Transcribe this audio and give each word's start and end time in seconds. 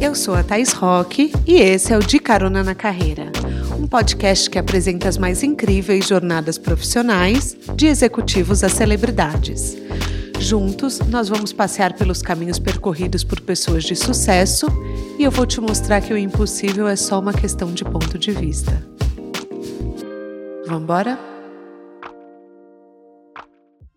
Eu 0.00 0.14
sou 0.14 0.34
a 0.34 0.42
Thais 0.42 0.72
Roque 0.72 1.32
e 1.46 1.54
esse 1.54 1.92
é 1.92 1.96
o 1.96 2.00
De 2.00 2.18
Carona 2.18 2.62
na 2.62 2.74
Carreira, 2.74 3.32
um 3.80 3.86
podcast 3.86 4.50
que 4.50 4.58
apresenta 4.58 5.08
as 5.08 5.16
mais 5.16 5.42
incríveis 5.42 6.06
jornadas 6.06 6.58
profissionais 6.58 7.56
de 7.74 7.86
executivos 7.86 8.62
a 8.62 8.68
celebridades. 8.68 9.76
Juntos, 10.38 10.98
nós 11.00 11.28
vamos 11.28 11.52
passear 11.52 11.94
pelos 11.94 12.20
caminhos 12.20 12.58
percorridos 12.58 13.24
por 13.24 13.40
pessoas 13.40 13.82
de 13.82 13.96
sucesso 13.96 14.66
e 15.18 15.24
eu 15.24 15.30
vou 15.30 15.46
te 15.46 15.60
mostrar 15.60 16.00
que 16.00 16.12
o 16.12 16.18
impossível 16.18 16.86
é 16.86 16.96
só 16.96 17.18
uma 17.18 17.32
questão 17.32 17.72
de 17.72 17.82
ponto 17.82 18.18
de 18.18 18.30
vista. 18.30 18.86
Vamos 20.66 20.82
embora? 20.82 21.18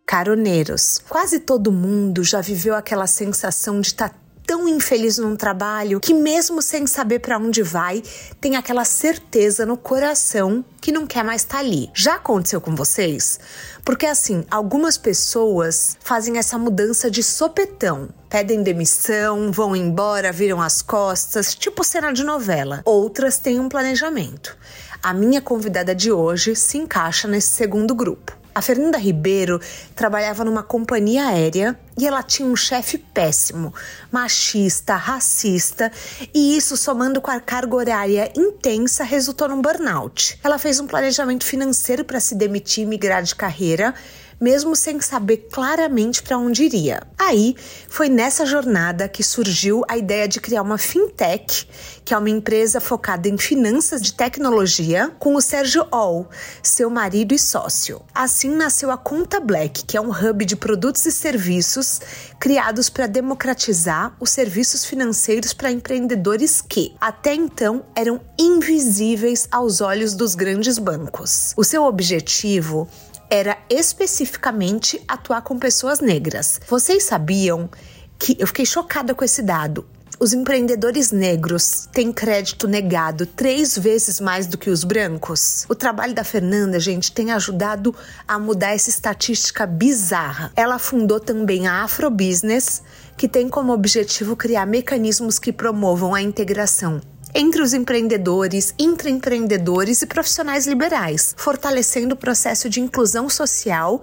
Caroneiros, 0.05 0.99
quase 1.09 1.41
todo 1.41 1.69
mundo 1.69 2.23
já 2.23 2.39
viveu 2.39 2.75
aquela 2.75 3.07
sensação 3.07 3.81
de 3.81 3.87
estar 3.87 4.09
tá 4.09 4.15
tão 4.47 4.65
infeliz 4.65 5.17
num 5.17 5.35
trabalho 5.35 5.99
que, 5.99 6.13
mesmo 6.13 6.61
sem 6.61 6.87
saber 6.87 7.19
para 7.19 7.37
onde 7.37 7.61
vai, 7.61 8.01
tem 8.39 8.55
aquela 8.55 8.85
certeza 8.85 9.65
no 9.65 9.75
coração 9.75 10.63
que 10.79 10.89
não 10.89 11.05
quer 11.05 11.21
mais 11.21 11.41
estar 11.41 11.57
tá 11.57 11.59
ali. 11.59 11.91
Já 11.93 12.15
aconteceu 12.15 12.61
com 12.61 12.73
vocês? 12.73 13.41
Porque 13.83 14.05
assim, 14.05 14.45
algumas 14.49 14.97
pessoas 14.97 15.97
fazem 15.99 16.37
essa 16.37 16.57
mudança 16.57 17.11
de 17.11 17.21
sopetão. 17.21 18.07
Pedem 18.29 18.63
demissão, 18.63 19.51
vão 19.51 19.75
embora, 19.75 20.31
viram 20.31 20.61
as 20.61 20.81
costas, 20.81 21.53
tipo 21.53 21.83
cena 21.83 22.13
de 22.13 22.23
novela. 22.23 22.81
Outras 22.85 23.37
têm 23.37 23.59
um 23.59 23.67
planejamento. 23.67 24.57
A 25.03 25.13
minha 25.13 25.41
convidada 25.41 25.93
de 25.93 26.11
hoje 26.11 26.55
se 26.55 26.77
encaixa 26.77 27.27
nesse 27.27 27.49
segundo 27.49 27.93
grupo. 27.93 28.37
A 28.57 28.61
Fernanda 28.63 28.97
Ribeiro 28.97 29.61
trabalhava 29.95 30.43
numa 30.43 30.63
companhia 30.63 31.27
aérea 31.27 31.79
e 31.95 32.07
ela 32.07 32.23
tinha 32.23 32.49
um 32.49 32.55
chefe 32.55 32.97
péssimo, 32.97 33.71
machista, 34.11 34.95
racista, 34.95 35.91
e 36.33 36.57
isso 36.57 36.75
somando 36.75 37.21
com 37.21 37.29
a 37.29 37.39
carga 37.39 37.75
horária 37.75 38.31
intensa 38.35 39.03
resultou 39.03 39.47
num 39.47 39.61
burnout. 39.61 40.39
Ela 40.43 40.57
fez 40.57 40.79
um 40.79 40.87
planejamento 40.87 41.45
financeiro 41.45 42.03
para 42.03 42.19
se 42.19 42.33
demitir 42.33 42.83
e 42.83 42.87
migrar 42.87 43.21
de 43.21 43.35
carreira 43.35 43.93
mesmo 44.39 44.75
sem 44.75 44.99
saber 45.01 45.47
claramente 45.51 46.21
para 46.21 46.37
onde 46.37 46.63
iria. 46.63 47.01
Aí 47.17 47.55
foi 47.89 48.09
nessa 48.09 48.45
jornada 48.45 49.07
que 49.09 49.23
surgiu 49.23 49.83
a 49.87 49.97
ideia 49.97 50.27
de 50.27 50.39
criar 50.39 50.61
uma 50.61 50.77
fintech, 50.77 51.67
que 52.05 52.13
é 52.13 52.17
uma 52.17 52.29
empresa 52.29 52.79
focada 52.79 53.27
em 53.27 53.37
finanças 53.37 54.01
de 54.01 54.13
tecnologia, 54.13 55.11
com 55.19 55.35
o 55.35 55.41
Sérgio 55.41 55.85
All, 55.91 56.29
seu 56.61 56.89
marido 56.89 57.33
e 57.33 57.39
sócio. 57.39 58.01
Assim 58.13 58.49
nasceu 58.49 58.91
a 58.91 58.97
Conta 58.97 59.39
Black, 59.39 59.83
que 59.85 59.97
é 59.97 60.01
um 60.01 60.11
hub 60.11 60.45
de 60.45 60.55
produtos 60.55 61.05
e 61.05 61.11
serviços 61.11 61.99
criados 62.39 62.89
para 62.89 63.07
democratizar 63.07 64.15
os 64.19 64.29
serviços 64.29 64.85
financeiros 64.85 65.53
para 65.53 65.71
empreendedores 65.71 66.61
que, 66.61 66.95
até 67.01 67.33
então, 67.33 67.85
eram 67.95 68.21
invisíveis 68.37 69.47
aos 69.51 69.81
olhos 69.81 70.13
dos 70.13 70.35
grandes 70.35 70.77
bancos. 70.77 71.53
O 71.57 71.63
seu 71.63 71.83
objetivo 71.83 72.87
era 73.29 73.57
especificamente 73.69 75.01
atuar 75.07 75.41
com 75.41 75.59
pessoas 75.59 75.99
negras. 75.99 76.59
Vocês 76.67 77.03
sabiam 77.03 77.69
que 78.17 78.35
eu 78.39 78.47
fiquei 78.47 78.65
chocada 78.65 79.13
com 79.13 79.23
esse 79.23 79.41
dado. 79.41 79.85
Os 80.19 80.33
empreendedores 80.33 81.11
negros 81.11 81.87
têm 81.93 82.11
crédito 82.11 82.67
negado 82.67 83.27
três 83.27 83.77
vezes 83.77 84.19
mais 84.19 84.47
do 84.47 84.57
que 84.57 84.71
os 84.71 84.83
brancos. 84.83 85.63
O 85.69 85.75
trabalho 85.75 86.15
da 86.15 86.23
Fernanda, 86.23 86.79
gente, 86.79 87.11
tem 87.11 87.31
ajudado 87.31 87.93
a 88.27 88.39
mudar 88.39 88.73
essa 88.73 88.89
estatística 88.89 89.67
bizarra. 89.67 90.51
Ela 90.55 90.79
fundou 90.79 91.19
também 91.19 91.67
a 91.67 91.83
Afrobusiness, 91.83 92.81
que 93.15 93.27
tem 93.27 93.47
como 93.47 93.71
objetivo 93.71 94.35
criar 94.35 94.65
mecanismos 94.65 95.37
que 95.37 95.53
promovam 95.53 96.15
a 96.15 96.21
integração 96.21 96.99
entre 97.37 97.61
os 97.61 97.71
empreendedores, 97.71 98.73
intraempreendedores 98.79 100.01
e 100.01 100.07
profissionais 100.07 100.65
liberais, 100.65 101.35
fortalecendo 101.37 102.15
o 102.15 102.17
processo 102.17 102.67
de 102.67 102.81
inclusão 102.81 103.29
social 103.29 104.01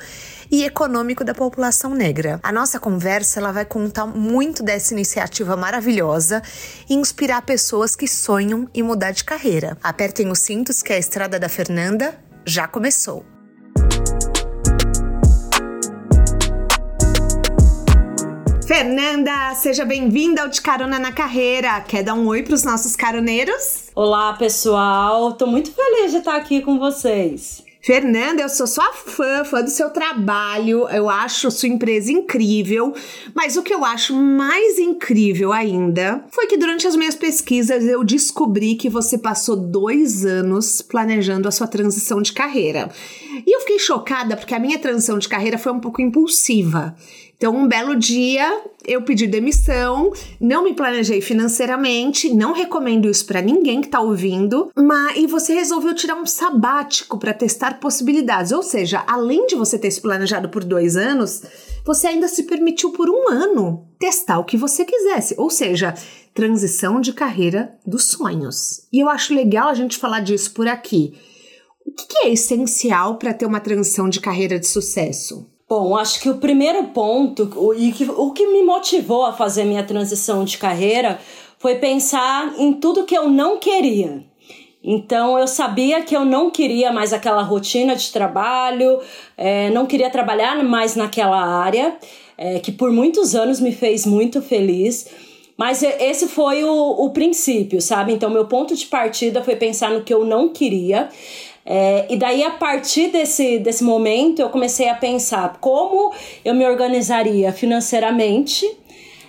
e 0.48 0.62
econômico 0.62 1.25
da 1.25 1.34
população 1.34 1.94
negra. 1.94 2.38
A 2.44 2.53
nossa 2.53 2.78
conversa 2.78 3.41
ela 3.41 3.50
vai 3.50 3.64
contar 3.64 4.06
muito 4.06 4.62
dessa 4.62 4.94
iniciativa 4.94 5.56
maravilhosa 5.56 6.41
e 6.88 6.94
inspirar 6.94 7.42
pessoas 7.42 7.97
que 7.97 8.06
sonham 8.06 8.69
em 8.72 8.84
mudar 8.84 9.10
de 9.10 9.25
carreira. 9.25 9.76
Apertem 9.82 10.30
os 10.30 10.38
cintos 10.38 10.80
que 10.80 10.92
a 10.92 10.98
estrada 10.98 11.36
da 11.36 11.48
Fernanda 11.48 12.16
já 12.47 12.69
começou. 12.69 13.34
Fernanda, 18.66 19.54
seja 19.56 19.84
bem-vinda 19.84 20.41
ao 20.41 20.48
De 20.48 20.58
Carona 20.62 20.98
na 20.98 21.12
Carreira. 21.12 21.82
Quer 21.82 22.02
dar 22.02 22.14
um 22.14 22.26
oi 22.26 22.42
para 22.42 22.54
os 22.54 22.64
nossos 22.64 22.97
caroneiros? 22.97 23.91
Olá, 23.94 24.32
pessoal. 24.32 25.32
Tô 25.32 25.47
muito 25.47 25.70
feliz 25.70 26.12
de 26.12 26.19
estar 26.19 26.34
aqui 26.34 26.62
com 26.62 26.78
vocês. 26.78 27.62
Fernanda, 27.82 28.41
eu 28.41 28.48
sou 28.48 28.66
sua 28.66 28.91
fã, 28.94 29.44
fã 29.44 29.62
do 29.62 29.69
seu 29.69 29.91
trabalho, 29.91 30.88
eu 30.88 31.10
acho 31.10 31.50
sua 31.50 31.69
empresa 31.69 32.10
incrível, 32.10 32.94
mas 33.34 33.58
o 33.58 33.62
que 33.62 33.74
eu 33.74 33.84
acho 33.84 34.14
mais 34.14 34.78
incrível 34.78 35.53
ainda 35.53 36.24
foi 36.30 36.47
que 36.47 36.56
durante 36.56 36.86
as 36.86 36.97
minhas 36.97 37.14
pesquisas 37.14 37.84
eu 37.84 38.03
descobri 38.03 38.76
que 38.76 38.88
você 38.88 39.19
passou 39.19 39.54
dois 39.54 40.24
anos 40.24 40.80
planejando 40.80 41.47
a 41.47 41.50
sua 41.50 41.66
transição 41.66 42.22
de 42.22 42.32
carreira. 42.32 42.88
E 43.47 43.54
eu 43.54 43.60
fiquei 43.60 43.78
chocada 43.78 44.34
porque 44.34 44.54
a 44.54 44.58
minha 44.58 44.78
transição 44.78 45.19
de 45.19 45.28
carreira 45.28 45.58
foi 45.58 45.70
um 45.70 45.80
pouco 45.80 46.00
impulsiva. 46.00 46.97
Então, 47.37 47.55
um 47.55 47.67
belo 47.67 47.97
dia, 47.97 48.62
eu 48.87 49.03
pedi 49.03 49.27
demissão, 49.27 50.12
não 50.41 50.65
me 50.65 50.72
planejei 50.72 51.21
financeiramente, 51.21 52.33
não 52.33 52.53
recomendo 52.53 53.09
isso 53.09 53.27
para 53.27 53.43
ninguém 53.43 53.81
que 53.81 53.89
tá 53.89 54.00
ouvindo, 54.00 54.71
mas 54.77 55.17
e 55.17 55.27
você 55.27 55.53
resolveu 55.55 55.95
tirar 55.95 56.15
um 56.15 56.27
sabático 56.27 57.19
para 57.19 57.34
testar 57.34 57.81
possibilidades. 57.81 58.53
Ou 58.53 58.62
seja, 58.62 59.03
além 59.06 59.47
de 59.47 59.56
você 59.56 59.78
ter 59.78 59.91
se 59.91 60.00
planejado 60.00 60.49
por 60.49 60.65
dois 60.65 60.97
anos, 60.97 61.43
você 61.84 62.06
ainda 62.06 62.28
se 62.28 62.45
permitiu 62.45 62.93
por 62.93 63.11
um 63.11 63.28
ano 63.28 63.87
testar 63.99 64.39
o 64.39 64.45
que 64.45 64.56
você 64.56 64.84
quisesse. 64.84 65.34
Ou 65.37 65.51
seja, 65.51 65.95
transição 66.33 67.01
de 67.01 67.12
carreira 67.12 67.77
dos 67.87 68.05
sonhos. 68.05 68.87
E 68.93 69.01
eu 69.01 69.09
acho 69.09 69.34
legal 69.34 69.69
a 69.69 69.75
gente 69.75 69.99
falar 69.99 70.21
disso 70.21 70.53
por 70.53 70.69
aqui. 70.69 71.15
O 71.87 71.93
que 71.93 72.27
é 72.27 72.33
essencial 72.33 73.19
para 73.19 73.34
ter 73.34 73.45
uma 73.45 73.61
transição 73.61 74.09
de 74.09 74.21
carreira 74.21 74.59
de 74.59 74.66
sucesso? 74.66 75.53
Bom, 75.76 75.96
acho 75.96 76.20
que 76.20 76.30
o 76.30 76.36
primeiro 76.36 76.84
ponto 76.84 77.50
o, 77.56 77.74
e 77.74 77.92
o 78.16 78.30
que 78.30 78.46
me 78.46 78.62
motivou 78.62 79.26
a 79.26 79.32
fazer 79.32 79.64
minha 79.64 79.82
transição 79.82 80.44
de 80.44 80.56
carreira 80.56 81.18
foi 81.58 81.74
pensar 81.74 82.54
em 82.56 82.74
tudo 82.74 83.02
que 83.02 83.18
eu 83.18 83.28
não 83.28 83.58
queria. 83.58 84.22
Então 84.84 85.36
eu 85.36 85.48
sabia 85.48 86.00
que 86.02 86.16
eu 86.16 86.24
não 86.24 86.48
queria 86.48 86.92
mais 86.92 87.12
aquela 87.12 87.42
rotina 87.42 87.96
de 87.96 88.12
trabalho, 88.12 89.00
é, 89.36 89.68
não 89.70 89.84
queria 89.84 90.08
trabalhar 90.10 90.62
mais 90.62 90.94
naquela 90.94 91.44
área, 91.44 91.96
é, 92.38 92.60
que 92.60 92.70
por 92.70 92.92
muitos 92.92 93.34
anos 93.34 93.58
me 93.58 93.72
fez 93.72 94.06
muito 94.06 94.41
feliz. 94.41 95.08
Mas 95.56 95.82
esse 95.82 96.28
foi 96.28 96.62
o, 96.62 97.04
o 97.04 97.10
princípio, 97.10 97.80
sabe? 97.80 98.12
Então, 98.12 98.30
meu 98.30 98.44
ponto 98.46 98.76
de 98.76 98.86
partida 98.86 99.42
foi 99.42 99.56
pensar 99.56 99.91
no 99.91 100.02
que 100.02 100.14
eu 100.14 100.24
não 100.24 100.48
queria. 100.48 101.08
É, 101.66 102.06
e 102.10 102.16
daí, 102.16 102.42
a 102.42 102.50
partir 102.50 103.08
desse, 103.08 103.58
desse 103.58 103.82
momento, 103.82 104.41
eu 104.41 104.50
comecei 104.50 104.88
a 104.88 104.94
pensar 104.94 105.56
como 105.60 106.12
eu 106.44 106.54
me 106.54 106.66
organizaria 106.66 107.52
financeiramente. 107.52 108.70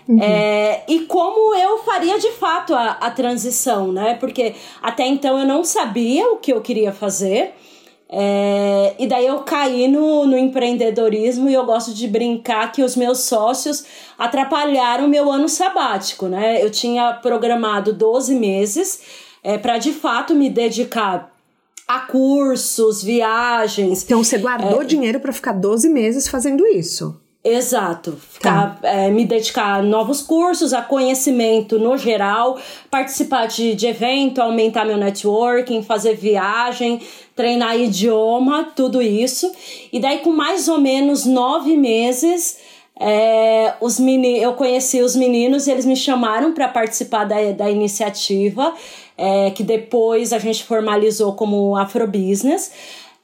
Uhum. 0.07 0.22
É, 0.22 0.84
e 0.88 1.01
como 1.01 1.56
eu 1.56 1.79
faria 1.79 2.19
de 2.19 2.31
fato 2.34 2.75
a, 2.75 2.91
a 2.91 3.09
transição, 3.09 3.91
né? 3.91 4.16
Porque 4.19 4.53
até 4.81 5.07
então 5.07 5.40
eu 5.40 5.45
não 5.47 5.63
sabia 5.63 6.29
o 6.31 6.38
que 6.38 6.51
eu 6.53 6.62
queria 6.62 6.91
fazer. 6.91 7.53
É, 8.07 8.94
e 9.00 9.07
daí 9.07 9.25
eu 9.25 9.40
caí 9.40 9.88
no, 9.88 10.28
no 10.28 10.38
empreendedorismo 10.38 11.50
e 11.50 11.53
eu 11.56 11.66
gosto 11.66 11.91
de 11.91 12.07
brincar 12.07 12.72
que 12.72 12.84
os 12.84 12.95
meus 12.95 13.22
sócios 13.22 13.84
atrapalharam 14.18 15.07
meu 15.07 15.31
ano 15.31 15.50
sabático, 15.50 16.28
né? 16.28 16.63
Eu 16.63 16.69
tinha 16.69 17.13
programado 17.13 17.92
12 17.92 18.36
meses 18.36 19.01
é, 19.44 19.57
para 19.57 19.80
de 19.80 19.92
fato 19.92 20.36
me 20.36 20.50
dedicar 20.50 21.35
a 21.88 22.00
cursos, 22.00 23.04
viagens. 23.04 24.04
Então 24.04 24.24
você 24.24 24.38
guardou 24.38 24.82
é, 24.82 24.86
dinheiro 24.86 25.20
para 25.20 25.32
ficar 25.32 25.54
12 25.54 25.90
meses 25.90 26.28
fazendo 26.28 26.66
isso? 26.66 27.20
Exato. 27.44 28.14
Ficar, 28.14 28.80
tá. 28.82 28.90
é, 28.90 29.12
me 29.12 29.24
dedicar 29.24 29.76
a 29.76 29.82
novos 29.84 30.20
cursos, 30.24 30.74
a 30.74 30.82
conhecimento 30.82 31.78
no 31.78 31.96
geral, 31.96 32.58
participar 32.90 33.46
de, 33.46 33.76
de 33.76 33.86
evento, 33.86 34.42
aumentar 34.42 34.84
meu 34.84 34.98
networking, 34.98 35.84
fazer 35.84 36.16
viagem, 36.16 37.00
treinar 37.36 37.80
idioma, 37.80 38.72
tudo 38.76 39.00
isso. 39.00 39.52
E 39.94 40.00
daí, 40.00 40.20
com 40.20 40.32
mais 40.32 40.68
ou 40.68 40.82
menos 40.82 41.24
nove 41.24 41.78
meses, 41.78 42.58
é, 43.00 43.76
os 43.80 44.00
meni 44.00 44.42
eu 44.42 44.54
conheci 44.54 45.02
os 45.02 45.16
meninos 45.16 45.68
e 45.68 45.72
eles 45.72 45.86
me 45.86 45.96
chamaram 45.96 46.52
para 46.52 46.68
participar 46.68 47.26
da, 47.26 47.52
da 47.52 47.70
iniciativa 47.70 48.74
é, 49.17 49.51
que 49.51 49.63
depois 49.63 50.33
a 50.33 50.39
gente 50.39 50.63
formalizou 50.63 51.33
como 51.33 51.75
Afrobusiness. 51.75 52.71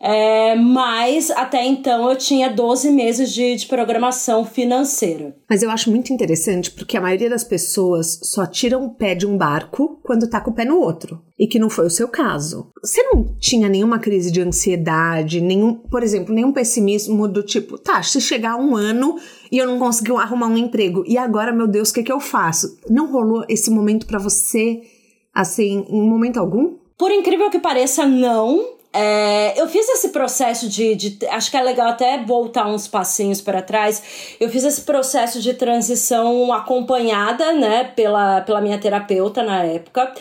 É, 0.03 0.55
mas 0.55 1.29
até 1.29 1.63
então 1.63 2.09
eu 2.09 2.17
tinha 2.17 2.49
12 2.49 2.89
meses 2.89 3.31
de, 3.31 3.55
de 3.55 3.67
programação 3.67 4.43
financeira. 4.43 5.35
Mas 5.47 5.61
eu 5.61 5.69
acho 5.69 5.91
muito 5.91 6.11
interessante 6.11 6.71
porque 6.71 6.97
a 6.97 7.01
maioria 7.01 7.29
das 7.29 7.43
pessoas 7.43 8.19
só 8.23 8.47
tiram 8.47 8.83
o 8.83 8.89
pé 8.89 9.13
de 9.13 9.27
um 9.27 9.38
barco 9.38 9.99
quando 10.01 10.27
tá 10.27 10.41
com 10.41 10.49
o 10.49 10.55
pé 10.55 10.65
no 10.65 10.79
outro. 10.79 11.21
E 11.38 11.45
que 11.45 11.59
não 11.59 11.69
foi 11.69 11.85
o 11.85 11.91
seu 11.91 12.07
caso. 12.07 12.71
Você 12.83 13.03
não 13.03 13.35
tinha 13.39 13.69
nenhuma 13.69 13.99
crise 13.99 14.31
de 14.31 14.41
ansiedade, 14.41 15.39
nenhum, 15.39 15.75
por 15.75 16.01
exemplo, 16.01 16.33
nenhum 16.33 16.51
pessimismo 16.51 17.27
do 17.27 17.43
tipo, 17.43 17.77
tá, 17.77 18.01
se 18.01 18.19
chegar 18.19 18.55
um 18.55 18.75
ano 18.75 19.17
e 19.51 19.57
eu 19.59 19.67
não 19.67 19.77
consegui 19.77 20.11
arrumar 20.13 20.47
um 20.47 20.57
emprego, 20.57 21.03
e 21.05 21.17
agora, 21.17 21.51
meu 21.51 21.67
Deus, 21.67 21.89
o 21.89 21.93
que, 21.93 22.03
que 22.03 22.11
eu 22.11 22.21
faço? 22.21 22.77
Não 22.89 23.11
rolou 23.11 23.43
esse 23.49 23.69
momento 23.69 24.05
para 24.05 24.17
você, 24.17 24.81
assim, 25.33 25.86
em 25.89 26.01
momento 26.01 26.38
algum? 26.38 26.75
Por 26.98 27.12
incrível 27.12 27.50
que 27.50 27.60
pareça, 27.60 28.06
não. 28.06 28.81
É, 28.94 29.60
eu 29.60 29.68
fiz 29.69 29.88
esse 29.88 30.10
processo 30.10 30.68
de, 30.68 30.95
de, 30.95 31.25
Acho 31.28 31.50
que 31.50 31.56
é 31.56 31.62
legal 31.63 31.88
até 31.88 32.22
voltar 32.24 32.68
uns 32.68 32.88
passinhos 32.88 33.42
para 33.42 33.62
trás. 33.62 34.36
Eu 34.39 34.50
fiz 34.50 34.63
esse 34.63 34.81
processo 34.81 35.42
de 35.42 35.54
transição 35.54 36.51
acompanhada, 36.51 37.54
né, 37.54 37.86
pela, 37.86 38.42
pela 38.42 38.62
minha 38.62 38.78
terapeuta 38.78 39.44
na 39.44 39.63
época. 39.63 40.13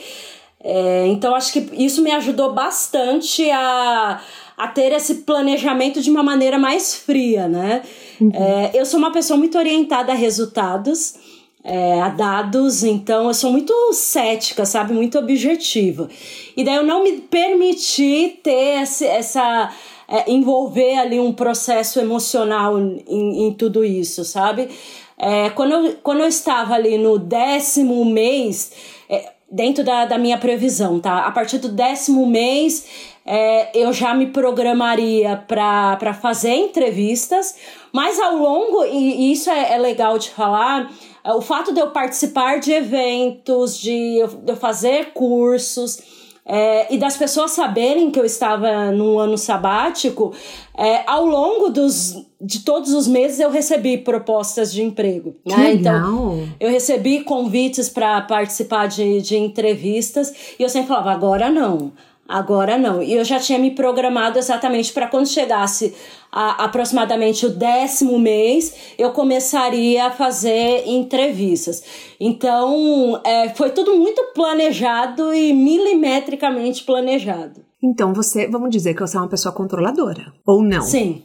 É, 0.62 1.06
então, 1.08 1.34
acho 1.34 1.52
que 1.52 1.68
isso 1.72 2.02
me 2.02 2.12
ajudou 2.12 2.52
bastante 2.52 3.50
a, 3.50 4.20
a 4.56 4.68
ter 4.68 4.92
esse 4.92 5.16
planejamento 5.16 6.00
de 6.00 6.10
uma 6.10 6.22
maneira 6.22 6.58
mais 6.58 6.94
fria, 6.94 7.48
né? 7.48 7.82
Uhum. 8.20 8.30
É, 8.34 8.70
eu 8.74 8.84
sou 8.84 8.98
uma 8.98 9.10
pessoa 9.10 9.38
muito 9.38 9.56
orientada 9.58 10.12
a 10.12 10.14
resultados 10.14 11.14
é, 11.62 12.00
a 12.00 12.08
dados, 12.08 12.82
então 12.82 13.28
eu 13.28 13.34
sou 13.34 13.50
muito 13.50 13.72
cética, 13.92 14.64
sabe? 14.64 14.92
Muito 14.92 15.18
objetiva. 15.18 16.08
E 16.56 16.64
daí 16.64 16.76
eu 16.76 16.84
não 16.84 17.04
me 17.04 17.18
permiti 17.18 18.38
ter 18.42 18.82
esse, 18.82 19.06
essa. 19.06 19.70
É, 20.08 20.28
envolver 20.28 20.98
ali 20.98 21.20
um 21.20 21.32
processo 21.32 22.00
emocional 22.00 22.76
em, 22.80 23.46
em 23.46 23.54
tudo 23.54 23.84
isso, 23.84 24.24
sabe? 24.24 24.68
É, 25.16 25.50
quando, 25.50 25.72
eu, 25.72 25.96
quando 26.02 26.20
eu 26.20 26.26
estava 26.26 26.74
ali 26.74 26.98
no 26.98 27.16
décimo 27.16 28.04
mês, 28.04 28.72
é, 29.08 29.30
dentro 29.50 29.84
da, 29.84 30.06
da 30.06 30.16
minha 30.16 30.38
previsão, 30.38 30.98
tá? 30.98 31.26
A 31.26 31.30
partir 31.30 31.58
do 31.58 31.68
décimo 31.68 32.26
mês, 32.26 32.86
é, 33.26 33.70
eu 33.78 33.92
já 33.92 34.14
me 34.14 34.28
programaria 34.28 35.36
para 35.36 36.14
fazer 36.14 36.54
entrevistas, 36.54 37.54
mas 37.92 38.18
ao 38.18 38.36
longo, 38.36 38.84
e, 38.84 39.28
e 39.28 39.32
isso 39.32 39.50
é, 39.50 39.74
é 39.74 39.78
legal 39.78 40.18
de 40.18 40.30
falar, 40.30 40.90
o 41.24 41.40
fato 41.40 41.72
de 41.72 41.80
eu 41.80 41.90
participar 41.90 42.60
de 42.60 42.72
eventos, 42.72 43.78
de 43.78 44.18
eu, 44.18 44.56
fazer 44.56 45.12
cursos, 45.12 45.98
é, 46.44 46.92
e 46.92 46.98
das 46.98 47.16
pessoas 47.16 47.52
saberem 47.52 48.10
que 48.10 48.18
eu 48.18 48.24
estava 48.24 48.90
num 48.90 49.18
ano 49.18 49.38
sabático, 49.38 50.32
é, 50.76 51.02
ao 51.06 51.24
longo 51.24 51.68
dos, 51.68 52.26
de 52.40 52.60
todos 52.60 52.92
os 52.92 53.06
meses 53.06 53.38
eu 53.38 53.50
recebi 53.50 53.98
propostas 53.98 54.72
de 54.72 54.82
emprego. 54.82 55.36
Né? 55.46 55.74
Então, 55.74 56.48
eu 56.58 56.70
recebi 56.70 57.22
convites 57.22 57.88
para 57.88 58.22
participar 58.22 58.88
de, 58.88 59.20
de 59.20 59.36
entrevistas 59.36 60.32
e 60.58 60.62
eu 60.62 60.68
sempre 60.68 60.88
falava: 60.88 61.12
agora 61.12 61.50
não. 61.50 61.92
Agora 62.30 62.78
não. 62.78 63.02
E 63.02 63.12
eu 63.12 63.24
já 63.24 63.40
tinha 63.40 63.58
me 63.58 63.72
programado 63.72 64.38
exatamente 64.38 64.92
para 64.92 65.08
quando 65.08 65.26
chegasse 65.26 65.92
a, 66.30 66.64
aproximadamente 66.64 67.44
o 67.44 67.50
décimo 67.50 68.16
mês, 68.20 68.94
eu 68.96 69.10
começaria 69.10 70.06
a 70.06 70.10
fazer 70.12 70.84
entrevistas. 70.86 71.82
Então, 72.20 73.20
é, 73.24 73.48
foi 73.48 73.70
tudo 73.70 73.96
muito 73.96 74.22
planejado 74.32 75.34
e 75.34 75.52
milimetricamente 75.52 76.84
planejado. 76.84 77.62
Então, 77.82 78.14
você, 78.14 78.46
vamos 78.46 78.70
dizer 78.70 78.94
que 78.94 79.00
você 79.00 79.16
é 79.16 79.20
uma 79.20 79.28
pessoa 79.28 79.52
controladora, 79.52 80.32
ou 80.46 80.62
não? 80.62 80.82
Sim. 80.82 81.24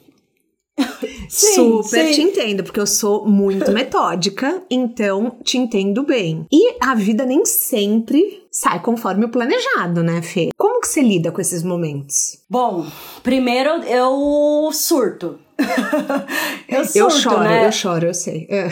Sim, 1.36 1.84
Super 1.84 2.06
sim. 2.06 2.12
te 2.14 2.22
entendo, 2.22 2.64
porque 2.64 2.80
eu 2.80 2.88
sou 2.88 3.26
muito 3.28 3.70
metódica, 3.74 4.64
então 4.70 5.36
te 5.44 5.58
entendo 5.58 6.04
bem. 6.04 6.46
E 6.50 6.78
a 6.82 6.96
vida 6.96 7.26
nem 7.26 7.46
sempre 7.46 8.46
sai 8.50 8.82
conforme 8.82 9.26
o 9.26 9.30
planejado, 9.30 10.02
né, 10.02 10.22
Fê? 10.22 10.50
Como 10.58 10.80
que 10.80 10.88
você 10.88 11.02
lida 11.02 11.32
com 11.32 11.42
esses 11.42 11.62
momentos? 11.62 12.40
Bom, 12.50 12.86
primeiro 13.22 13.84
eu 13.84 14.70
surto. 14.72 15.38
eu 16.70 16.86
surto, 16.86 16.98
eu 16.98 17.10
choro, 17.10 17.40
né? 17.42 17.68
Eu 17.68 17.72
choro, 17.72 18.06
eu 18.06 18.14
sei. 18.14 18.48
É, 18.50 18.70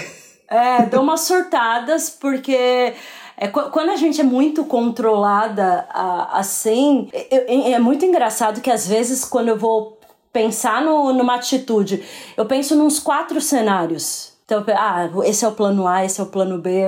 é 0.49 0.85
dou 0.85 1.01
umas 1.01 1.21
surtadas 1.21 2.09
porque 2.09 2.93
é, 3.37 3.47
quando 3.47 3.89
a 3.89 3.97
gente 3.97 4.21
é 4.21 4.23
muito 4.23 4.63
controlada 4.63 5.85
assim, 6.31 7.09
é, 7.11 7.71
é, 7.71 7.79
muito 7.79 8.05
engraçado 8.05 8.61
que 8.61 8.71
às 8.71 8.87
vezes 8.87 9.25
quando 9.25 9.49
eu 9.49 9.57
vou 9.57 9.99
pensar 10.33 10.81
no, 10.81 11.13
numa 11.13 11.35
atitude, 11.35 12.03
eu 12.35 12.45
penso 12.45 12.75
nos 12.75 12.99
quatro 12.99 13.39
cenários. 13.39 14.33
Então, 14.45 14.65
ah, 14.75 15.09
esse 15.23 15.45
é 15.45 15.47
o 15.47 15.53
plano 15.53 15.87
A, 15.87 16.03
esse 16.03 16.19
é 16.19 16.23
o 16.23 16.27
plano 16.27 16.57
B, 16.57 16.81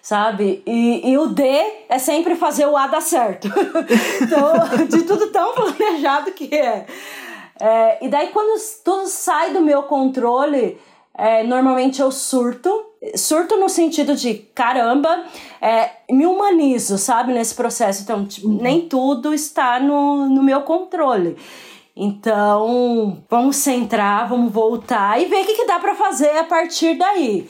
sabe? 0.00 0.62
E, 0.64 1.10
e 1.10 1.18
o 1.18 1.26
D 1.26 1.42
é 1.88 1.98
sempre 1.98 2.36
fazer 2.36 2.66
o 2.66 2.76
A 2.76 2.86
dar 2.86 3.00
certo. 3.00 3.48
então, 4.22 4.86
de 4.86 5.02
tudo 5.02 5.26
tão 5.32 5.52
planejado 5.54 6.30
que 6.30 6.54
é. 6.54 6.86
é. 7.58 8.04
E 8.04 8.08
daí, 8.08 8.28
quando 8.28 8.60
tudo 8.84 9.08
sai 9.08 9.52
do 9.52 9.60
meu 9.60 9.82
controle, 9.84 10.78
é, 11.16 11.42
normalmente 11.42 12.00
eu 12.00 12.12
surto. 12.12 12.84
Surto 13.14 13.56
no 13.56 13.68
sentido 13.68 14.16
de 14.16 14.34
caramba, 14.54 15.24
é, 15.60 15.90
me 16.10 16.26
humanizo, 16.26 16.98
sabe, 16.98 17.32
nesse 17.32 17.54
processo. 17.54 18.02
Então, 18.02 18.24
tipo, 18.26 18.48
nem 18.48 18.88
tudo 18.88 19.34
está 19.34 19.78
no, 19.78 20.28
no 20.28 20.42
meu 20.42 20.62
controle. 20.62 21.36
Então, 21.96 23.22
vamos 23.30 23.56
centrar, 23.56 24.28
vamos 24.28 24.52
voltar 24.52 25.20
e 25.20 25.24
ver 25.24 25.42
o 25.42 25.46
que, 25.46 25.54
que 25.54 25.66
dá 25.66 25.78
para 25.78 25.94
fazer 25.94 26.36
a 26.36 26.44
partir 26.44 26.94
daí. 26.94 27.48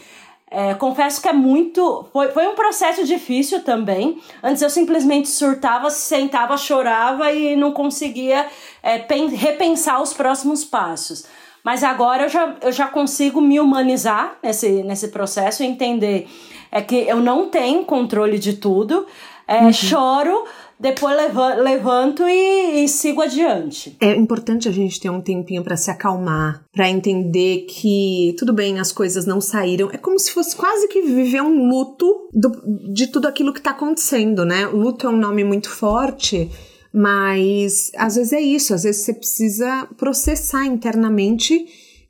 É, 0.48 0.74
confesso 0.74 1.20
que 1.20 1.28
é 1.28 1.32
muito. 1.32 2.06
Foi, 2.12 2.28
foi 2.28 2.46
um 2.46 2.54
processo 2.54 3.04
difícil 3.04 3.64
também. 3.64 4.20
Antes 4.40 4.62
eu 4.62 4.70
simplesmente 4.70 5.28
surtava, 5.28 5.90
sentava, 5.90 6.56
chorava 6.56 7.32
e 7.32 7.56
não 7.56 7.72
conseguia 7.72 8.46
é, 8.82 9.04
repensar 9.34 10.00
os 10.00 10.12
próximos 10.12 10.64
passos. 10.64 11.26
Mas 11.64 11.82
agora 11.82 12.22
eu 12.22 12.28
já, 12.28 12.54
eu 12.62 12.70
já 12.70 12.86
consigo 12.86 13.40
me 13.40 13.58
humanizar 13.58 14.38
nesse, 14.40 14.84
nesse 14.84 15.08
processo 15.08 15.64
e 15.64 15.66
entender 15.66 16.28
é 16.70 16.80
que 16.80 16.94
eu 16.94 17.16
não 17.16 17.48
tenho 17.48 17.84
controle 17.84 18.38
de 18.38 18.52
tudo. 18.52 19.04
É, 19.48 19.62
uhum. 19.62 19.72
Choro, 19.72 20.44
depois 20.78 21.16
levanto 21.58 22.22
e, 22.28 22.84
e, 22.84 22.88
sigo 22.88 23.22
adiante. 23.22 23.96
É 24.00 24.14
importante 24.14 24.68
a 24.68 24.72
gente 24.72 25.00
ter 25.00 25.08
um 25.08 25.20
tempinho 25.20 25.64
para 25.64 25.76
se 25.76 25.90
acalmar, 25.90 26.64
para 26.72 26.88
entender 26.88 27.66
que 27.68 28.34
tudo 28.38 28.52
bem, 28.52 28.78
as 28.78 28.92
coisas 28.92 29.24
não 29.24 29.40
saíram. 29.40 29.90
É 29.90 29.96
como 29.96 30.18
se 30.18 30.30
fosse 30.32 30.54
quase 30.54 30.86
que 30.88 31.02
viver 31.02 31.40
um 31.40 31.68
luto 31.68 32.28
do, 32.32 32.92
de 32.92 33.06
tudo 33.06 33.26
aquilo 33.26 33.52
que 33.52 33.62
tá 33.62 33.70
acontecendo, 33.70 34.44
né? 34.44 34.66
Luto 34.66 35.06
é 35.06 35.10
um 35.10 35.16
nome 35.16 35.44
muito 35.44 35.70
forte. 35.70 36.50
Mas 36.92 37.90
às 37.96 38.16
vezes 38.16 38.32
é 38.32 38.40
isso, 38.40 38.72
às 38.72 38.84
vezes 38.84 39.02
você 39.02 39.12
precisa 39.12 39.86
processar 39.98 40.64
internamente 40.64 41.66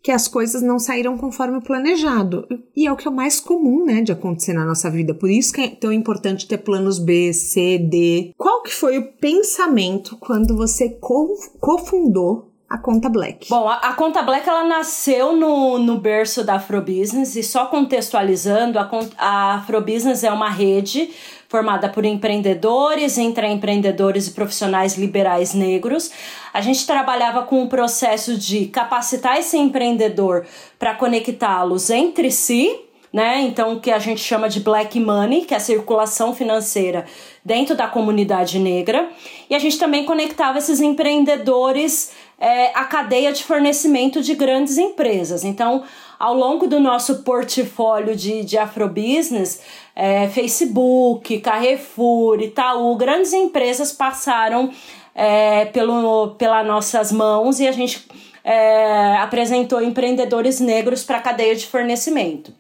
que 0.06 0.12
as 0.12 0.28
coisas 0.28 0.62
não 0.62 0.78
saíram 0.78 1.18
conforme 1.18 1.60
planejado. 1.60 2.46
E 2.76 2.86
é 2.86 2.92
o 2.92 2.96
que 2.96 3.08
é 3.08 3.10
o 3.10 3.12
mais 3.12 3.40
comum, 3.40 3.84
né, 3.84 4.02
de 4.02 4.12
acontecer 4.12 4.52
na 4.52 4.64
nossa 4.64 4.88
vida. 4.88 5.12
Por 5.12 5.28
isso 5.28 5.52
que 5.52 5.60
é 5.60 5.68
tão 5.68 5.92
importante 5.92 6.46
ter 6.46 6.58
planos 6.58 7.00
B, 7.00 7.32
C, 7.32 7.76
D. 7.76 8.32
Qual 8.38 8.62
que 8.62 8.72
foi 8.72 8.98
o 8.98 9.12
pensamento 9.14 10.16
quando 10.20 10.56
você 10.56 10.96
cofundou 11.60 12.52
a 12.68 12.78
Conta 12.78 13.08
Black? 13.08 13.48
Bom, 13.48 13.66
a, 13.66 13.78
a, 13.78 13.94
Conta 13.94 14.22
Black 14.22 14.48
ela 14.48 14.62
nasceu 14.62 15.34
no, 15.34 15.76
no 15.76 15.98
berço 15.98 16.44
da 16.44 16.54
Afrobusiness 16.54 17.34
e 17.34 17.42
só 17.42 17.66
contextualizando, 17.66 18.78
a, 18.78 18.88
a 19.18 19.54
Afrobusiness 19.56 20.22
é 20.22 20.30
uma 20.30 20.50
rede 20.50 21.10
formada 21.48 21.88
por 21.88 22.04
empreendedores, 22.04 23.18
intraempreendedores 23.18 24.26
e 24.26 24.32
profissionais 24.32 24.96
liberais 24.96 25.54
negros. 25.54 26.10
A 26.52 26.60
gente 26.60 26.86
trabalhava 26.86 27.42
com 27.42 27.62
o 27.62 27.68
processo 27.68 28.36
de 28.36 28.66
capacitar 28.66 29.38
esse 29.38 29.56
empreendedor 29.56 30.46
para 30.78 30.94
conectá-los 30.94 31.90
entre 31.90 32.30
si, 32.30 32.80
né? 33.12 33.40
Então, 33.42 33.74
o 33.74 33.80
que 33.80 33.90
a 33.90 33.98
gente 33.98 34.20
chama 34.20 34.48
de 34.48 34.60
black 34.60 34.98
money, 35.00 35.44
que 35.44 35.54
é 35.54 35.56
a 35.56 35.60
circulação 35.60 36.34
financeira 36.34 37.06
dentro 37.44 37.74
da 37.74 37.86
comunidade 37.86 38.58
negra. 38.58 39.08
E 39.48 39.54
a 39.54 39.58
gente 39.58 39.78
também 39.78 40.04
conectava 40.04 40.58
esses 40.58 40.80
empreendedores 40.80 42.12
é, 42.38 42.66
à 42.74 42.84
cadeia 42.84 43.32
de 43.32 43.42
fornecimento 43.44 44.20
de 44.20 44.34
grandes 44.34 44.76
empresas. 44.76 45.44
Então, 45.44 45.84
ao 46.18 46.35
longo 46.35 46.66
do 46.66 46.80
nosso 46.80 47.23
portfólio 47.23 48.16
de, 48.16 48.44
de 48.44 48.58
afrobusiness, 48.58 49.61
é, 49.94 50.28
Facebook, 50.28 51.40
Carrefour, 51.40 52.40
Itaú, 52.40 52.94
grandes 52.96 53.32
empresas 53.32 53.92
passaram 53.92 54.70
é, 55.14 55.66
pelo, 55.66 56.35
pelas 56.37 56.66
nossas 56.66 57.11
mãos 57.11 57.61
e 57.61 57.66
a 57.66 57.73
gente 57.73 58.06
é, 58.44 59.16
apresentou 59.16 59.82
empreendedores 59.82 60.61
negros 60.61 61.02
para 61.02 61.18
a 61.18 61.23
cadeia 61.23 61.56
de 61.56 61.66
fornecimento. 61.66 62.52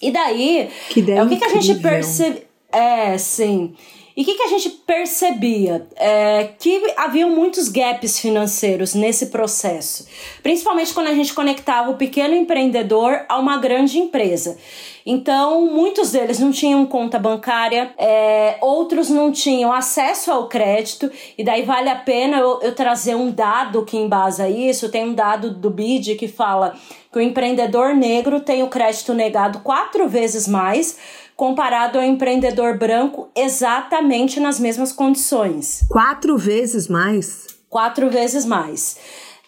E 0.00 0.10
daí, 0.10 0.70
que 0.90 1.10
é 1.10 1.22
o 1.22 1.28
que, 1.28 1.36
que 1.36 1.44
a 1.44 1.48
gente 1.48 1.74
percebe. 1.80 2.46
É, 2.70 3.18
sim. 3.18 3.74
E 4.18 4.22
o 4.22 4.24
que, 4.24 4.34
que 4.34 4.42
a 4.42 4.48
gente 4.48 4.70
percebia? 4.84 5.86
É, 5.94 6.50
que 6.58 6.92
haviam 6.96 7.30
muitos 7.30 7.68
gaps 7.68 8.18
financeiros 8.18 8.92
nesse 8.92 9.26
processo, 9.26 10.08
principalmente 10.42 10.92
quando 10.92 11.06
a 11.06 11.14
gente 11.14 11.32
conectava 11.32 11.92
o 11.92 11.96
pequeno 11.96 12.34
empreendedor 12.34 13.24
a 13.28 13.38
uma 13.38 13.58
grande 13.58 13.96
empresa. 13.96 14.58
Então, 15.06 15.72
muitos 15.72 16.10
deles 16.10 16.40
não 16.40 16.50
tinham 16.50 16.84
conta 16.84 17.16
bancária, 17.16 17.94
é, 17.96 18.58
outros 18.60 19.08
não 19.08 19.30
tinham 19.30 19.72
acesso 19.72 20.32
ao 20.32 20.48
crédito, 20.48 21.08
e 21.38 21.44
daí 21.44 21.62
vale 21.62 21.88
a 21.88 21.94
pena 21.94 22.38
eu, 22.38 22.58
eu 22.60 22.74
trazer 22.74 23.14
um 23.14 23.30
dado 23.30 23.84
que 23.84 23.96
embasa 23.96 24.50
isso. 24.50 24.90
Tem 24.90 25.04
um 25.04 25.14
dado 25.14 25.54
do 25.54 25.70
BID 25.70 26.16
que 26.16 26.26
fala 26.26 26.74
que 27.12 27.18
o 27.18 27.22
empreendedor 27.22 27.94
negro 27.94 28.40
tem 28.40 28.64
o 28.64 28.68
crédito 28.68 29.14
negado 29.14 29.60
quatro 29.60 30.08
vezes 30.08 30.48
mais 30.48 30.98
comparado 31.38 32.00
ao 32.00 32.04
empreendedor 32.04 32.76
branco 32.76 33.28
exatamente 33.32 34.40
nas 34.40 34.58
mesmas 34.58 34.90
condições. 34.90 35.84
Quatro 35.88 36.36
vezes 36.36 36.88
mais? 36.88 37.46
Quatro 37.70 38.10
vezes 38.10 38.44
mais. 38.44 38.98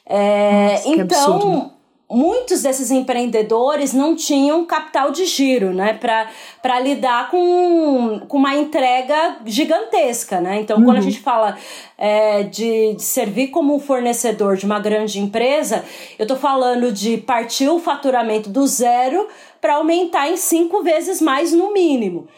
É, 0.06 0.70
Nossa, 0.70 0.88
então, 0.88 1.34
absurdo. 1.34 1.72
muitos 2.08 2.62
desses 2.62 2.92
empreendedores 2.92 3.92
não 3.92 4.14
tinham 4.14 4.64
capital 4.64 5.10
de 5.10 5.26
giro, 5.26 5.74
né, 5.74 5.94
para 5.94 6.78
lidar 6.78 7.28
com, 7.28 8.20
com 8.28 8.38
uma 8.38 8.54
entrega 8.54 9.38
gigantesca, 9.44 10.40
né? 10.40 10.60
Então, 10.60 10.78
uhum. 10.78 10.84
quando 10.84 10.98
a 10.98 11.00
uhum. 11.00 11.06
gente 11.06 11.18
fala 11.18 11.58
é, 11.98 12.44
de, 12.44 12.94
de, 12.94 13.02
servir 13.02 13.48
como 13.48 13.76
fornecedor 13.80 14.56
de 14.56 14.64
uma 14.64 14.78
grande 14.78 15.18
empresa, 15.18 15.84
eu 16.16 16.22
estou 16.22 16.36
falando 16.36 16.92
de 16.92 17.16
partir 17.16 17.68
o 17.68 17.80
faturamento 17.80 18.48
do 18.48 18.64
zero 18.64 19.26
para 19.60 19.74
aumentar 19.74 20.30
em 20.30 20.36
cinco 20.36 20.82
vezes 20.82 21.20
mais 21.20 21.52
no 21.52 21.72
mínimo. 21.72 22.28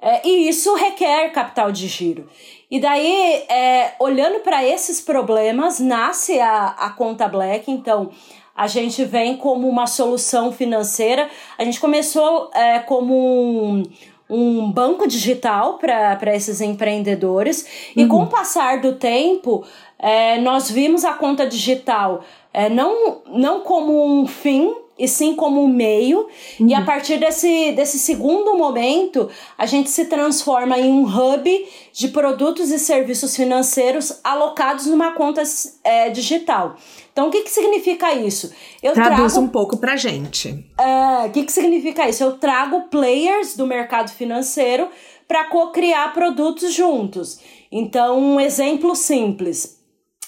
É, 0.00 0.26
e 0.26 0.48
isso 0.48 0.74
requer 0.74 1.30
capital 1.30 1.70
de 1.70 1.86
giro. 1.86 2.28
E 2.70 2.80
daí, 2.80 3.44
é, 3.48 3.94
olhando 4.00 4.40
para 4.40 4.64
esses 4.64 5.00
problemas, 5.00 5.78
nasce 5.78 6.40
a, 6.40 6.68
a 6.78 6.90
conta 6.90 7.28
Black. 7.28 7.70
Então, 7.70 8.10
a 8.56 8.66
gente 8.66 9.04
vem 9.04 9.36
como 9.36 9.68
uma 9.68 9.86
solução 9.86 10.50
financeira. 10.50 11.28
A 11.56 11.64
gente 11.64 11.78
começou 11.78 12.50
é, 12.52 12.80
como 12.80 13.14
um, 13.14 13.82
um 14.28 14.72
banco 14.72 15.06
digital 15.06 15.78
para 15.78 16.34
esses 16.34 16.60
empreendedores. 16.60 17.62
Uhum. 17.96 18.02
E 18.02 18.06
com 18.08 18.22
o 18.22 18.26
passar 18.26 18.80
do 18.80 18.96
tempo, 18.96 19.64
é, 19.98 20.38
nós 20.38 20.68
vimos 20.68 21.04
a 21.04 21.12
conta 21.12 21.46
digital 21.46 22.24
é, 22.52 22.68
não, 22.68 23.22
não 23.26 23.60
como 23.60 24.04
um 24.04 24.26
fim 24.26 24.74
e 25.02 25.08
sim 25.08 25.34
como 25.34 25.60
um 25.60 25.66
meio. 25.66 26.28
Uhum. 26.60 26.68
E 26.68 26.74
a 26.74 26.82
partir 26.82 27.18
desse, 27.18 27.72
desse 27.72 27.98
segundo 27.98 28.56
momento, 28.56 29.28
a 29.58 29.66
gente 29.66 29.90
se 29.90 30.04
transforma 30.04 30.78
em 30.78 30.88
um 30.88 31.04
hub 31.04 31.68
de 31.92 32.08
produtos 32.08 32.70
e 32.70 32.78
serviços 32.78 33.34
financeiros 33.34 34.20
alocados 34.22 34.86
numa 34.86 35.10
conta 35.10 35.42
é, 35.82 36.08
digital. 36.08 36.76
Então, 37.12 37.26
o 37.26 37.30
que, 37.32 37.42
que 37.42 37.50
significa 37.50 38.14
isso? 38.14 38.52
Eu 38.80 38.92
Traduz 38.92 39.32
trago, 39.32 39.44
um 39.44 39.48
pouco 39.48 39.76
pra 39.76 39.96
gente. 39.96 40.64
É, 40.78 41.26
o 41.26 41.30
que, 41.30 41.42
que 41.42 41.52
significa 41.52 42.08
isso? 42.08 42.22
Eu 42.22 42.38
trago 42.38 42.82
players 42.82 43.56
do 43.56 43.66
mercado 43.66 44.08
financeiro 44.12 44.88
para 45.26 45.44
co-criar 45.48 46.14
produtos 46.14 46.72
juntos. 46.72 47.40
Então, 47.72 48.20
um 48.20 48.38
exemplo 48.38 48.94
simples 48.94 49.81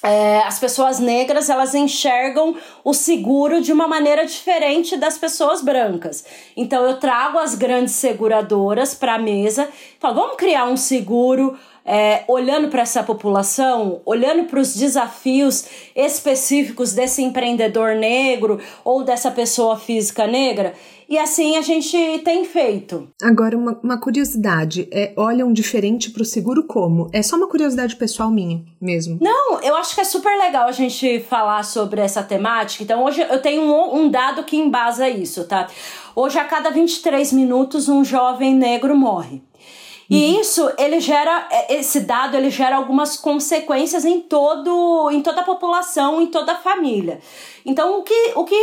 é, 0.05 0.41
as 0.41 0.59
pessoas 0.59 0.99
negras 0.99 1.49
elas 1.49 1.75
enxergam 1.75 2.55
o 2.85 2.93
seguro 2.93 3.63
de 3.63 3.73
uma 3.73 3.89
maneira 3.89 4.27
diferente 4.27 4.99
das 4.99 5.17
pessoas 5.17 5.63
brancas. 5.63 6.25
Então 6.55 6.85
eu 6.85 6.99
trago 6.99 7.39
as 7.39 7.55
grandes 7.55 7.95
seguradoras 7.95 8.95
para 8.95 9.15
a 9.15 9.19
mesa, 9.19 9.67
falo, 9.99 10.15
vamos 10.17 10.37
criar 10.37 10.67
um 10.67 10.77
seguro 10.77 11.59
é, 11.85 12.25
olhando 12.27 12.69
para 12.69 12.83
essa 12.83 13.03
população, 13.03 14.01
olhando 14.07 14.45
para 14.45 14.61
os 14.61 14.75
desafios 14.75 15.67
específicos 15.95 16.95
desse 16.95 17.23
empreendedor 17.23 17.95
negro 17.95 18.59
ou 18.85 19.05
dessa 19.05 19.31
pessoa 19.31 19.77
física 19.77 20.27
negra. 20.27 20.75
E 21.07 21.19
assim 21.19 21.57
a 21.57 21.61
gente 21.61 21.97
tem 22.25 22.47
feito. 22.47 23.09
Agora, 23.23 23.57
uma, 23.57 23.79
uma 23.83 24.01
curiosidade: 24.01 24.89
é, 24.91 25.13
olham 25.17 25.53
diferente 25.53 26.11
para 26.11 26.23
o 26.23 26.25
seguro 26.25 26.65
como? 26.67 27.11
É 27.13 27.23
só 27.23 27.37
uma 27.37 27.47
curiosidade 27.47 27.95
pessoal 27.97 28.31
minha 28.31 28.65
mesmo. 28.81 29.19
Não, 29.21 29.61
eu 29.61 29.77
acho 29.77 29.95
que 29.95 30.01
é 30.01 30.05
super 30.05 30.37
legal 30.39 30.67
a 30.67 30.73
gente 30.73 31.21
falar 31.21 31.63
sobre 31.63 32.01
essa 32.01 32.23
temática. 32.23 32.83
Então, 32.83 33.05
hoje 33.05 33.21
eu 33.21 33.41
tenho 33.41 33.63
um, 33.63 34.01
um 34.01 34.11
dado 34.11 34.45
que 34.45 34.57
embasa 34.57 35.09
isso, 35.09 35.45
tá? 35.45 35.69
Hoje, 36.17 36.39
a 36.39 36.45
cada 36.45 36.71
23 36.71 37.33
minutos, 37.33 37.89
um 37.89 38.03
jovem 38.03 38.55
negro 38.55 38.97
morre. 38.97 39.43
E 40.09 40.17
uhum. 40.17 40.41
isso, 40.41 40.73
ele 40.79 41.01
gera, 41.01 41.49
é, 41.51 41.75
esse 41.77 42.01
dado, 42.01 42.37
ele 42.37 42.51
gera 42.51 42.77
algumas 42.77 43.17
consequências 43.17 44.05
em 44.05 44.21
todo, 44.21 45.11
em 45.11 45.23
toda 45.23 45.41
a 45.41 45.45
população, 45.45 46.21
em 46.21 46.27
toda 46.27 46.53
a 46.53 46.59
família. 46.59 47.21
Então, 47.65 47.99
o 47.99 48.03
que, 48.03 48.33
o 48.35 48.45
que 48.45 48.55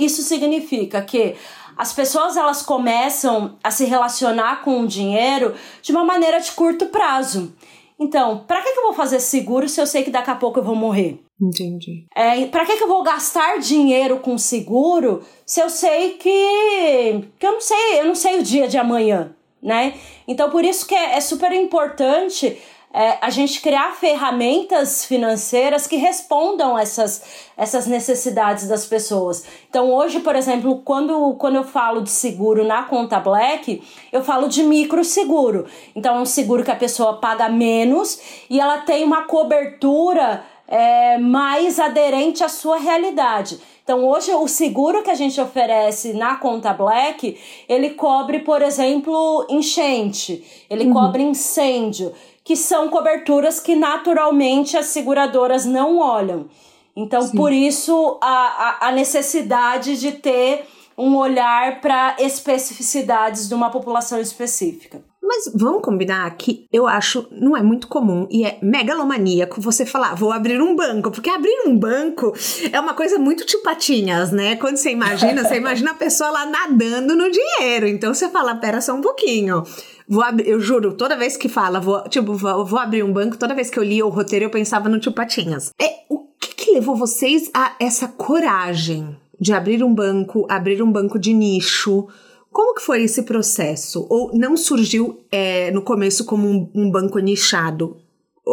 isso 0.00 0.22
significa? 0.22 1.00
Que 1.02 1.34
as 1.76 1.92
pessoas 1.92 2.36
elas 2.36 2.62
começam 2.62 3.56
a 3.62 3.70
se 3.70 3.84
relacionar 3.84 4.62
com 4.62 4.80
o 4.80 4.86
dinheiro 4.86 5.54
de 5.80 5.92
uma 5.92 6.04
maneira 6.04 6.40
de 6.40 6.52
curto 6.52 6.86
prazo. 6.86 7.54
Então, 7.98 8.44
para 8.46 8.60
que, 8.60 8.72
que 8.72 8.78
eu 8.78 8.84
vou 8.84 8.92
fazer 8.92 9.20
seguro 9.20 9.68
se 9.68 9.80
eu 9.80 9.86
sei 9.86 10.02
que 10.02 10.10
daqui 10.10 10.30
a 10.30 10.34
pouco 10.34 10.58
eu 10.58 10.64
vou 10.64 10.74
morrer? 10.74 11.20
Entendi. 11.40 12.06
É, 12.14 12.44
para 12.46 12.66
que, 12.66 12.76
que 12.76 12.84
eu 12.84 12.88
vou 12.88 13.02
gastar 13.02 13.58
dinheiro 13.58 14.18
com 14.18 14.36
seguro 14.36 15.22
se 15.46 15.60
eu 15.60 15.70
sei 15.70 16.14
que, 16.14 17.24
que 17.38 17.46
eu 17.46 17.52
não 17.52 17.60
sei, 17.60 18.00
eu 18.00 18.04
não 18.04 18.14
sei 18.14 18.38
o 18.38 18.42
dia 18.42 18.68
de 18.68 18.76
amanhã, 18.76 19.34
né? 19.62 19.94
Então, 20.26 20.50
por 20.50 20.64
isso 20.64 20.86
que 20.86 20.94
é, 20.94 21.16
é 21.16 21.20
super 21.20 21.52
importante 21.52 22.60
é, 22.94 23.16
a 23.22 23.30
gente 23.30 23.62
criar 23.62 23.92
ferramentas 23.92 25.04
financeiras 25.04 25.86
que 25.86 25.96
respondam 25.96 26.78
essas, 26.78 27.22
essas 27.56 27.86
necessidades 27.86 28.68
das 28.68 28.84
pessoas. 28.84 29.46
Então, 29.70 29.90
hoje, 29.90 30.20
por 30.20 30.36
exemplo, 30.36 30.82
quando, 30.84 31.34
quando 31.36 31.56
eu 31.56 31.64
falo 31.64 32.02
de 32.02 32.10
seguro 32.10 32.64
na 32.64 32.82
conta 32.82 33.18
Black, 33.18 33.82
eu 34.12 34.22
falo 34.22 34.46
de 34.46 34.62
micro 34.62 35.02
seguro. 35.04 35.66
Então, 35.96 36.16
é 36.16 36.20
um 36.20 36.26
seguro 36.26 36.62
que 36.62 36.70
a 36.70 36.76
pessoa 36.76 37.14
paga 37.14 37.48
menos 37.48 38.20
e 38.50 38.60
ela 38.60 38.78
tem 38.78 39.04
uma 39.04 39.22
cobertura 39.22 40.44
é, 40.68 41.16
mais 41.16 41.78
aderente 41.78 42.44
à 42.44 42.48
sua 42.48 42.76
realidade. 42.76 43.58
Então, 43.82 44.06
hoje, 44.08 44.32
o 44.32 44.46
seguro 44.46 45.02
que 45.02 45.10
a 45.10 45.14
gente 45.14 45.40
oferece 45.40 46.12
na 46.12 46.36
conta 46.36 46.72
Black, 46.72 47.36
ele 47.68 47.90
cobre, 47.90 48.38
por 48.40 48.62
exemplo, 48.62 49.44
enchente, 49.50 50.44
ele 50.70 50.86
uhum. 50.86 50.92
cobre 50.92 51.22
incêndio 51.22 52.12
que 52.44 52.56
são 52.56 52.88
coberturas 52.88 53.60
que 53.60 53.74
naturalmente 53.74 54.76
as 54.76 54.86
seguradoras 54.86 55.64
não 55.64 55.98
olham. 55.98 56.48
Então, 56.94 57.22
Sim. 57.22 57.36
por 57.36 57.52
isso, 57.52 58.18
a, 58.20 58.28
a, 58.28 58.88
a 58.88 58.92
necessidade 58.92 59.98
de 59.98 60.12
ter 60.12 60.66
um 60.96 61.16
olhar 61.16 61.80
para 61.80 62.16
especificidades 62.18 63.48
de 63.48 63.54
uma 63.54 63.70
população 63.70 64.20
específica. 64.20 65.02
Mas 65.22 65.48
vamos 65.54 65.82
combinar 65.82 66.28
que 66.36 66.66
eu 66.72 66.88
acho 66.88 67.28
não 67.30 67.56
é 67.56 67.62
muito 67.62 67.86
comum 67.86 68.26
e 68.28 68.44
é 68.44 68.58
megalomaníaco 68.60 69.60
você 69.60 69.86
falar, 69.86 70.16
vou 70.16 70.32
abrir 70.32 70.60
um 70.60 70.74
banco, 70.74 71.12
porque 71.12 71.30
abrir 71.30 71.62
um 71.64 71.78
banco 71.78 72.34
é 72.72 72.80
uma 72.80 72.92
coisa 72.92 73.20
muito 73.20 73.46
tipo 73.46 73.62
patinhas, 73.62 74.32
né? 74.32 74.56
Quando 74.56 74.76
você 74.76 74.90
imagina, 74.90 75.44
você 75.44 75.56
imagina 75.56 75.92
a 75.92 75.94
pessoa 75.94 76.28
lá 76.30 76.46
nadando 76.46 77.14
no 77.14 77.30
dinheiro. 77.30 77.86
Então 77.86 78.12
você 78.12 78.28
fala, 78.28 78.56
pera 78.56 78.80
só 78.80 78.94
um 78.94 79.00
pouquinho. 79.00 79.62
Vou 80.08 80.24
abrir, 80.24 80.48
eu 80.48 80.58
juro, 80.58 80.94
toda 80.94 81.16
vez 81.16 81.36
que 81.36 81.48
fala, 81.48 81.78
vou, 81.78 82.02
tipo, 82.08 82.34
vou, 82.34 82.64
vou, 82.66 82.78
abrir 82.78 83.04
um 83.04 83.12
banco, 83.12 83.38
toda 83.38 83.54
vez 83.54 83.70
que 83.70 83.78
eu 83.78 83.84
lia 83.84 84.04
o 84.04 84.10
roteiro, 84.10 84.46
eu 84.46 84.50
pensava 84.50 84.88
no 84.88 84.98
tio 84.98 85.12
Patinhas. 85.12 85.70
É, 85.80 86.00
o 86.08 86.18
que, 86.40 86.54
que 86.54 86.72
levou 86.72 86.96
vocês 86.96 87.48
a 87.54 87.76
essa 87.78 88.08
coragem 88.08 89.16
de 89.40 89.52
abrir 89.52 89.84
um 89.84 89.94
banco, 89.94 90.46
abrir 90.50 90.82
um 90.82 90.90
banco 90.90 91.16
de 91.18 91.32
nicho? 91.32 92.08
Como 92.52 92.74
que 92.74 92.82
foi 92.82 93.02
esse 93.02 93.22
processo? 93.22 94.06
Ou 94.10 94.30
não 94.34 94.56
surgiu 94.56 95.24
é, 95.32 95.70
no 95.70 95.82
começo 95.82 96.24
como 96.26 96.46
um, 96.46 96.70
um 96.74 96.90
banco 96.90 97.18
nichado? 97.18 97.96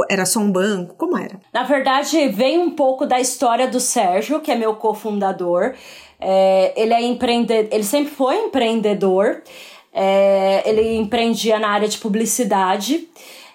Era 0.10 0.26
só 0.26 0.40
um 0.40 0.52
banco? 0.52 0.96
Como 0.96 1.18
era? 1.18 1.40
Na 1.54 1.64
verdade, 1.64 2.30
vem 2.30 2.58
um 2.58 2.72
pouco 2.72 3.06
da 3.06 3.20
história 3.20 3.68
do 3.68 3.80
Sérgio, 3.80 4.40
que 4.40 4.52
é 4.52 4.56
meu 4.56 4.76
cofundador. 4.76 5.74
É, 6.20 6.74
ele 6.76 6.94
é 6.94 7.02
empreendedor, 7.02 7.74
ele 7.74 7.84
sempre 7.84 8.12
foi 8.12 8.38
empreendedor. 8.38 9.42
É, 9.92 10.64
ele 10.66 10.96
empreendia 10.96 11.60
na 11.60 11.70
área 11.70 11.88
de 11.88 11.98
publicidade. 11.98 13.10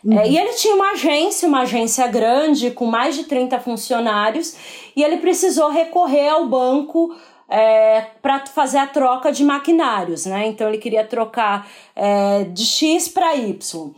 Uhum. 0.04 0.18
É, 0.18 0.28
e 0.28 0.36
ele 0.36 0.52
tinha 0.54 0.74
uma 0.74 0.90
agência, 0.90 1.48
uma 1.48 1.62
agência 1.62 2.06
grande, 2.08 2.70
com 2.70 2.84
mais 2.84 3.14
de 3.14 3.24
30 3.24 3.58
funcionários, 3.60 4.54
e 4.94 5.02
ele 5.02 5.16
precisou 5.16 5.70
recorrer 5.70 6.28
ao 6.28 6.46
banco 6.46 7.14
é, 7.48 8.02
para 8.22 8.46
fazer 8.46 8.78
a 8.78 8.86
troca 8.86 9.30
de 9.30 9.44
maquinários, 9.44 10.26
né? 10.26 10.46
Então 10.46 10.68
ele 10.68 10.78
queria 10.78 11.04
trocar 11.04 11.68
é, 11.94 12.44
de 12.44 12.64
X 12.64 13.08
para 13.08 13.34
Y. 13.34 13.90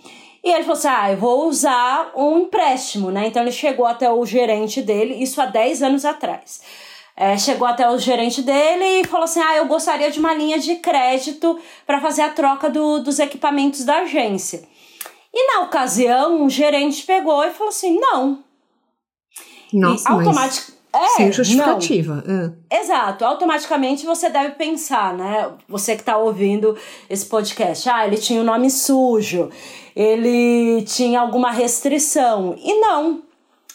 E 0.45 0.50
ele 0.50 0.62
falou 0.62 0.79
assim: 0.79 0.88
ah, 0.88 1.11
eu 1.11 1.17
vou 1.17 1.49
usar 1.49 2.12
um 2.17 2.41
empréstimo, 2.41 3.11
né? 3.11 3.26
Então 3.26 3.43
ele 3.43 3.53
chegou 3.53 3.87
até 3.87 4.11
o 4.11 4.25
gerente 4.25 4.83
dele, 4.83 5.15
isso 5.15 5.41
há 5.41 5.47
10 5.47 5.83
anos 5.83 6.05
atrás 6.05 6.61
é, 7.17 7.38
chegou 7.38 7.67
até 7.67 7.88
o 7.91 7.99
gerente 7.99 8.43
dele 8.43 9.00
e 9.00 9.07
falou 9.07 9.25
assim: 9.25 9.41
Ah, 9.41 9.57
eu 9.57 9.67
gostaria 9.67 10.11
de 10.11 10.21
uma 10.21 10.35
linha 10.35 10.59
de 10.59 10.76
crédito 10.76 11.59
para 11.87 12.00
fazer 12.00 12.23
a 12.23 12.29
troca 12.29 12.69
do, 12.69 13.00
dos 13.00 13.19
equipamentos 13.19 13.85
da 13.85 14.00
agência. 14.00 14.69
E 15.33 15.55
na 15.55 15.62
ocasião, 15.62 16.43
um 16.43 16.50
gerente 16.50 17.05
pegou 17.05 17.43
e 17.43 17.50
falou 17.50 17.71
assim: 17.71 17.99
não. 17.99 18.45
Nossa, 19.73 20.09
e 20.09 20.12
automatic... 20.12 20.75
É, 20.97 21.09
Sem 21.17 21.33
justificativa. 21.33 22.25
É. 22.71 22.81
Exato. 22.81 23.25
Automaticamente 23.25 24.07
você 24.07 24.31
deve 24.31 24.50
pensar, 24.53 25.12
né? 25.15 25.50
Você 25.69 25.95
que 25.95 26.03
está 26.03 26.17
ouvindo 26.17 26.76
esse 27.11 27.26
podcast. 27.26 27.88
Ah, 27.88 28.07
ele 28.07 28.17
tinha 28.17 28.41
o 28.41 28.43
um 28.43 28.47
nome 28.47 28.71
sujo, 28.71 29.50
ele 29.95 30.83
tinha 30.83 31.21
alguma 31.21 31.50
restrição. 31.50 32.57
E 32.59 32.81
não. 32.81 33.25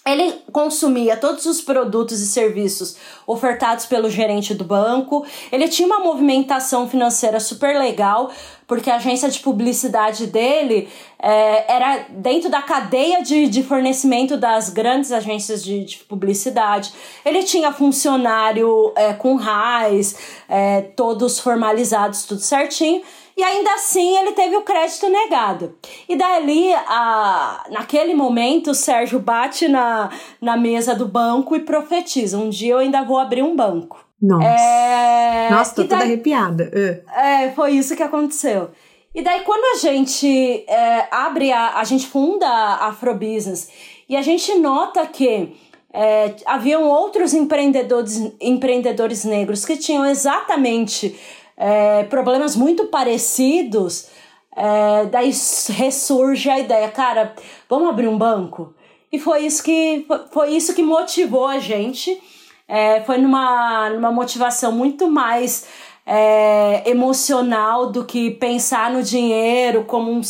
Ele 0.03 0.33
consumia 0.51 1.15
todos 1.15 1.45
os 1.45 1.61
produtos 1.61 2.21
e 2.21 2.27
serviços 2.27 2.95
ofertados 3.27 3.85
pelo 3.85 4.09
gerente 4.09 4.51
do 4.51 4.63
banco. 4.63 5.23
Ele 5.51 5.67
tinha 5.67 5.87
uma 5.87 5.99
movimentação 5.99 6.89
financeira 6.89 7.39
super 7.39 7.77
legal, 7.77 8.31
porque 8.65 8.89
a 8.89 8.95
agência 8.95 9.29
de 9.29 9.39
publicidade 9.39 10.25
dele 10.25 10.89
é, 11.19 11.71
era 11.71 12.05
dentro 12.09 12.49
da 12.49 12.63
cadeia 12.63 13.21
de, 13.21 13.47
de 13.47 13.61
fornecimento 13.61 14.37
das 14.37 14.69
grandes 14.69 15.11
agências 15.11 15.63
de, 15.63 15.85
de 15.85 15.97
publicidade. 15.97 16.91
Ele 17.23 17.43
tinha 17.43 17.71
funcionário 17.71 18.91
é, 18.95 19.13
com 19.13 19.35
RAIS, 19.35 20.15
é, 20.49 20.81
todos 20.95 21.39
formalizados, 21.39 22.23
tudo 22.23 22.41
certinho. 22.41 23.03
E 23.41 23.43
ainda 23.43 23.73
assim 23.73 24.19
ele 24.19 24.33
teve 24.33 24.55
o 24.55 24.61
crédito 24.61 25.09
negado. 25.09 25.75
E 26.07 26.15
dali, 26.15 26.71
a, 26.75 27.65
naquele 27.71 28.13
momento, 28.13 28.69
o 28.69 28.75
Sérgio 28.75 29.17
bate 29.19 29.67
na, 29.67 30.11
na 30.39 30.55
mesa 30.55 30.93
do 30.93 31.07
banco 31.07 31.55
e 31.55 31.61
profetiza: 31.61 32.37
um 32.37 32.51
dia 32.51 32.73
eu 32.73 32.77
ainda 32.77 33.01
vou 33.01 33.17
abrir 33.17 33.41
um 33.41 33.55
banco. 33.55 34.05
Nossa. 34.21 34.47
É... 34.47 35.49
Nossa, 35.49 35.73
tô 35.73 35.81
toda 35.85 36.03
arrepiada. 36.03 36.71
Uh. 36.71 37.19
É, 37.19 37.51
foi 37.53 37.71
isso 37.71 37.95
que 37.95 38.03
aconteceu. 38.03 38.69
E 39.15 39.23
daí, 39.23 39.41
quando 39.41 39.75
a 39.75 39.79
gente 39.79 40.63
é, 40.67 41.07
abre, 41.09 41.51
a, 41.51 41.79
a 41.79 41.83
gente 41.83 42.05
funda 42.05 42.47
a 42.47 42.89
Afrobusiness 42.89 43.69
e 44.07 44.15
a 44.15 44.21
gente 44.21 44.53
nota 44.53 45.03
que 45.07 45.57
é, 45.91 46.35
haviam 46.45 46.83
outros 46.83 47.33
empreendedores, 47.33 48.31
empreendedores 48.39 49.25
negros 49.25 49.65
que 49.65 49.77
tinham 49.77 50.05
exatamente 50.05 51.19
é, 51.61 52.03
problemas 52.05 52.55
muito 52.55 52.87
parecidos, 52.87 54.07
é, 54.55 55.05
daí 55.05 55.31
ressurge 55.69 56.49
a 56.49 56.59
ideia, 56.59 56.89
cara, 56.89 57.35
vamos 57.69 57.87
abrir 57.87 58.07
um 58.07 58.17
banco? 58.17 58.73
E 59.11 59.19
foi 59.19 59.45
isso 59.45 59.61
que, 59.63 60.07
foi 60.31 60.55
isso 60.55 60.73
que 60.73 60.81
motivou 60.81 61.45
a 61.45 61.59
gente. 61.59 62.19
É, 62.67 63.01
foi 63.01 63.19
numa, 63.19 63.91
numa 63.91 64.11
motivação 64.11 64.71
muito 64.71 65.11
mais 65.11 65.67
é, 66.03 66.89
emocional 66.89 67.91
do 67.91 68.05
que 68.05 68.31
pensar 68.31 68.89
no 68.89 69.03
dinheiro 69.03 69.83
como 69.83 70.09
um, 70.09 70.21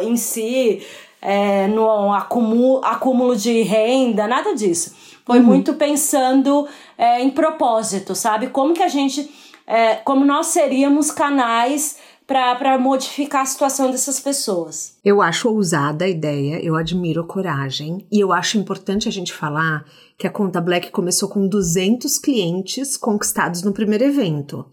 em 0.00 0.16
si, 0.16 0.84
é, 1.22 1.68
no 1.68 2.12
acúmulo, 2.12 2.84
acúmulo 2.84 3.36
de 3.36 3.62
renda, 3.62 4.26
nada 4.26 4.56
disso. 4.56 4.96
Foi 5.24 5.38
uhum. 5.38 5.44
muito 5.44 5.74
pensando 5.74 6.66
é, 6.96 7.22
em 7.22 7.30
propósito, 7.30 8.16
sabe? 8.16 8.48
Como 8.48 8.74
que 8.74 8.82
a 8.82 8.88
gente 8.88 9.30
é, 9.68 9.96
como 9.96 10.24
nós 10.24 10.46
seríamos 10.46 11.10
canais 11.10 11.98
para 12.26 12.78
modificar 12.78 13.42
a 13.42 13.46
situação 13.46 13.90
dessas 13.90 14.20
pessoas. 14.20 14.96
Eu 15.02 15.22
acho 15.22 15.48
ousada 15.48 16.04
a 16.04 16.08
ideia, 16.08 16.60
eu 16.62 16.74
admiro 16.74 17.22
a 17.22 17.26
coragem 17.26 18.06
e 18.12 18.20
eu 18.20 18.32
acho 18.32 18.58
importante 18.58 19.08
a 19.08 19.12
gente 19.12 19.32
falar 19.32 19.84
que 20.18 20.26
a 20.26 20.30
Conta 20.30 20.60
Black 20.60 20.90
começou 20.90 21.28
com 21.28 21.46
200 21.46 22.18
clientes 22.18 22.98
conquistados 22.98 23.62
no 23.62 23.72
primeiro 23.72 24.04
evento, 24.04 24.66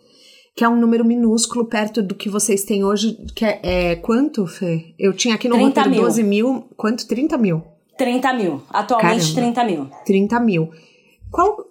que 0.54 0.66
é 0.66 0.70
um 0.70 0.75
número 0.75 1.06
minúsculo 1.06 1.66
perto 1.66 2.02
do 2.02 2.14
que 2.14 2.30
vocês 2.30 2.64
têm 2.66 2.84
hoje, 2.84 3.18
que 3.34 3.46
é, 3.46 3.60
é 3.64 3.96
quanto, 3.96 4.46
Fê? 4.48 4.94
Eu 5.00 5.14
tinha 5.14 5.36
aqui 5.36 5.48
no 5.48 5.58
roteiro 5.58 5.90
mil. 5.90 6.02
12 6.02 6.24
mil, 6.24 6.66
quanto? 6.75 7.08
30 7.08 7.38
mil? 7.38 7.64
30 7.98 8.34
mil, 8.34 8.62
atualmente 8.70 9.34
Caramba, 9.34 9.54
30 9.54 9.64
mil. 9.64 9.90
30 10.06 10.40
mil. 10.42 10.72
Qual, 11.32 11.66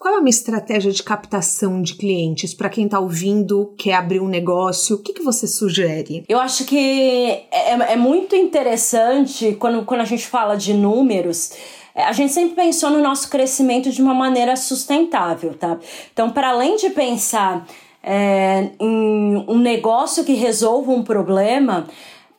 qual 0.00 0.14
é 0.14 0.18
uma 0.18 0.30
estratégia 0.30 0.90
de 0.90 1.02
captação 1.02 1.82
de 1.82 1.94
clientes 1.94 2.54
para 2.54 2.70
quem 2.70 2.86
está 2.86 2.98
ouvindo, 2.98 3.74
quer 3.76 3.92
abrir 3.92 4.18
um 4.18 4.28
negócio? 4.28 4.96
O 4.96 4.98
que, 4.98 5.12
que 5.12 5.22
você 5.22 5.46
sugere? 5.46 6.24
Eu 6.26 6.40
acho 6.40 6.64
que 6.64 7.44
é, 7.52 7.72
é 7.92 7.96
muito 7.96 8.34
interessante 8.34 9.54
quando, 9.60 9.84
quando 9.84 10.00
a 10.00 10.06
gente 10.06 10.26
fala 10.26 10.56
de 10.56 10.72
números. 10.72 11.52
É, 11.94 12.04
a 12.04 12.12
gente 12.12 12.32
sempre 12.32 12.56
pensou 12.56 12.88
no 12.88 13.02
nosso 13.02 13.28
crescimento 13.28 13.90
de 13.90 14.00
uma 14.00 14.14
maneira 14.14 14.56
sustentável, 14.56 15.52
tá? 15.52 15.78
Então, 16.10 16.30
para 16.30 16.48
além 16.48 16.76
de 16.76 16.88
pensar 16.88 17.68
é, 18.02 18.70
em 18.80 19.44
um 19.46 19.58
negócio 19.58 20.24
que 20.24 20.32
resolva 20.32 20.92
um 20.92 21.02
problema, 21.02 21.86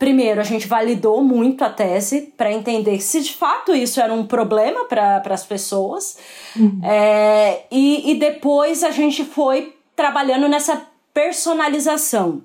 Primeiro, 0.01 0.41
a 0.41 0.43
gente 0.43 0.67
validou 0.67 1.23
muito 1.23 1.63
a 1.63 1.69
tese 1.69 2.33
para 2.35 2.51
entender 2.51 2.99
se 2.99 3.21
de 3.21 3.33
fato 3.33 3.71
isso 3.71 4.01
era 4.01 4.11
um 4.11 4.25
problema 4.25 4.85
para 4.85 5.21
as 5.29 5.45
pessoas. 5.45 6.17
Uhum. 6.55 6.81
É, 6.83 7.65
e, 7.69 8.09
e 8.09 8.15
depois 8.15 8.83
a 8.83 8.89
gente 8.89 9.23
foi 9.23 9.75
trabalhando 9.95 10.47
nessa 10.49 10.81
personalização. 11.13 12.41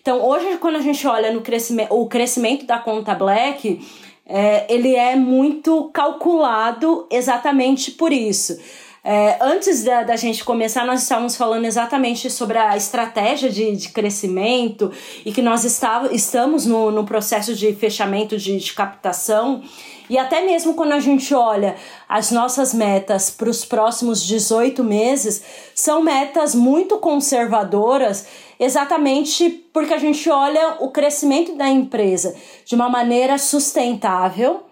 Então, 0.00 0.26
hoje, 0.26 0.56
quando 0.56 0.76
a 0.76 0.80
gente 0.80 1.06
olha 1.06 1.30
no 1.30 1.42
crescimento, 1.42 1.94
o 1.94 2.06
crescimento 2.06 2.64
da 2.64 2.78
conta 2.78 3.14
Black, 3.14 3.86
é, 4.24 4.64
ele 4.72 4.96
é 4.96 5.14
muito 5.14 5.90
calculado 5.92 7.06
exatamente 7.10 7.90
por 7.90 8.14
isso. 8.14 8.58
É, 9.06 9.36
antes 9.38 9.84
da, 9.84 10.02
da 10.02 10.16
gente 10.16 10.42
começar, 10.42 10.86
nós 10.86 11.02
estávamos 11.02 11.36
falando 11.36 11.66
exatamente 11.66 12.30
sobre 12.30 12.56
a 12.56 12.74
estratégia 12.74 13.50
de, 13.50 13.76
de 13.76 13.90
crescimento 13.90 14.90
e 15.26 15.30
que 15.30 15.42
nós 15.42 15.62
está, 15.62 16.08
estamos 16.10 16.64
no, 16.64 16.90
no 16.90 17.04
processo 17.04 17.54
de 17.54 17.74
fechamento 17.74 18.38
de, 18.38 18.56
de 18.56 18.72
captação. 18.72 19.62
E 20.08 20.16
até 20.16 20.40
mesmo 20.40 20.72
quando 20.72 20.92
a 20.92 21.00
gente 21.00 21.34
olha 21.34 21.76
as 22.08 22.30
nossas 22.30 22.72
metas 22.72 23.28
para 23.28 23.50
os 23.50 23.62
próximos 23.62 24.24
18 24.24 24.82
meses, 24.82 25.44
são 25.74 26.02
metas 26.02 26.54
muito 26.54 26.96
conservadoras, 26.96 28.26
exatamente 28.58 29.50
porque 29.70 29.92
a 29.92 29.98
gente 29.98 30.30
olha 30.30 30.76
o 30.80 30.90
crescimento 30.90 31.54
da 31.56 31.68
empresa 31.68 32.34
de 32.64 32.74
uma 32.74 32.88
maneira 32.88 33.36
sustentável, 33.36 34.62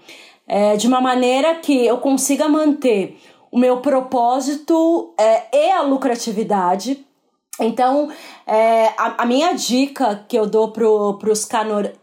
é, 0.49 0.75
de 0.77 0.87
uma 0.87 1.03
maneira 1.03 1.55
que 1.57 1.85
eu 1.87 1.99
consiga 1.99 2.49
manter 2.49 3.19
o 3.53 3.59
meu 3.59 3.77
propósito 3.83 5.13
é, 5.21 5.45
e 5.53 5.71
a 5.71 5.83
lucratividade. 5.83 7.07
Então, 7.61 8.11
é, 8.47 8.87
a, 8.97 9.23
a, 9.23 9.27
minha 9.27 9.53
dica 9.53 10.25
que 10.27 10.39
eu 10.39 10.47
dou 10.47 10.73
para 10.73 11.31
os 11.31 11.47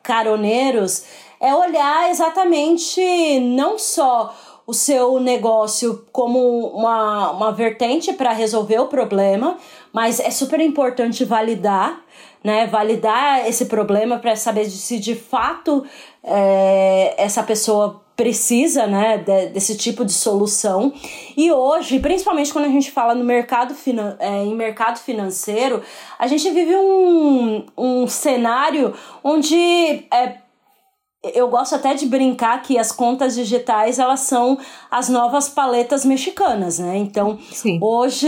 caroneiros 0.04 1.06
é 1.42 1.54
olhar 1.56 2.08
exatamente 2.12 3.40
não 3.40 3.80
só 3.80 4.32
o 4.68 4.74
seu 4.76 5.20
negócio 5.20 6.06
como 6.12 6.68
uma, 6.68 7.32
uma 7.32 7.52
vertente 7.52 8.14
para 8.14 8.32
resolver 8.32 8.78
o 8.78 8.86
problema, 8.86 9.58
mas 9.92 10.20
é 10.20 10.30
super 10.30 10.60
importante 10.60 11.26
validar, 11.26 12.00
né? 12.44 12.68
Validar 12.68 13.48
esse 13.48 13.66
problema 13.66 14.20
para 14.20 14.36
saber 14.36 14.66
se 14.66 15.00
de 15.00 15.16
fato 15.16 15.84
é, 16.24 17.16
essa 17.18 17.42
pessoa 17.42 18.06
precisa 18.20 18.86
né, 18.86 19.18
de, 19.18 19.46
desse 19.48 19.78
tipo 19.78 20.04
de 20.04 20.12
solução. 20.12 20.92
E 21.38 21.50
hoje, 21.54 22.02
principalmente 22.02 22.52
quando 22.52 22.66
a 22.66 22.70
gente 22.70 22.92
fala 22.92 23.16
no 23.16 23.24
mercado 23.24 23.74
é, 24.20 24.44
em 24.44 24.54
mercado 24.54 25.00
financeiro, 25.00 25.82
a 26.20 26.28
gente 26.28 26.50
vive 26.52 26.76
um, 26.76 27.66
um 27.78 28.08
cenário 28.08 28.94
onde 29.24 29.56
é, 29.56 30.36
eu 31.34 31.48
gosto 31.48 31.76
até 31.76 31.94
de 31.94 32.08
brincar 32.08 32.62
que 32.62 32.78
as 32.78 32.92
contas 32.92 33.36
digitais 33.36 34.00
elas 34.00 34.20
são 34.20 34.58
as 34.92 35.08
novas 35.08 35.48
paletas 35.48 36.04
mexicanas, 36.04 36.78
né? 36.78 36.98
Então, 36.98 37.40
Sim. 37.54 37.80
hoje 37.82 38.28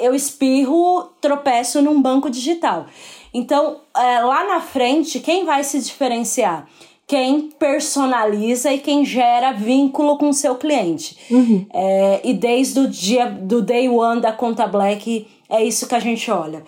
eu 0.00 0.14
espirro, 0.14 1.10
tropeço 1.20 1.82
num 1.82 2.00
banco 2.00 2.30
digital. 2.30 2.86
Então, 3.34 3.82
é, 3.94 4.20
lá 4.20 4.44
na 4.44 4.60
frente, 4.62 5.20
quem 5.20 5.44
vai 5.44 5.62
se 5.64 5.78
diferenciar? 5.80 6.66
Quem 7.08 7.50
personaliza 7.52 8.70
e 8.70 8.78
quem 8.78 9.02
gera 9.02 9.52
vínculo 9.52 10.18
com 10.18 10.28
o 10.28 10.34
seu 10.34 10.56
cliente. 10.56 11.16
Uhum. 11.30 11.64
É, 11.72 12.20
e 12.22 12.34
desde 12.34 12.80
o 12.80 12.86
dia 12.86 13.24
do 13.30 13.62
day 13.62 13.88
one 13.88 14.20
da 14.20 14.30
conta 14.30 14.66
Black, 14.66 15.26
é 15.48 15.64
isso 15.64 15.88
que 15.88 15.94
a 15.94 16.00
gente 16.00 16.30
olha. 16.30 16.62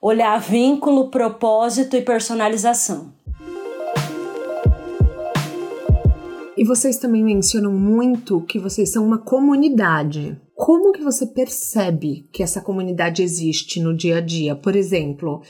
Olhar 0.00 0.38
vínculo, 0.40 1.08
propósito 1.10 1.96
e 1.96 2.02
personalização. 2.02 3.12
E 6.56 6.64
vocês 6.64 6.96
também 6.96 7.24
mencionam 7.24 7.72
muito 7.72 8.42
que 8.42 8.60
vocês 8.60 8.92
são 8.92 9.04
uma 9.04 9.18
comunidade. 9.18 10.40
Como 10.54 10.92
que 10.92 11.02
você 11.02 11.26
percebe 11.26 12.28
que 12.32 12.44
essa 12.44 12.60
comunidade 12.60 13.24
existe 13.24 13.80
no 13.80 13.96
dia 13.96 14.18
a 14.18 14.20
dia? 14.20 14.54
Por 14.54 14.76
exemplo, 14.76 15.42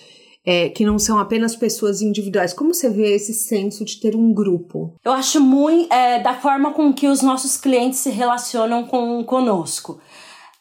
é, 0.44 0.68
que 0.68 0.85
não 0.85 0.98
são 0.98 1.18
apenas 1.18 1.55
pessoas 1.55 2.00
individuais. 2.00 2.53
Como 2.53 2.72
você 2.72 2.88
vê 2.88 3.14
esse 3.14 3.35
senso 3.35 3.85
de 3.85 4.00
ter 4.00 4.16
um 4.16 4.33
grupo? 4.33 4.94
Eu 5.05 5.12
acho 5.12 5.40
muito 5.40 5.92
é, 5.92 6.18
da 6.20 6.35
forma 6.35 6.72
com 6.72 6.92
que 6.92 7.07
os 7.07 7.22
nossos 7.22 7.57
clientes 7.57 7.98
se 7.98 8.11
relacionam 8.11 8.85
com 8.85 9.22
conosco. 9.24 10.00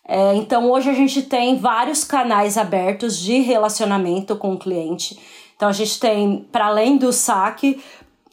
É, 0.08 0.36
então 0.36 0.70
hoje 0.70 0.90
a 0.90 0.94
gente 0.94 1.22
tem 1.22 1.56
vários 1.58 2.04
canais 2.04 2.58
abertos 2.58 3.18
de 3.18 3.40
relacionamento 3.40 4.36
com 4.36 4.54
o 4.54 4.60
cliente. 4.60 5.18
Então 5.56 5.70
a 5.70 5.74
gente 5.74 6.00
tem, 6.00 6.48
para 6.52 6.68
além 6.68 6.98
do 6.98 7.14
saque, 7.14 7.80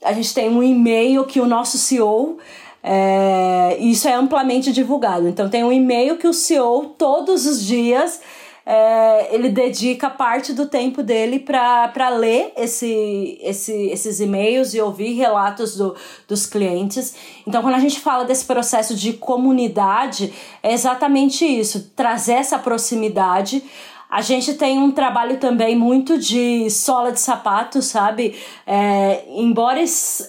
a 0.03 0.13
gente 0.13 0.33
tem 0.33 0.49
um 0.49 0.63
e-mail 0.63 1.25
que 1.25 1.41
o 1.41 1.47
nosso 1.47 1.77
CEO 1.77 2.39
é, 2.83 3.77
isso 3.81 4.07
é 4.09 4.15
amplamente 4.15 4.73
divulgado. 4.73 5.29
Então 5.29 5.49
tem 5.49 5.65
um 5.65 5.73
e-mail 5.73 6.17
que 6.17 6.29
o 6.29 6.33
CEO 6.33 6.95
todos 6.97 7.45
os 7.45 7.65
dias 7.65 8.21
é, 8.67 9.33
ele 9.33 9.49
dedica 9.49 10.11
parte 10.11 10.53
do 10.53 10.67
tempo 10.67 11.01
dele 11.01 11.39
para 11.39 12.09
ler 12.09 12.53
esse, 12.57 13.39
esse, 13.41 13.73
esses 13.91 14.19
e-mails 14.19 14.75
e 14.75 14.81
ouvir 14.81 15.13
relatos 15.13 15.77
do, 15.77 15.95
dos 16.27 16.47
clientes. 16.47 17.15
Então, 17.47 17.63
quando 17.63 17.77
a 17.77 17.79
gente 17.79 18.01
fala 18.01 18.25
desse 18.25 18.45
processo 18.45 18.97
de 18.97 19.13
comunidade, 19.13 20.35
é 20.61 20.73
exatamente 20.73 21.45
isso: 21.45 21.93
trazer 21.95 22.33
essa 22.33 22.59
proximidade. 22.59 23.63
A 24.09 24.21
gente 24.21 24.55
tem 24.55 24.79
um 24.79 24.93
trabalho 24.93 25.39
também 25.39 25.77
muito 25.77 26.17
de 26.17 26.71
sola 26.71 27.11
de 27.11 27.19
sapato, 27.21 27.83
sabe? 27.83 28.37
É, 28.67 29.25
embora 29.29 29.81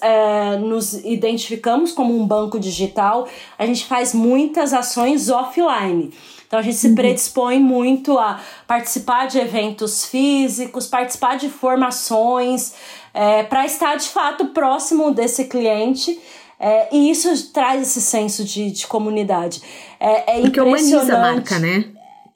é, 0.02 0.58
nos 0.58 0.94
identificamos 1.06 1.92
como 1.92 2.20
um 2.20 2.26
banco 2.26 2.60
digital, 2.60 3.28
a 3.58 3.66
gente 3.66 3.86
faz 3.86 4.14
muitas 4.14 4.74
ações 4.74 5.30
offline. 5.30 6.12
Então 6.48 6.60
a 6.60 6.62
gente 6.62 6.78
se 6.78 6.88
uhum. 6.88 6.96
predispõe 6.96 7.60
muito 7.60 8.18
a 8.18 8.40
participar 8.66 9.28
de 9.28 9.38
eventos 9.38 10.06
físicos, 10.06 10.88
participar 10.88 11.38
de 11.38 11.50
formações, 11.50 12.74
é, 13.14 13.44
para 13.44 13.66
estar 13.66 13.96
de 13.98 14.08
fato 14.08 14.48
próximo 14.48 15.12
desse 15.12 15.46
cliente. 15.46 16.18
É, 16.60 16.88
e 16.92 17.12
isso 17.12 17.52
traz 17.52 17.82
esse 17.82 18.02
senso 18.02 18.44
de, 18.44 18.72
de 18.72 18.88
comunidade. 18.88 19.62
É, 20.00 20.38
é 20.38 20.42
Porque 20.42 20.60
humaniza 20.60 21.16
a 21.16 21.20
marca, 21.20 21.60
né? 21.60 21.86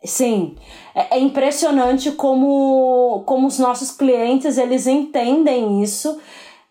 Sim. 0.04 0.56
É, 0.94 1.18
é, 1.18 1.20
impressionante 1.20 2.12
como, 2.12 3.24
como 3.26 3.48
os 3.48 3.58
nossos 3.60 3.92
clientes 3.92 4.58
eles 4.58 4.88
entendem 4.88 5.82
isso. 5.82 6.20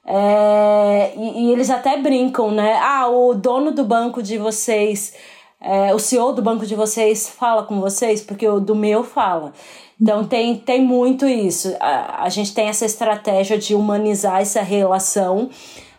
É, 0.04 1.12
e, 1.16 1.44
e, 1.44 1.52
eles 1.52 1.70
até 1.70 1.96
brincam, 1.96 2.50
né? 2.50 2.78
Ah, 2.82 3.08
o 3.08 3.34
dono 3.34 3.70
do 3.70 3.84
banco 3.84 4.22
de 4.22 4.36
vocês 4.38 5.14
é, 5.60 5.94
o 5.94 5.98
CEO 5.98 6.32
do 6.32 6.40
banco 6.40 6.66
de 6.66 6.74
vocês 6.74 7.28
fala 7.28 7.64
com 7.64 7.80
vocês, 7.80 8.22
porque 8.22 8.48
o 8.48 8.60
do 8.60 8.74
meu 8.74 9.04
fala. 9.04 9.52
Então 10.00 10.26
tem, 10.26 10.56
tem 10.56 10.82
muito 10.82 11.26
isso. 11.26 11.76
A, 11.78 12.24
a 12.24 12.28
gente 12.30 12.54
tem 12.54 12.68
essa 12.68 12.86
estratégia 12.86 13.58
de 13.58 13.74
humanizar 13.74 14.40
essa 14.40 14.62
relação 14.62 15.50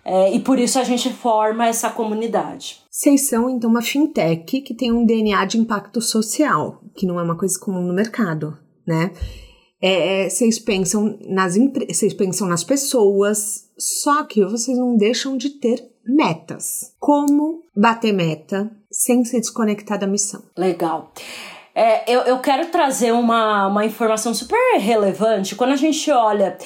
é, 0.04 0.34
e 0.34 0.39
por 0.39 0.58
isso 0.58 0.80
a 0.80 0.84
gente 0.84 1.12
forma 1.13 1.67
essa 1.67 1.89
comunidade. 1.89 2.82
Vocês 2.89 3.28
são 3.28 3.50
então 3.50 3.69
uma 3.69 3.84
fintech 3.84 4.62
que 4.62 4.74
tem 4.74 4.91
um 4.91 5.06
DNA 5.06 5.45
de 5.45 5.60
impacto 5.60 6.02
social, 6.02 6.82
que 6.95 7.06
não 7.06 7.19
é 7.19 7.24
uma 7.24 7.38
coisa 7.38 7.60
comum 7.60 7.82
no 7.82 7.93
mercado, 7.93 8.58
né? 8.86 9.12
É, 9.80 10.26
é 10.26 10.30
vocês 10.30 10.58
pensam 10.58 11.17
nas 11.28 11.56
vocês 11.88 12.13
pensam 12.13 12.47
nas 12.47 12.63
pessoas, 12.63 13.69
só 13.78 14.24
que 14.24 14.43
vocês 14.43 14.78
não 14.78 14.97
deixam 14.97 15.38
de 15.38 15.52
ter 15.52 15.88
metas. 16.04 16.95
Como 17.00 17.62
bater 17.76 18.12
meta 18.12 18.71
sem 18.92 19.24
se 19.24 19.40
desconectar 19.40 19.98
da 19.98 20.06
missão? 20.06 20.44
Legal. 20.58 21.12
É, 21.74 22.12
eu, 22.12 22.22
eu 22.22 22.40
quero 22.40 22.68
trazer 22.68 23.14
uma, 23.14 23.68
uma 23.68 23.86
informação 23.86 24.34
super 24.34 24.78
relevante. 24.78 25.56
Quando 25.56 25.72
a 25.72 25.78
gente 25.78 26.12
olha. 26.12 26.58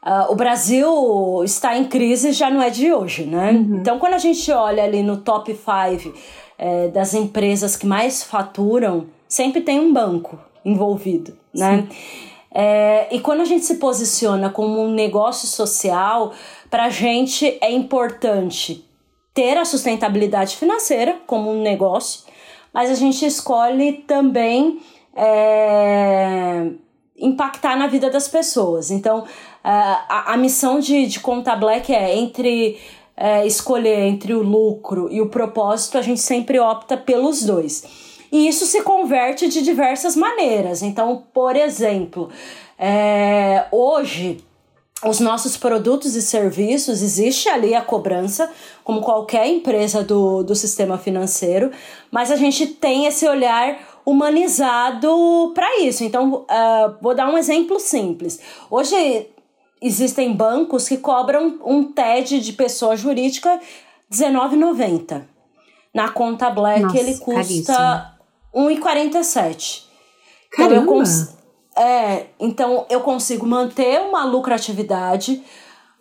Uh, 0.00 0.32
o 0.32 0.36
Brasil 0.36 1.42
está 1.44 1.76
em 1.76 1.84
crise 1.84 2.32
já 2.32 2.48
não 2.48 2.62
é 2.62 2.70
de 2.70 2.90
hoje, 2.92 3.24
né? 3.24 3.50
Uhum. 3.50 3.78
Então, 3.80 3.98
quando 3.98 4.14
a 4.14 4.18
gente 4.18 4.50
olha 4.52 4.84
ali 4.84 5.02
no 5.02 5.18
top 5.18 5.52
5 5.52 6.16
é, 6.56 6.88
das 6.88 7.14
empresas 7.14 7.76
que 7.76 7.84
mais 7.84 8.22
faturam, 8.22 9.08
sempre 9.28 9.60
tem 9.60 9.80
um 9.80 9.92
banco 9.92 10.38
envolvido, 10.64 11.36
né? 11.52 11.88
É, 12.54 13.08
e 13.14 13.20
quando 13.20 13.40
a 13.40 13.44
gente 13.44 13.64
se 13.64 13.74
posiciona 13.74 14.48
como 14.50 14.80
um 14.80 14.90
negócio 14.90 15.46
social, 15.46 16.32
para 16.70 16.84
a 16.84 16.90
gente 16.90 17.58
é 17.60 17.70
importante 17.70 18.87
ter 19.38 19.56
a 19.56 19.64
sustentabilidade 19.64 20.56
financeira 20.56 21.20
como 21.24 21.48
um 21.48 21.62
negócio, 21.62 22.22
mas 22.74 22.90
a 22.90 22.96
gente 22.96 23.24
escolhe 23.24 23.92
também 24.04 24.80
é, 25.14 26.66
impactar 27.16 27.76
na 27.76 27.86
vida 27.86 28.10
das 28.10 28.26
pessoas. 28.26 28.90
Então, 28.90 29.24
a, 29.62 30.32
a 30.32 30.36
missão 30.36 30.80
de, 30.80 31.06
de 31.06 31.20
Conta 31.20 31.54
Black 31.54 31.94
é 31.94 32.18
entre 32.18 32.80
é, 33.16 33.46
escolher 33.46 34.08
entre 34.08 34.34
o 34.34 34.42
lucro 34.42 35.08
e 35.08 35.20
o 35.20 35.28
propósito, 35.28 35.98
a 35.98 36.02
gente 36.02 36.20
sempre 36.20 36.58
opta 36.58 36.96
pelos 36.96 37.44
dois. 37.44 37.84
E 38.32 38.48
isso 38.48 38.66
se 38.66 38.82
converte 38.82 39.46
de 39.46 39.62
diversas 39.62 40.16
maneiras. 40.16 40.82
Então, 40.82 41.22
por 41.32 41.54
exemplo, 41.54 42.28
é, 42.76 43.66
hoje 43.70 44.38
os 45.04 45.20
nossos 45.20 45.56
produtos 45.56 46.16
e 46.16 46.22
serviços, 46.22 47.02
existe 47.02 47.48
ali 47.48 47.74
a 47.74 47.80
cobrança, 47.80 48.50
como 48.82 49.00
qualquer 49.00 49.46
empresa 49.46 50.02
do, 50.02 50.42
do 50.42 50.56
sistema 50.56 50.98
financeiro, 50.98 51.70
mas 52.10 52.32
a 52.32 52.36
gente 52.36 52.66
tem 52.66 53.06
esse 53.06 53.26
olhar 53.28 53.78
humanizado 54.04 55.52
para 55.54 55.80
isso. 55.80 56.02
Então, 56.02 56.44
uh, 56.50 56.96
vou 57.00 57.14
dar 57.14 57.28
um 57.28 57.38
exemplo 57.38 57.78
simples. 57.78 58.40
Hoje 58.68 59.28
existem 59.80 60.32
bancos 60.32 60.88
que 60.88 60.96
cobram 60.96 61.60
um 61.64 61.84
TED 61.84 62.40
de 62.40 62.52
pessoa 62.52 62.96
jurídica 62.96 63.60
R$19,90. 64.10 65.22
Na 65.94 66.08
conta 66.08 66.50
Black 66.50 66.82
Nossa, 66.82 66.98
ele 66.98 67.16
custa 67.18 68.16
R$1,47. 68.52 69.82
Caramba! 70.50 70.74
Então, 70.74 70.82
eu 70.82 70.86
é, 71.78 72.26
então 72.40 72.84
eu 72.90 73.00
consigo 73.00 73.46
manter 73.46 74.00
uma 74.00 74.24
lucratividade, 74.24 75.42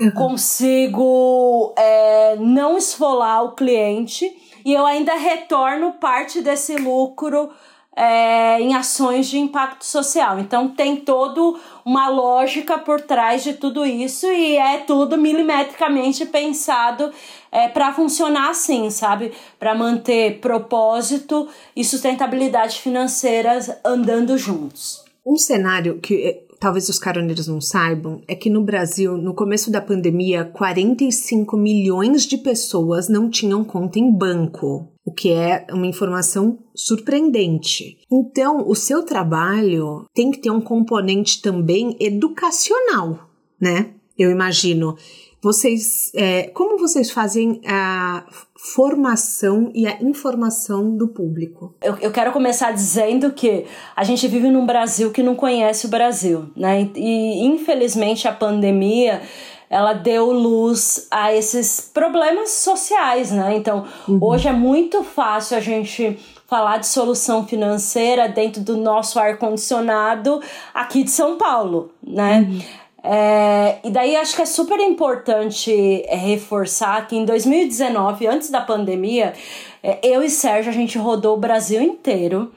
uhum. 0.02 0.12
consigo 0.12 1.74
é, 1.78 2.36
não 2.40 2.78
esfolar 2.78 3.44
o 3.44 3.52
cliente 3.52 4.36
e 4.66 4.74
eu 4.74 4.86
ainda 4.86 5.14
retorno 5.14 5.94
parte 5.94 6.42
desse 6.42 6.76
lucro 6.76 7.52
é, 7.96 8.60
em 8.60 8.76
ações 8.76 9.28
de 9.28 9.38
impacto 9.38 9.86
social. 9.86 10.40
Então 10.40 10.70
tem 10.70 10.98
toda 10.98 11.60
uma 11.86 12.10
lógica 12.10 12.80
por 12.80 13.00
trás 13.00 13.44
de 13.44 13.54
tudo 13.54 13.86
isso 13.86 14.26
e 14.26 14.58
é 14.58 14.80
tudo 14.80 15.16
milimetricamente 15.16 16.26
pensado 16.26 17.12
é, 17.52 17.68
para 17.68 17.94
funcionar 17.94 18.50
assim, 18.50 18.90
sabe? 18.90 19.32
Para 19.60 19.76
manter 19.76 20.40
propósito 20.40 21.48
e 21.76 21.84
sustentabilidade 21.84 22.82
financeira 22.82 23.60
andando 23.86 24.38
juntos. 24.40 25.07
Um 25.28 25.36
cenário 25.36 26.00
que 26.00 26.24
eh, 26.24 26.46
talvez 26.58 26.88
os 26.88 26.98
caroneiros 26.98 27.50
não 27.50 27.60
saibam 27.60 28.22
é 28.30 28.34
que 28.34 28.50
no 28.50 28.64
Brasil, 28.64 29.18
no 29.18 29.34
começo 29.34 29.70
da 29.70 29.82
pandemia, 29.82 30.46
45 30.46 31.58
milhões 31.58 32.26
de 32.26 32.38
pessoas 32.38 33.10
não 33.10 33.30
tinham 33.30 33.62
conta 33.62 34.00
em 34.00 34.10
banco, 34.10 34.88
o 35.04 35.12
que 35.12 35.34
é 35.34 35.68
uma 35.70 35.86
informação 35.86 36.58
surpreendente. 36.74 37.98
Então, 38.10 38.70
o 38.70 38.74
seu 38.74 39.04
trabalho 39.04 40.06
tem 40.14 40.32
que 40.32 40.40
ter 40.40 40.50
um 40.50 40.62
componente 40.62 41.42
também 41.42 41.98
educacional, 42.00 43.30
né? 43.60 43.92
Eu 44.18 44.32
imagino. 44.32 44.96
Vocês, 45.42 46.10
é, 46.16 46.44
como 46.44 46.80
vocês 46.80 47.12
fazem 47.12 47.60
a 47.66 48.26
formação 48.58 49.72
e 49.74 49.88
a 49.88 50.02
informação 50.02 50.98
do 50.98 51.08
público? 51.08 51.76
Eu, 51.82 51.96
eu 51.98 52.12
quero 52.12 52.32
começar 52.32 52.72
dizendo 52.72 53.32
que 53.32 53.66
a 53.96 54.04
gente 54.04 54.28
vive 54.28 54.50
num 54.50 54.66
Brasil 54.66 55.12
que 55.12 55.22
não 55.22 55.36
conhece 55.36 55.86
o 55.86 55.90
Brasil, 55.90 56.50
né? 56.56 56.90
E 56.96 57.46
infelizmente 57.46 58.28
a 58.28 58.34
pandemia 58.34 59.22
ela 59.70 59.94
deu 59.94 60.32
luz 60.32 61.08
a 61.12 61.34
esses 61.34 61.92
problemas 61.94 62.52
sociais, 62.52 63.32
né? 63.32 63.56
Então, 63.56 63.86
uhum. 64.08 64.18
hoje 64.22 64.48
é 64.48 64.54
muito 64.54 65.04
fácil 65.04 65.58
a 65.58 65.60
gente 65.60 66.18
falar 66.48 66.78
de 66.78 66.88
solução 66.88 67.46
financeira 67.46 68.30
dentro 68.30 68.62
do 68.62 68.78
nosso 68.78 69.20
ar-condicionado 69.20 70.42
aqui 70.74 71.04
de 71.04 71.12
São 71.12 71.38
Paulo, 71.38 71.92
né? 72.02 72.48
Uhum. 72.50 72.62
É, 73.10 73.80
e 73.86 73.90
daí 73.90 74.18
acho 74.18 74.36
que 74.36 74.42
é 74.42 74.46
super 74.46 74.78
importante 74.82 75.72
é, 76.08 76.16
reforçar 76.18 77.08
que 77.08 77.16
em 77.16 77.24
2019, 77.24 78.28
antes 78.28 78.50
da 78.50 78.60
pandemia, 78.60 79.34
é, 79.82 80.00
eu 80.04 80.22
e 80.22 80.30
Sérgio 80.30 80.70
a 80.70 80.76
gente 80.76 80.98
rodou 80.98 81.38
o 81.38 81.40
Brasil 81.40 81.82
inteiro, 81.82 82.52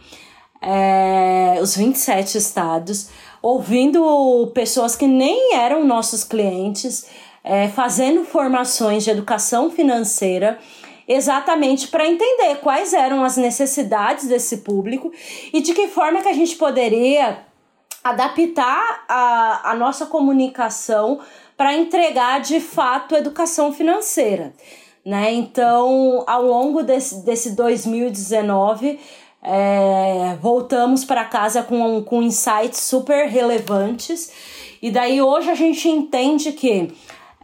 é, 0.61 1.57
os 1.63 1.77
27 1.77 2.37
estados, 2.37 3.11
ouvindo 3.41 4.51
pessoas 4.53 4.97
que 4.97 5.07
nem 5.07 5.55
eram 5.55 5.85
nossos 5.85 6.25
clientes, 6.25 7.07
é, 7.45 7.69
fazendo 7.69 8.25
formações 8.25 9.05
de 9.05 9.11
educação 9.11 9.71
financeira 9.71 10.59
exatamente 11.07 11.89
para 11.89 12.07
entender 12.07 12.57
quais 12.57 12.93
eram 12.93 13.25
as 13.25 13.37
necessidades 13.37 14.27
desse 14.27 14.59
público 14.59 15.13
e 15.53 15.61
de 15.61 15.73
que 15.75 15.89
forma 15.89 16.23
que 16.23 16.29
a 16.29 16.33
gente 16.33 16.57
poderia 16.57 17.50
adaptar 18.03 19.05
a, 19.09 19.71
a 19.71 19.75
nossa 19.75 20.07
comunicação 20.07 21.21
para 21.57 21.75
entregar 21.75 22.41
de 22.41 22.61
fato 22.61 23.15
educação 23.15 23.73
financeira. 23.73 24.53
Né? 25.05 25.33
Então, 25.33 26.25
ao 26.27 26.43
longo 26.43 26.83
desse, 26.83 27.25
desse 27.25 27.53
2019, 27.53 28.99
é, 29.43 30.37
voltamos 30.41 31.05
para 31.05 31.25
casa 31.25 31.63
com, 31.63 32.03
com 32.03 32.23
insights 32.23 32.81
super 32.81 33.27
relevantes. 33.29 34.33
E 34.83 34.91
daí 34.91 35.21
hoje 35.21 35.51
a 35.51 35.55
gente 35.55 35.89
entende 35.89 36.53
que 36.53 36.93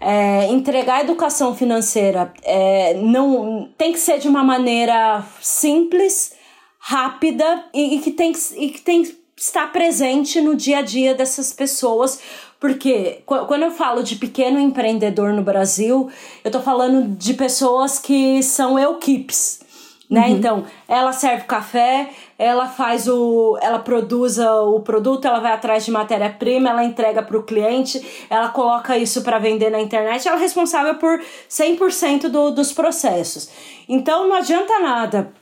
é, 0.01 0.47
entregar 0.49 1.03
educação 1.03 1.55
financeira 1.55 2.33
é, 2.43 2.95
não 2.95 3.71
tem 3.79 3.93
que 3.93 3.99
ser 3.99 4.19
de 4.19 4.29
uma 4.29 4.45
maneira 4.45 5.25
simples, 5.41 6.35
rápida 6.79 7.65
e, 7.75 7.97
e 7.97 7.99
que 8.01 8.11
tem 8.11 8.33
e 8.57 8.69
que 8.69 8.81
tem 8.81 9.16
estar 9.37 9.73
presente 9.73 10.41
no 10.41 10.57
dia 10.57 10.79
a 10.79 10.83
dia 10.83 11.15
dessas 11.15 11.53
pessoas. 11.53 12.21
Porque 12.59 13.23
quando 13.27 13.63
eu 13.63 13.71
falo 13.71 14.03
de 14.03 14.17
pequeno 14.17 14.59
empreendedor 14.59 15.33
no 15.33 15.43
Brasil, 15.43 16.11
eu 16.43 16.51
tô 16.51 16.61
falando 16.61 17.17
de 17.17 17.35
pessoas 17.35 17.99
que 17.99 18.43
são 18.43 18.79
equipes 18.79 19.61
né? 20.09 20.23
Uhum. 20.23 20.29
Então, 20.29 20.65
ela 20.89 21.13
serve 21.13 21.45
café, 21.45 22.11
ela 22.39 22.69
faz 22.69 23.09
o. 23.09 23.59
ela 23.61 23.79
produz 23.79 24.39
o 24.39 24.81
produto, 24.81 25.27
ela 25.27 25.41
vai 25.41 25.53
atrás 25.53 25.85
de 25.85 25.91
matéria-prima, 25.91 26.71
ela 26.71 26.85
entrega 26.85 27.23
para 27.23 27.37
o 27.37 27.43
cliente, 27.43 28.05
ela 28.31 28.49
coloca 28.49 28.97
isso 28.97 29.23
para 29.23 29.39
vender 29.39 29.71
na 29.71 29.81
internet, 29.81 30.27
ela 30.27 30.37
é 30.37 30.41
responsável 30.41 30.95
por 30.95 31.21
100% 31.51 32.29
do, 32.29 32.53
dos 32.53 32.73
processos. 32.73 33.51
Então, 33.89 34.29
não 34.29 34.37
adianta 34.37 34.79
nada 34.79 35.33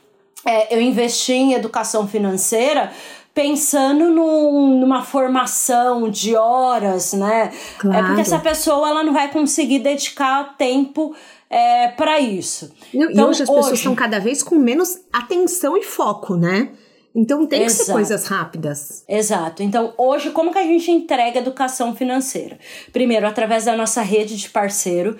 é, 0.43 0.75
eu 0.75 0.81
investir 0.81 1.35
em 1.35 1.53
educação 1.53 2.07
financeira 2.07 2.91
pensando 3.35 4.09
num, 4.09 4.79
numa 4.79 5.03
formação 5.03 6.09
de 6.09 6.37
horas, 6.37 7.11
né? 7.11 7.51
Claro. 7.77 7.97
É 7.97 8.07
porque 8.07 8.21
essa 8.21 8.39
pessoa 8.39 8.89
ela 8.89 9.03
não 9.03 9.11
vai 9.11 9.29
conseguir 9.29 9.79
dedicar 9.79 10.55
tempo 10.57 11.13
é, 11.49 11.89
para 11.89 12.17
isso. 12.17 12.71
Não, 12.93 13.11
então, 13.11 13.25
e 13.25 13.29
hoje 13.29 13.43
as 13.43 13.49
hoje... 13.49 13.59
pessoas 13.59 13.79
estão 13.79 13.93
cada 13.93 14.19
vez 14.19 14.41
com 14.41 14.55
menos 14.55 14.97
atenção 15.11 15.75
e 15.77 15.83
foco, 15.83 16.37
né? 16.37 16.69
Então 17.15 17.45
tem 17.47 17.61
que 17.61 17.65
Exato. 17.67 17.85
ser 17.85 17.91
coisas 17.93 18.27
rápidas. 18.27 19.05
Exato. 19.07 19.63
Então, 19.63 19.93
hoje, 19.97 20.31
como 20.31 20.51
que 20.51 20.57
a 20.57 20.63
gente 20.63 20.91
entrega 20.91 21.39
educação 21.39 21.95
financeira? 21.95 22.59
Primeiro, 22.91 23.25
através 23.25 23.63
da 23.63 23.75
nossa 23.75 24.01
rede 24.01 24.35
de 24.35 24.49
parceiro, 24.49 25.15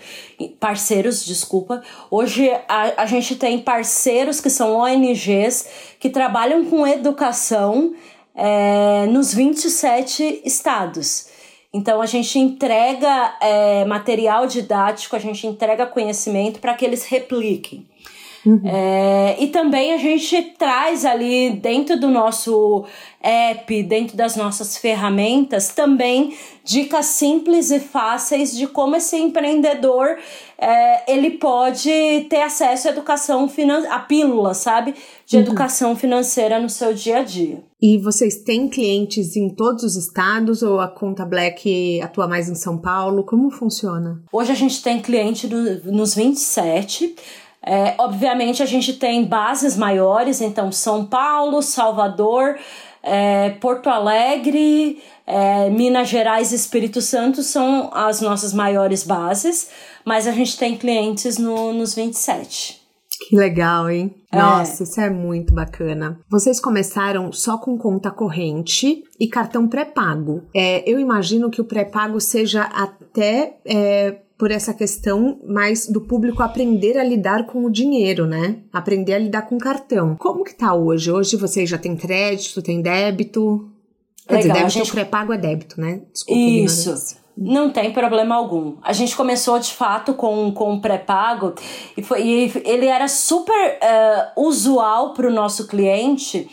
parceiros, 0.59 1.25
desculpa. 1.25 1.81
Hoje 2.11 2.51
a, 2.67 3.03
a 3.03 3.05
gente 3.05 3.37
tem 3.37 3.59
parceiros 3.59 4.41
que 4.41 4.49
são 4.49 4.75
ONGs 4.75 5.69
que 5.97 6.09
trabalham 6.09 6.65
com 6.65 6.85
educação 6.85 7.95
é, 8.35 9.05
nos 9.07 9.33
27 9.33 10.41
estados. 10.43 11.27
Então 11.73 12.01
a 12.01 12.05
gente 12.05 12.37
entrega 12.37 13.37
é, 13.41 13.85
material 13.85 14.47
didático, 14.47 15.15
a 15.15 15.19
gente 15.19 15.47
entrega 15.47 15.85
conhecimento 15.85 16.59
para 16.59 16.73
que 16.73 16.83
eles 16.83 17.05
repliquem. 17.05 17.87
Uhum. 18.45 18.61
É, 18.63 19.35
e 19.39 19.47
também 19.47 19.93
a 19.93 19.97
gente 19.97 20.53
traz 20.57 21.03
ali 21.03 21.49
dentro 21.49 21.99
do 21.99 22.09
nosso 22.09 22.85
app, 23.21 23.83
dentro 23.83 24.15
das 24.15 24.35
nossas 24.35 24.77
ferramentas, 24.77 25.69
também 25.69 26.35
dicas 26.63 27.07
simples 27.07 27.71
e 27.71 27.79
fáceis 27.79 28.55
de 28.55 28.67
como 28.67 28.95
esse 28.95 29.17
empreendedor 29.17 30.17
é, 30.57 31.11
ele 31.11 31.31
pode 31.31 31.89
ter 32.29 32.41
acesso 32.41 32.87
à 32.87 32.91
educação 32.91 33.49
financeira, 33.49 33.95
a 33.95 33.99
pílula, 33.99 34.53
sabe? 34.53 34.93
De 35.25 35.37
uhum. 35.37 35.41
educação 35.41 35.95
financeira 35.95 36.59
no 36.59 36.69
seu 36.69 36.93
dia 36.93 37.19
a 37.19 37.23
dia. 37.23 37.63
E 37.81 37.97
vocês 37.97 38.37
têm 38.43 38.67
clientes 38.67 39.35
em 39.35 39.49
todos 39.49 39.83
os 39.83 39.95
estados 39.95 40.63
ou 40.63 40.79
a 40.79 40.87
Conta 40.87 41.25
Black 41.25 42.01
atua 42.01 42.27
mais 42.27 42.49
em 42.49 42.55
São 42.55 42.77
Paulo? 42.77 43.23
Como 43.23 43.51
funciona? 43.51 44.23
Hoje 44.31 44.51
a 44.51 44.55
gente 44.55 44.81
tem 44.81 45.01
cliente 45.01 45.47
nos 45.47 46.15
27 46.15 47.15
é, 47.65 47.95
obviamente, 47.97 48.61
a 48.61 48.65
gente 48.65 48.93
tem 48.93 49.25
bases 49.25 49.75
maiores, 49.75 50.39
então 50.39 50.71
São 50.71 51.05
Paulo, 51.05 51.61
Salvador, 51.61 52.57
é, 53.01 53.51
Porto 53.61 53.87
Alegre, 53.87 55.01
é, 55.25 55.69
Minas 55.69 56.07
Gerais 56.07 56.51
e 56.51 56.55
Espírito 56.55 57.01
Santo 57.01 57.41
são 57.41 57.89
as 57.93 58.21
nossas 58.21 58.53
maiores 58.53 59.03
bases, 59.03 59.69
mas 60.05 60.27
a 60.27 60.31
gente 60.31 60.57
tem 60.57 60.77
clientes 60.77 61.37
no, 61.37 61.73
nos 61.73 61.95
27. 61.95 62.85
Que 63.27 63.35
legal, 63.35 63.89
hein? 63.89 64.13
É. 64.31 64.37
Nossa, 64.37 64.83
isso 64.83 64.99
é 64.99 65.09
muito 65.09 65.53
bacana. 65.53 66.19
Vocês 66.29 66.59
começaram 66.59 67.31
só 67.31 67.57
com 67.57 67.77
conta 67.77 68.11
corrente 68.11 69.03
e 69.19 69.27
cartão 69.27 69.67
pré-pago. 69.67 70.43
É, 70.53 70.87
eu 70.89 70.99
imagino 70.99 71.49
que 71.49 71.61
o 71.61 71.65
pré-pago 71.65 72.19
seja 72.19 72.63
até 72.63 73.57
é, 73.65 74.19
por 74.37 74.51
essa 74.51 74.73
questão 74.73 75.39
mais 75.47 75.87
do 75.87 76.01
público 76.01 76.43
aprender 76.43 76.97
a 76.97 77.03
lidar 77.03 77.45
com 77.45 77.63
o 77.65 77.71
dinheiro, 77.71 78.25
né? 78.25 78.57
Aprender 78.71 79.13
a 79.13 79.19
lidar 79.19 79.43
com 79.43 79.57
cartão. 79.57 80.15
Como 80.17 80.43
que 80.43 80.53
tá 80.53 80.73
hoje? 80.73 81.11
Hoje 81.11 81.37
vocês 81.37 81.69
já 81.69 81.77
tem 81.77 81.95
crédito, 81.95 82.61
tem 82.61 82.81
débito? 82.81 83.69
Quer 84.27 84.35
Legal, 84.35 84.41
dizer, 84.41 84.53
débito 84.53 84.79
gente... 84.79 84.91
pré-pago 84.91 85.33
é 85.33 85.37
débito, 85.37 85.79
né? 85.79 86.01
Desculpa, 86.11 86.39
Isso. 86.39 87.25
Não 87.37 87.69
tem 87.69 87.91
problema 87.91 88.35
algum. 88.35 88.77
A 88.81 88.93
gente 88.93 89.15
começou 89.15 89.59
de 89.59 89.73
fato 89.73 90.13
com, 90.13 90.51
com 90.53 90.73
um 90.73 90.79
pré-pago 90.79 91.53
e, 91.97 92.01
foi, 92.01 92.21
e 92.21 92.51
ele 92.63 92.85
era 92.85 93.07
super 93.09 93.77
uh, 93.77 94.47
usual 94.47 95.13
para 95.13 95.27
o 95.27 95.31
nosso 95.31 95.67
cliente. 95.67 96.49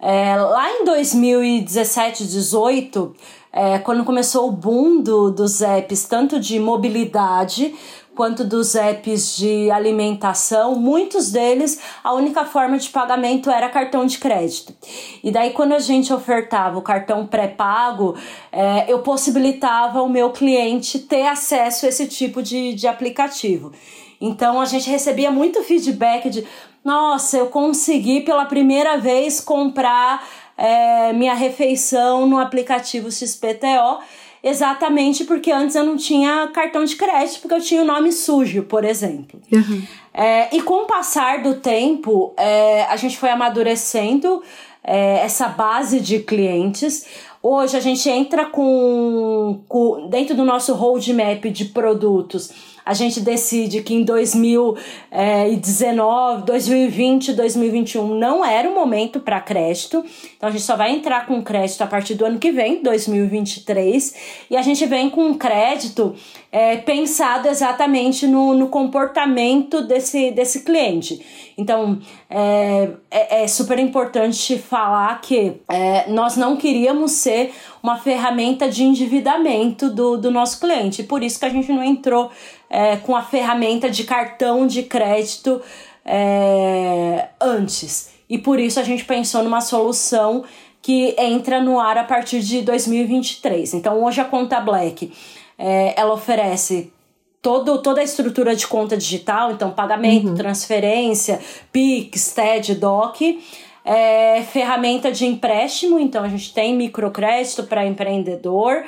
Uh, 0.00 0.50
lá 0.50 0.70
em 0.70 0.84
2017, 0.84 2.24
2018, 2.24 3.14
é, 3.54 3.78
quando 3.78 4.02
começou 4.02 4.48
o 4.48 4.52
boom 4.52 5.00
do, 5.00 5.30
dos 5.30 5.62
apps, 5.62 6.04
tanto 6.06 6.40
de 6.40 6.58
mobilidade 6.58 7.72
quanto 8.12 8.44
dos 8.44 8.74
apps 8.74 9.36
de 9.36 9.70
alimentação, 9.70 10.74
muitos 10.74 11.30
deles 11.30 11.80
a 12.02 12.12
única 12.12 12.44
forma 12.44 12.78
de 12.78 12.88
pagamento 12.88 13.50
era 13.50 13.68
cartão 13.68 14.06
de 14.06 14.18
crédito. 14.18 14.74
E 15.22 15.30
daí, 15.30 15.50
quando 15.50 15.72
a 15.72 15.78
gente 15.78 16.12
ofertava 16.12 16.78
o 16.78 16.82
cartão 16.82 17.26
pré-pago, 17.26 18.16
é, 18.50 18.90
eu 18.92 19.00
possibilitava 19.00 20.02
o 20.02 20.08
meu 20.08 20.30
cliente 20.30 20.98
ter 20.98 21.26
acesso 21.26 21.86
a 21.86 21.88
esse 21.88 22.06
tipo 22.08 22.42
de, 22.42 22.74
de 22.74 22.88
aplicativo. 22.88 23.72
Então 24.20 24.60
a 24.60 24.64
gente 24.64 24.88
recebia 24.90 25.30
muito 25.30 25.62
feedback 25.62 26.28
de 26.28 26.46
nossa, 26.84 27.38
eu 27.38 27.46
consegui 27.46 28.20
pela 28.20 28.44
primeira 28.44 28.98
vez 28.98 29.40
comprar 29.40 30.22
é, 30.56 31.12
minha 31.12 31.34
refeição 31.34 32.26
no 32.26 32.38
aplicativo 32.38 33.10
XPTO, 33.10 33.98
exatamente 34.42 35.24
porque 35.24 35.50
antes 35.50 35.74
eu 35.74 35.84
não 35.84 35.96
tinha 35.96 36.48
cartão 36.48 36.84
de 36.84 36.96
crédito, 36.96 37.40
porque 37.40 37.54
eu 37.54 37.60
tinha 37.60 37.82
o 37.82 37.84
nome 37.84 38.12
sujo, 38.12 38.62
por 38.64 38.84
exemplo. 38.84 39.40
Uhum. 39.52 39.82
É, 40.12 40.54
e 40.54 40.62
com 40.62 40.84
o 40.84 40.86
passar 40.86 41.42
do 41.42 41.54
tempo, 41.54 42.32
é, 42.36 42.84
a 42.84 42.96
gente 42.96 43.16
foi 43.16 43.30
amadurecendo 43.30 44.42
é, 44.82 45.20
essa 45.20 45.48
base 45.48 45.98
de 45.98 46.20
clientes. 46.20 47.06
Hoje 47.42 47.76
a 47.76 47.80
gente 47.80 48.08
entra 48.08 48.46
com, 48.46 49.60
com 49.68 50.08
dentro 50.08 50.34
do 50.34 50.44
nosso 50.44 50.72
roadmap 50.74 51.44
de 51.46 51.66
produtos 51.66 52.73
a 52.84 52.92
gente 52.92 53.20
decide 53.20 53.80
que 53.82 53.94
em 53.94 54.02
2019, 54.02 56.44
2020, 56.44 57.32
2021 57.32 58.18
não 58.18 58.44
era 58.44 58.68
o 58.68 58.74
momento 58.74 59.20
para 59.20 59.40
crédito. 59.40 60.04
Então 60.36 60.50
a 60.50 60.52
gente 60.52 60.64
só 60.64 60.76
vai 60.76 60.92
entrar 60.92 61.26
com 61.26 61.42
crédito 61.42 61.80
a 61.82 61.86
partir 61.86 62.14
do 62.14 62.26
ano 62.26 62.38
que 62.38 62.52
vem, 62.52 62.82
2023, 62.82 64.44
e 64.50 64.56
a 64.56 64.62
gente 64.62 64.84
vem 64.86 65.08
com 65.08 65.28
um 65.28 65.34
crédito 65.34 66.14
é, 66.52 66.76
pensado 66.76 67.48
exatamente 67.48 68.26
no, 68.26 68.52
no 68.54 68.68
comportamento 68.68 69.80
desse, 69.82 70.32
desse 70.32 70.62
cliente. 70.62 71.24
Então 71.56 72.00
é, 72.28 72.90
é, 73.10 73.44
é 73.44 73.48
super 73.48 73.78
importante 73.78 74.58
falar 74.58 75.20
que 75.20 75.60
é, 75.68 76.10
nós 76.10 76.36
não 76.36 76.56
queríamos 76.56 77.12
ser 77.12 77.52
uma 77.82 77.96
ferramenta 77.96 78.68
de 78.68 78.82
endividamento 78.82 79.90
do, 79.90 80.16
do 80.16 80.30
nosso 80.30 80.60
cliente. 80.60 81.02
Por 81.02 81.22
isso 81.22 81.38
que 81.38 81.44
a 81.44 81.50
gente 81.50 81.72
não 81.72 81.82
entrou 81.82 82.30
é, 82.74 82.96
com 82.96 83.14
a 83.14 83.22
ferramenta 83.22 83.88
de 83.88 84.02
cartão 84.02 84.66
de 84.66 84.82
crédito 84.82 85.62
é, 86.04 87.28
antes. 87.40 88.10
E 88.28 88.36
por 88.36 88.58
isso 88.58 88.80
a 88.80 88.82
gente 88.82 89.04
pensou 89.04 89.44
numa 89.44 89.60
solução 89.60 90.44
que 90.82 91.14
entra 91.16 91.60
no 91.60 91.78
ar 91.78 91.96
a 91.96 92.02
partir 92.02 92.40
de 92.40 92.62
2023. 92.62 93.74
Então 93.74 94.02
hoje 94.02 94.20
a 94.20 94.24
conta 94.24 94.58
Black 94.58 95.12
é, 95.56 95.94
ela 95.96 96.14
oferece 96.14 96.92
todo, 97.40 97.80
toda 97.80 98.00
a 98.00 98.04
estrutura 98.04 98.56
de 98.56 98.66
conta 98.66 98.96
digital, 98.96 99.52
então 99.52 99.70
pagamento, 99.70 100.30
uhum. 100.30 100.34
transferência, 100.34 101.38
Pix, 101.70 102.32
TED, 102.32 102.74
DOC. 102.74 103.40
É, 103.86 104.42
ferramenta 104.50 105.12
de 105.12 105.26
empréstimo, 105.26 106.00
então 106.00 106.24
a 106.24 106.28
gente 106.28 106.54
tem 106.54 106.74
microcrédito 106.74 107.64
para 107.64 107.84
empreendedor, 107.84 108.82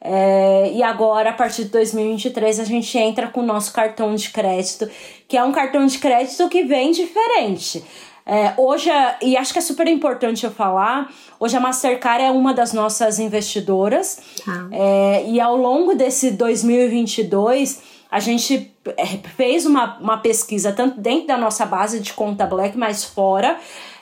é, 0.00 0.72
e 0.72 0.82
agora, 0.82 1.30
a 1.30 1.32
partir 1.32 1.64
de 1.64 1.70
2023, 1.70 2.60
a 2.60 2.64
gente 2.64 2.96
entra 2.96 3.28
com 3.28 3.40
o 3.40 3.46
nosso 3.46 3.72
cartão 3.72 4.14
de 4.14 4.30
crédito, 4.30 4.88
que 5.26 5.36
é 5.36 5.42
um 5.42 5.52
cartão 5.52 5.84
de 5.86 5.98
crédito 5.98 6.48
que 6.48 6.62
vem 6.62 6.92
diferente. 6.92 7.84
É, 8.24 8.52
hoje, 8.58 8.90
e 9.22 9.36
acho 9.36 9.52
que 9.52 9.58
é 9.58 9.62
super 9.62 9.88
importante 9.88 10.44
eu 10.44 10.50
falar, 10.50 11.10
hoje 11.40 11.56
a 11.56 11.60
Mastercard 11.60 12.22
é 12.22 12.30
uma 12.30 12.52
das 12.52 12.72
nossas 12.72 13.18
investidoras. 13.18 14.20
Ah. 14.46 14.68
É, 14.70 15.24
e 15.26 15.40
ao 15.40 15.56
longo 15.56 15.94
desse 15.94 16.30
2022, 16.32 17.82
a 18.10 18.20
gente 18.20 18.70
é, 18.96 19.06
fez 19.36 19.66
uma, 19.66 19.98
uma 19.98 20.18
pesquisa 20.18 20.72
tanto 20.72 21.00
dentro 21.00 21.26
da 21.26 21.38
nossa 21.38 21.64
base 21.66 22.00
de 22.00 22.12
conta 22.12 22.46
Black, 22.46 22.76
mas 22.76 23.02
fora. 23.02 23.58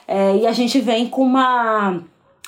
É, 0.07 0.37
e 0.37 0.45
a 0.47 0.51
gente 0.51 0.79
vem 0.79 1.07
com 1.07 1.23
uma 1.23 2.01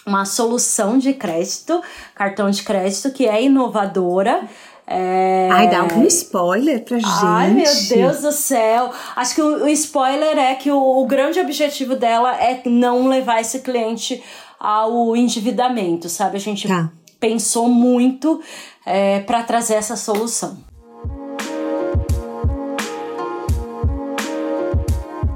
uma 0.05 0.25
solução 0.25 0.97
de 0.97 1.13
crédito, 1.13 1.81
cartão 2.15 2.49
de 2.49 2.63
crédito 2.63 3.11
que 3.11 3.27
é 3.27 3.43
inovadora. 3.43 4.47
É... 4.87 5.47
Ai, 5.51 5.69
dá 5.69 5.81
algum 5.81 6.03
spoiler 6.05 6.83
pra 6.83 6.97
gente. 6.97 7.07
Ai, 7.07 7.51
meu 7.51 7.71
Deus 7.89 8.21
do 8.21 8.31
céu. 8.31 8.91
Acho 9.15 9.35
que 9.35 9.41
o, 9.41 9.65
o 9.65 9.69
spoiler 9.69 10.37
é 10.37 10.55
que 10.55 10.71
o, 10.71 10.79
o, 10.79 11.05
grande 11.05 11.39
objetivo 11.39 11.95
dela 11.95 12.35
é 12.35 12.61
não 12.65 13.07
levar 13.07 13.39
esse 13.39 13.59
cliente 13.59 14.21
ao 14.59 15.15
endividamento, 15.15 16.09
sabe? 16.09 16.37
A 16.37 16.39
gente 16.39 16.67
tá. 16.67 16.91
pensou 17.19 17.69
muito 17.69 18.41
é, 18.83 19.19
para 19.19 19.43
trazer 19.43 19.75
essa 19.75 19.95
solução. 19.95 20.57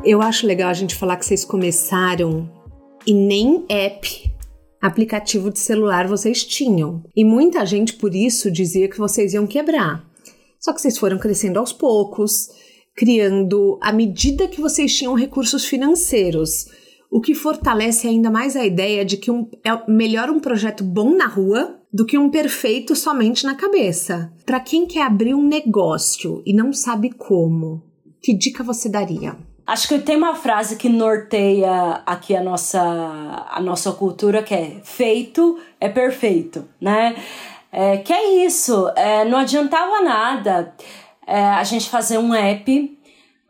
Eu 0.03 0.21
acho 0.21 0.47
legal 0.47 0.69
a 0.69 0.73
gente 0.73 0.95
falar 0.95 1.15
que 1.15 1.25
vocês 1.25 1.45
começaram 1.45 2.49
e 3.05 3.13
nem 3.13 3.63
app 3.69 4.32
aplicativo 4.83 5.49
de 5.49 5.59
celular 5.59 6.09
vocês 6.09 6.43
tinham. 6.43 7.01
E 7.15 7.23
muita 7.23 7.65
gente 7.65 7.93
por 7.93 8.13
isso 8.13 8.51
dizia 8.51 8.89
que 8.89 8.97
vocês 8.97 9.33
iam 9.33 9.47
quebrar. 9.47 10.05
Só 10.59 10.73
que 10.73 10.81
vocês 10.81 10.97
foram 10.97 11.17
crescendo 11.17 11.57
aos 11.57 11.71
poucos, 11.71 12.49
criando 12.93 13.79
à 13.81 13.93
medida 13.93 14.45
que 14.45 14.59
vocês 14.59 14.93
tinham 14.93 15.13
recursos 15.13 15.63
financeiros. 15.63 16.65
O 17.09 17.21
que 17.21 17.33
fortalece 17.33 18.07
ainda 18.09 18.29
mais 18.29 18.57
a 18.57 18.65
ideia 18.65 19.05
de 19.05 19.15
que 19.15 19.31
um, 19.31 19.49
é 19.63 19.89
melhor 19.89 20.29
um 20.29 20.39
projeto 20.39 20.83
bom 20.83 21.15
na 21.15 21.27
rua 21.27 21.79
do 21.91 22.05
que 22.05 22.17
um 22.17 22.29
perfeito 22.29 22.93
somente 22.93 23.45
na 23.45 23.55
cabeça. 23.55 24.33
Para 24.45 24.59
quem 24.59 24.85
quer 24.85 25.03
abrir 25.03 25.33
um 25.33 25.47
negócio 25.47 26.43
e 26.45 26.53
não 26.53 26.73
sabe 26.73 27.09
como, 27.11 27.83
que 28.21 28.33
dica 28.33 28.63
você 28.63 28.89
daria? 28.89 29.37
Acho 29.65 29.87
que 29.87 29.99
tem 29.99 30.17
uma 30.17 30.35
frase 30.35 30.75
que 30.75 30.89
norteia 30.89 32.01
aqui 32.05 32.35
a 32.35 32.43
nossa, 32.43 32.81
a 33.49 33.61
nossa 33.61 33.91
cultura 33.93 34.43
que 34.43 34.53
é 34.53 34.81
feito 34.83 35.57
é 35.79 35.87
perfeito, 35.87 36.67
né? 36.81 37.15
É, 37.71 37.97
que 37.97 38.11
é 38.13 38.45
isso, 38.45 38.91
é, 38.95 39.25
não 39.25 39.39
adiantava 39.39 40.01
nada 40.01 40.73
é, 41.25 41.39
a 41.39 41.63
gente 41.63 41.89
fazer 41.89 42.17
um 42.17 42.33
app 42.33 42.99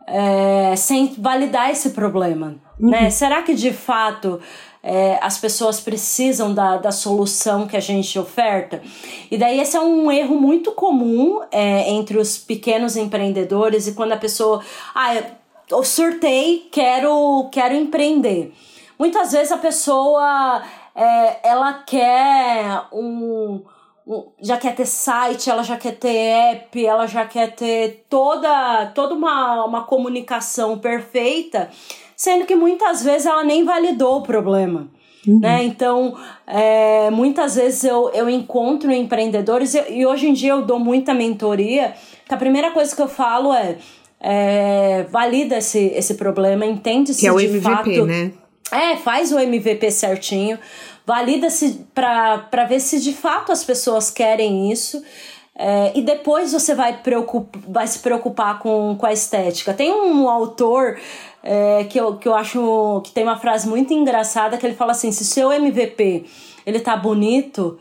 é, 0.07 0.75
sem 0.75 1.13
validar 1.17 1.71
esse 1.71 1.89
problema, 1.89 2.55
uhum. 2.79 2.91
né? 2.91 3.09
Será 3.09 3.41
que 3.41 3.53
de 3.53 3.73
fato 3.73 4.39
é, 4.83 5.17
as 5.21 5.37
pessoas 5.37 5.79
precisam 5.79 6.53
da, 6.53 6.75
da 6.75 6.91
solução 6.91 7.65
que 7.65 7.77
a 7.77 7.79
gente 7.79 8.19
oferta. 8.19 8.81
E 9.31 9.37
daí 9.37 9.61
esse 9.61 9.77
é 9.77 9.79
um 9.79 10.11
erro 10.11 10.35
muito 10.35 10.73
comum 10.73 11.41
é, 11.49 11.89
entre 11.89 12.17
os 12.17 12.37
pequenos 12.37 12.97
empreendedores 12.97 13.87
e 13.87 13.93
quando 13.93 14.11
a 14.11 14.17
pessoa. 14.17 14.61
Ah, 14.93 15.15
surtei, 15.83 16.67
quero, 16.71 17.49
quero 17.51 17.73
empreender. 17.73 18.53
Muitas 18.97 19.31
vezes 19.31 19.51
a 19.51 19.57
pessoa 19.57 20.63
é, 20.95 21.49
ela 21.49 21.73
quer 21.85 22.83
um, 22.91 23.61
um, 24.07 24.31
já 24.41 24.57
quer 24.57 24.75
ter 24.75 24.85
site, 24.85 25.49
ela 25.49 25.63
já 25.63 25.77
quer 25.77 25.95
ter 25.95 26.15
app, 26.15 26.85
ela 26.85 27.07
já 27.07 27.25
quer 27.25 27.55
ter 27.55 28.05
toda, 28.09 28.91
toda 28.93 29.15
uma, 29.15 29.65
uma 29.65 29.83
comunicação 29.83 30.77
perfeita, 30.77 31.69
sendo 32.15 32.45
que 32.45 32.55
muitas 32.55 33.03
vezes 33.03 33.25
ela 33.25 33.43
nem 33.43 33.63
validou 33.63 34.17
o 34.17 34.23
problema. 34.23 34.89
Uhum. 35.27 35.39
Né? 35.39 35.63
Então, 35.63 36.17
é, 36.45 37.09
muitas 37.09 37.55
vezes 37.55 37.83
eu, 37.85 38.09
eu 38.09 38.29
encontro 38.29 38.91
empreendedores 38.91 39.73
e, 39.73 39.99
e 39.99 40.05
hoje 40.05 40.27
em 40.27 40.33
dia 40.33 40.51
eu 40.51 40.61
dou 40.61 40.77
muita 40.77 41.13
mentoria. 41.13 41.93
Que 42.25 42.33
a 42.33 42.37
primeira 42.37 42.71
coisa 42.71 42.95
que 42.95 43.01
eu 43.01 43.07
falo 43.07 43.53
é 43.53 43.77
é, 44.23 45.03
valida 45.09 45.57
esse, 45.57 45.87
esse 45.87 46.13
problema, 46.13 46.65
entende 46.65 47.13
se 47.13 47.19
que 47.19 47.27
é 47.27 47.31
o 47.31 47.37
de 47.37 47.45
MVP, 47.45 47.61
fato. 47.61 48.05
Né? 48.05 48.31
É, 48.71 48.95
faz 48.95 49.33
o 49.33 49.37
MVP 49.37 49.91
certinho, 49.91 50.57
valida-se 51.05 51.85
para 51.93 52.65
ver 52.67 52.79
se 52.79 53.01
de 53.01 53.11
fato 53.11 53.51
as 53.51 53.65
pessoas 53.65 54.09
querem 54.09 54.71
isso. 54.71 55.03
É, 55.55 55.91
e 55.93 56.01
depois 56.01 56.51
você 56.51 56.73
vai, 56.73 56.97
preocup, 57.03 57.59
vai 57.67 57.85
se 57.85 57.99
preocupar 57.99 58.57
com, 58.59 58.95
com 58.97 59.05
a 59.05 59.13
estética. 59.13 59.73
Tem 59.73 59.91
um 59.91 60.27
autor 60.27 60.97
é, 61.43 61.83
que, 61.83 61.99
eu, 61.99 62.15
que 62.15 62.27
eu 62.27 62.33
acho 62.33 63.01
que 63.03 63.11
tem 63.11 63.23
uma 63.23 63.37
frase 63.37 63.67
muito 63.67 63.93
engraçada 63.93 64.57
que 64.57 64.65
ele 64.65 64.73
fala 64.73 64.93
assim: 64.93 65.11
se 65.11 65.25
seu 65.25 65.51
MVP 65.51 66.25
ele 66.65 66.79
tá 66.79 66.95
bonito, 66.95 67.77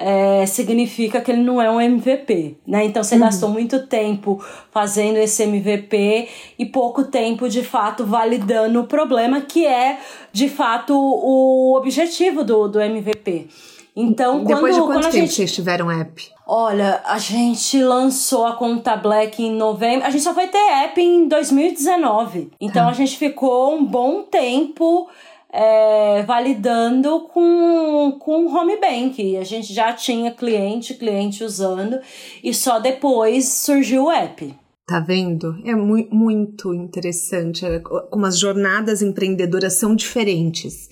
é, 0.00 0.46
significa 0.46 1.20
que 1.20 1.30
ele 1.30 1.42
não 1.42 1.60
é 1.60 1.70
um 1.70 1.78
MVP, 1.78 2.56
né? 2.66 2.86
Então 2.86 3.04
você 3.04 3.16
uhum. 3.16 3.20
gastou 3.20 3.50
muito 3.50 3.86
tempo 3.86 4.42
fazendo 4.70 5.18
esse 5.18 5.42
MVP 5.42 6.26
e 6.58 6.64
pouco 6.64 7.04
tempo 7.04 7.50
de 7.50 7.62
fato 7.62 8.06
validando 8.06 8.80
o 8.80 8.84
problema 8.84 9.42
que 9.42 9.66
é 9.66 9.98
de 10.32 10.48
fato 10.48 10.94
o 10.96 11.76
objetivo 11.76 12.42
do, 12.42 12.66
do 12.66 12.80
MVP. 12.80 13.48
Então, 13.94 14.44
Depois 14.44 14.74
quando, 14.74 14.86
de 14.86 14.92
quanto 14.92 15.04
tempo 15.10 15.26
gente... 15.26 15.34
vocês 15.34 15.52
tiveram 15.52 15.90
app? 15.90 16.30
Olha, 16.46 17.02
a 17.04 17.18
gente 17.18 17.82
lançou 17.82 18.46
a 18.46 18.54
conta 18.54 18.96
Black 18.96 19.42
em 19.42 19.52
novembro. 19.52 20.06
A 20.06 20.10
gente 20.10 20.22
só 20.22 20.32
foi 20.32 20.46
ter 20.46 20.58
app 20.84 20.98
em 20.98 21.28
2019. 21.28 22.52
Então 22.58 22.84
tá. 22.84 22.90
a 22.90 22.94
gente 22.94 23.18
ficou 23.18 23.74
um 23.74 23.84
bom 23.84 24.22
tempo 24.22 25.08
é, 25.52 26.22
validando 26.22 27.28
com, 27.32 28.16
com 28.20 28.46
home 28.46 28.78
bank. 28.80 29.36
A 29.36 29.44
gente 29.44 29.72
já 29.72 29.92
tinha 29.92 30.30
cliente, 30.30 30.94
cliente 30.94 31.42
usando, 31.42 31.98
e 32.42 32.54
só 32.54 32.78
depois 32.78 33.48
surgiu 33.48 34.04
o 34.04 34.10
app. 34.10 34.54
Tá 34.86 35.00
vendo? 35.00 35.54
É 35.64 35.74
mu 35.74 36.04
muito 36.10 36.74
interessante 36.74 37.64
é, 37.64 37.78
como 37.78 38.26
as 38.26 38.38
jornadas 38.38 39.02
empreendedoras 39.02 39.74
são 39.74 39.94
diferentes. 39.94 40.88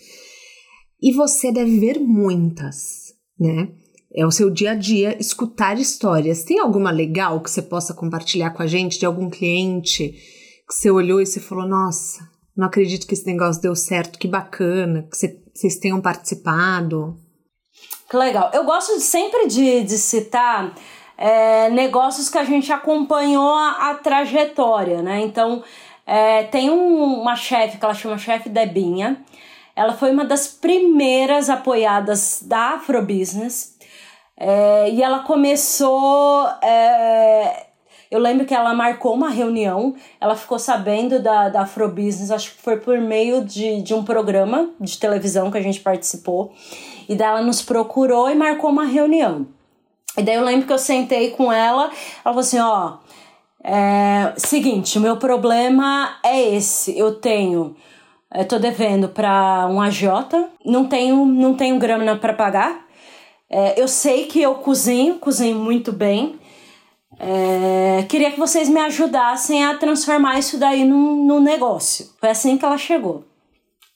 E 1.01 1.13
você 1.13 1.53
deve 1.53 1.79
ver 1.79 1.99
muitas, 1.99 3.15
né? 3.39 3.69
É 4.15 4.27
o 4.27 4.31
seu 4.31 4.51
dia 4.51 4.73
a 4.73 4.75
dia 4.75 5.17
escutar 5.21 5.79
histórias. 5.79 6.43
Tem 6.43 6.59
alguma 6.59 6.91
legal 6.91 7.41
que 7.41 7.51
você 7.51 7.61
possa 7.61 7.93
compartilhar 7.93 8.51
com 8.51 8.63
a 8.63 8.67
gente 8.67 8.99
de 8.99 9.07
algum 9.07 9.29
cliente 9.29 10.15
que 10.67 10.75
você 10.75 10.91
olhou 10.91 11.21
e 11.21 11.27
você 11.27 11.41
falou: 11.41 11.69
"Nossa, 11.69 12.21
não 12.59 12.67
acredito 12.67 13.07
que 13.07 13.15
esse 13.15 13.25
negócio 13.25 13.63
deu 13.63 13.77
certo, 13.77 14.19
que 14.19 14.27
bacana, 14.27 15.07
que 15.09 15.17
vocês 15.17 15.77
tenham 15.77 16.01
participado. 16.01 17.17
Que 18.11 18.17
legal. 18.17 18.51
Eu 18.53 18.65
gosto 18.65 18.99
sempre 18.99 19.47
de, 19.47 19.85
de 19.85 19.97
citar 19.97 20.75
é, 21.17 21.71
negócios 21.71 22.29
que 22.29 22.37
a 22.37 22.43
gente 22.43 22.73
acompanhou 22.73 23.55
a, 23.55 23.91
a 23.91 23.95
trajetória, 23.95 25.03
né? 25.03 25.21
Então, 25.21 25.63
é, 26.05 26.43
tem 26.45 26.69
um, 26.69 27.21
uma 27.21 27.37
chefe 27.37 27.79
que 27.79 27.85
ela 27.85 27.95
chama 27.95 28.19
chefe 28.19 28.49
Debinha. 28.49 29.25
Ela 29.77 29.93
foi 29.93 30.11
uma 30.11 30.25
das 30.25 30.49
primeiras 30.49 31.49
apoiadas 31.49 32.43
da 32.43 32.75
Afrobusiness. 32.75 33.77
É, 34.37 34.91
e 34.91 35.01
ela 35.01 35.21
começou 35.21 36.49
é, 36.61 37.68
eu 38.11 38.19
lembro 38.19 38.47
que 38.47 38.55
ela 38.55 38.73
marcou 38.73 39.15
uma 39.15 39.29
reunião, 39.29 39.95
ela 40.21 40.35
ficou 40.35 40.59
sabendo 40.59 41.21
da, 41.21 41.49
da 41.49 41.63
Afrobusiness, 41.63 42.31
acho 42.31 42.55
que 42.55 42.63
foi 42.63 42.79
por 42.79 42.99
meio 42.99 43.45
de, 43.45 43.83
de 43.83 43.95
um 43.95 44.03
programa 44.03 44.71
de 44.81 44.99
televisão 44.99 45.51
que 45.51 45.59
a 45.59 45.63
gente 45.63 45.81
participou. 45.81 46.53
E 47.09 47.15
daí 47.15 47.29
ela 47.29 47.43
nos 47.43 47.61
procurou 47.61 48.31
e 48.31 48.35
marcou 48.35 48.71
uma 48.71 48.85
reunião. 48.85 49.47
E 50.17 50.23
daí 50.23 50.35
eu 50.35 50.45
lembro 50.45 50.67
que 50.67 50.73
eu 50.73 50.79
sentei 50.79 51.31
com 51.31 51.53
ela, 51.53 51.85
ela 51.85 51.93
falou 52.25 52.41
assim: 52.41 52.59
ó, 52.59 52.99
é, 53.63 54.33
seguinte, 54.37 54.99
o 54.99 55.01
meu 55.01 55.17
problema 55.17 56.17
é 56.25 56.55
esse. 56.55 56.99
Eu 56.99 57.15
tenho. 57.15 57.77
Eu 58.35 58.47
tô 58.47 58.59
devendo 58.59 59.09
para 59.09 59.67
um 59.71 59.81
agiota, 59.81 60.49
não 60.65 60.87
tenho, 60.87 61.25
não 61.25 61.55
tenho 61.55 61.79
grana 61.79 62.17
para 62.17 62.33
pagar. 62.33 62.87
É, 63.51 63.81
eu 63.81 63.89
sei 63.89 64.27
que 64.27 64.41
eu 64.41 64.57
cozinho, 64.57 65.19
cozinho 65.19 65.59
muito 65.59 65.93
bem. 65.93 66.38
É, 67.21 68.05
queria 68.09 68.31
que 68.31 68.39
vocês 68.39 68.69
me 68.69 68.81
ajudassem 68.81 69.65
a 69.65 69.77
transformar 69.77 70.39
isso 70.39 70.59
daí 70.59 70.85
num, 70.85 71.27
num 71.27 71.41
negócio. 71.41 72.11
Foi 72.21 72.29
assim 72.29 72.57
que 72.57 72.65
ela 72.65 72.79
chegou. 72.79 73.25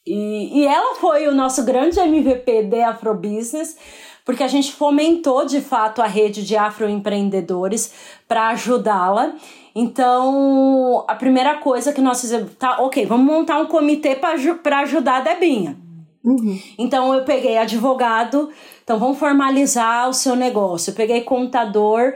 E, 0.04 0.60
e 0.60 0.66
ela 0.66 0.96
foi 0.96 1.28
o 1.28 1.34
nosso 1.34 1.64
grande 1.64 2.00
MVP 2.00 2.64
de 2.64 2.82
Afrobusiness, 2.82 3.76
porque 4.24 4.42
a 4.42 4.48
gente 4.48 4.72
fomentou 4.72 5.46
de 5.46 5.60
fato 5.60 6.02
a 6.02 6.06
rede 6.06 6.44
de 6.44 6.56
afroempreendedores 6.56 7.92
para 8.26 8.48
ajudá-la. 8.48 9.34
Então, 9.74 11.04
a 11.08 11.14
primeira 11.14 11.56
coisa 11.56 11.92
que 11.92 12.00
nós 12.00 12.20
fizemos, 12.20 12.54
tá, 12.58 12.82
ok, 12.82 13.06
vamos 13.06 13.26
montar 13.26 13.58
um 13.58 13.66
comitê 13.66 14.16
para 14.16 14.80
ajudar 14.80 15.18
a 15.18 15.20
Debinha. 15.20 15.76
Uhum. 16.24 16.58
Então, 16.78 17.14
eu 17.14 17.24
peguei 17.24 17.56
advogado, 17.56 18.50
então 18.84 18.98
vamos 18.98 19.18
formalizar 19.18 20.08
o 20.08 20.12
seu 20.12 20.36
negócio. 20.36 20.90
Eu 20.90 20.94
peguei 20.94 21.22
contador, 21.22 22.14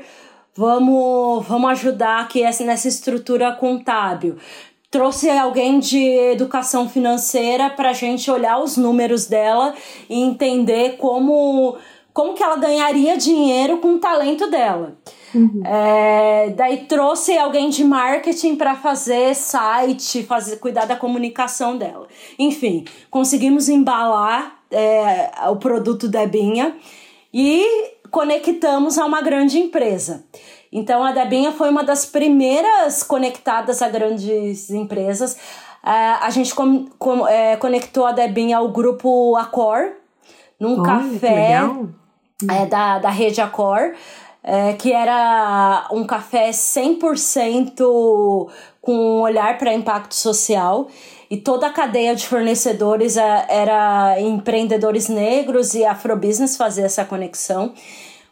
vamos, 0.56 1.46
vamos 1.46 1.70
ajudar 1.70 2.20
aqui 2.20 2.42
nessa 2.42 2.88
estrutura 2.88 3.52
contábil. 3.52 4.36
Trouxe 4.90 5.28
alguém 5.28 5.78
de 5.78 6.02
educação 6.32 6.88
financeira 6.88 7.68
para 7.68 7.90
a 7.90 7.92
gente 7.92 8.30
olhar 8.30 8.58
os 8.58 8.76
números 8.76 9.26
dela 9.26 9.74
e 10.08 10.20
entender 10.22 10.96
como, 10.96 11.76
como 12.12 12.34
que 12.34 12.42
ela 12.42 12.56
ganharia 12.56 13.16
dinheiro 13.16 13.78
com 13.78 13.94
o 13.94 13.98
talento 13.98 14.48
dela. 14.48 14.96
Uhum. 15.34 15.60
É, 15.66 16.50
daí 16.56 16.84
trouxe 16.86 17.36
alguém 17.36 17.68
de 17.68 17.84
marketing 17.84 18.56
para 18.56 18.74
fazer 18.74 19.34
site, 19.34 20.22
fazer, 20.22 20.56
cuidar 20.56 20.86
da 20.86 20.96
comunicação 20.96 21.76
dela. 21.76 22.06
Enfim, 22.38 22.84
conseguimos 23.10 23.68
embalar 23.68 24.60
é, 24.70 25.30
o 25.50 25.56
produto 25.56 26.08
da 26.08 26.24
Binha 26.24 26.74
e 27.34 27.66
conectamos 28.10 28.98
a 28.98 29.04
uma 29.04 29.20
grande 29.20 29.58
empresa. 29.58 30.24
Então 30.72 31.02
a 31.02 31.12
Debinha 31.12 31.52
foi 31.52 31.70
uma 31.70 31.84
das 31.84 32.04
primeiras 32.04 33.02
conectadas 33.02 33.80
a 33.82 33.88
grandes 33.88 34.70
empresas. 34.70 35.34
Uh, 35.82 36.18
a 36.20 36.30
gente 36.30 36.54
com, 36.54 36.86
com, 36.98 37.26
é, 37.26 37.56
conectou 37.56 38.04
a 38.04 38.12
Debinha 38.12 38.58
ao 38.58 38.68
grupo 38.68 39.36
Accor, 39.36 39.92
num 40.58 40.80
Olha, 40.80 40.82
café 40.82 41.60
é, 42.50 42.66
da, 42.66 42.98
da 42.98 43.10
rede 43.10 43.40
Accor. 43.40 43.94
É, 44.48 44.74
que 44.74 44.92
era 44.92 45.88
um 45.90 46.04
café 46.04 46.50
100% 46.50 48.48
com 48.80 48.94
um 48.94 49.20
olhar 49.20 49.58
para 49.58 49.74
impacto 49.74 50.14
social 50.14 50.86
e 51.30 51.36
toda 51.36 51.66
a 51.66 51.70
cadeia 51.70 52.14
de 52.14 52.26
fornecedores 52.26 53.16
é, 53.16 53.46
era 53.48 54.20
empreendedores 54.20 55.08
negros 55.08 55.74
e 55.74 55.84
afrobusiness 55.84 56.56
fazer 56.56 56.82
essa 56.82 57.04
conexão. 57.04 57.72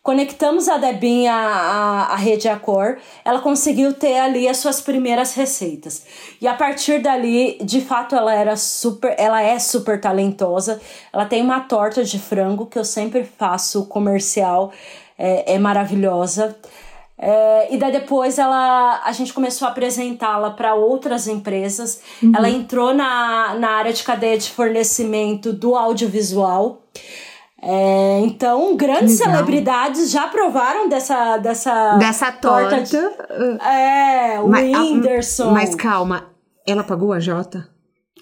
Conectamos 0.05 0.69
a 0.69 0.77
Debinha 0.77 1.33
à, 1.33 2.13
à 2.13 2.17
rede 2.17 2.47
Acor, 2.47 2.99
ela 3.25 3.41
conseguiu 3.41 3.95
ter 3.95 4.19
ali 4.19 4.47
as 4.47 4.59
suas 4.59 4.79
primeiras 4.79 5.33
receitas. 5.33 6.05
E 6.43 6.47
a 6.47 6.53
partir 6.53 7.01
dali, 7.01 7.57
de 7.65 7.81
fato, 7.81 8.15
ela 8.15 8.35
era 8.35 8.55
super, 8.55 9.15
ela 9.17 9.41
é 9.41 9.59
super 9.59 9.99
talentosa. 9.99 10.79
Ela 11.11 11.25
tem 11.25 11.41
uma 11.43 11.61
torta 11.61 12.05
de 12.05 12.19
frango 12.19 12.67
que 12.67 12.79
eu 12.79 12.85
sempre 12.85 13.25
faço 13.25 13.87
comercial, 13.87 14.73
é, 15.17 15.55
é 15.55 15.59
maravilhosa. 15.59 16.55
É, 17.17 17.73
e 17.73 17.79
daí 17.79 17.93
depois 17.93 18.39
ela, 18.39 19.01
a 19.05 19.13
gente 19.13 19.33
começou 19.33 19.67
a 19.67 19.71
apresentá-la 19.71 20.51
para 20.51 20.75
outras 20.75 21.29
empresas. 21.29 22.01
Uhum. 22.23 22.33
Ela 22.35 22.51
entrou 22.51 22.93
na, 22.93 23.55
na 23.55 23.71
área 23.71 23.93
de 23.93 24.03
cadeia 24.03 24.37
de 24.37 24.51
fornecimento 24.51 25.53
do 25.53 25.77
audiovisual. 25.77 26.83
É, 27.63 28.21
então, 28.25 28.77
grandes 28.77 29.17
celebridades 29.17 30.11
já 30.11 30.27
provaram 30.27 30.87
dessa, 30.89 31.39
dessa, 31.39 31.97
dessa 31.97 32.31
torta. 32.31 32.77
torta. 32.77 33.65
É, 33.65 34.39
o 34.41 34.49
mas, 34.49 34.77
Whindersson. 34.77 35.51
Mas 35.51 35.75
calma, 35.75 36.27
ela 36.67 36.85
pagou 36.85 37.13
a 37.13 37.21
Jota? 37.21 37.67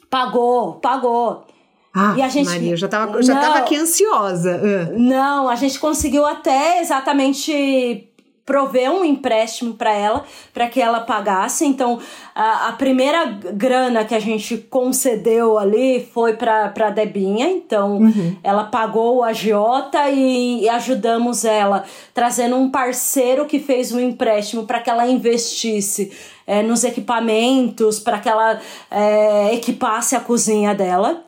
Pagou, 0.09 0.75
pagou. 0.75 1.47
Ah, 1.95 2.15
e 2.17 2.23
a 2.23 2.29
gente, 2.29 2.49
Maria, 2.49 2.71
eu 2.71 2.77
já 2.77 2.89
tava, 2.89 3.23
já 3.23 3.35
não, 3.35 3.41
tava 3.41 3.59
aqui 3.59 3.77
ansiosa. 3.77 4.61
Uh. 4.63 4.99
Não, 4.99 5.49
a 5.49 5.57
gente 5.57 5.79
conseguiu 5.79 6.25
até 6.25 6.81
exatamente 6.81 8.12
prover 8.45 8.91
um 8.91 9.05
empréstimo 9.05 9.75
para 9.75 9.93
ela, 9.93 10.25
para 10.53 10.67
que 10.67 10.81
ela 10.81 11.01
pagasse. 11.01 11.65
Então, 11.65 12.01
a, 12.35 12.69
a, 12.69 12.73
primeira 12.73 13.25
grana 13.55 14.05
que 14.05 14.15
a 14.15 14.21
gente 14.21 14.59
concedeu 14.59 15.59
ali 15.59 16.09
foi 16.13 16.35
para 16.35 16.73
a 16.77 16.91
Debinha. 16.91 17.49
Então, 17.49 17.99
uhum. 17.99 18.37
ela 18.43 18.65
pagou 18.65 19.19
o 19.19 19.23
agiota 19.23 20.09
e, 20.11 20.63
e, 20.63 20.69
ajudamos 20.69 21.45
ela, 21.45 21.85
trazendo 22.13 22.57
um 22.57 22.71
parceiro 22.71 23.47
que 23.47 23.61
fez 23.61 23.93
um 23.93 24.01
empréstimo 24.01 24.67
para 24.67 24.81
que 24.81 24.91
ela 24.91 25.07
investisse 25.07 26.13
é, 26.45 26.63
nos 26.63 26.83
equipamentos, 26.83 28.01
para 28.01 28.19
que 28.19 28.29
ela 28.29 28.61
é, 28.91 29.55
equipasse 29.55 30.17
a 30.17 30.21
cozinha 30.21 30.75
dela. 30.75 31.23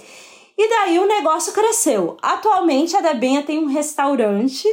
E 0.57 0.69
daí 0.69 0.99
o 0.99 1.07
negócio 1.07 1.53
cresceu. 1.53 2.17
Atualmente 2.23 2.97
a 2.97 3.01
Debinha 3.01 3.43
tem 3.43 3.59
um 3.59 3.67
restaurante 3.67 4.67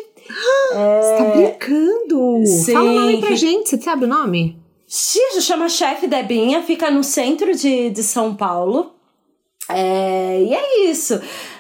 é... 0.74 1.02
Você 1.02 1.18
tá 1.18 1.24
brincando? 1.36 2.46
Sim. 2.46 2.74
Fala 2.74 2.90
o 2.90 2.94
nome 2.94 3.18
pra 3.22 3.36
gente, 3.36 3.70
você 3.70 3.82
sabe 3.82 4.06
o 4.06 4.08
nome? 4.08 4.60
Xixo 4.88 5.42
chama 5.42 5.70
Chefe 5.70 6.08
Debinha, 6.08 6.62
fica 6.64 6.92
no 6.92 7.04
centro 7.04 7.56
de, 7.56 7.90
de 7.90 8.04
São 8.04 8.36
Paulo. 8.36 8.92
É, 9.70 10.42
e 10.42 10.54
é 10.54 10.90
isso. 10.90 11.14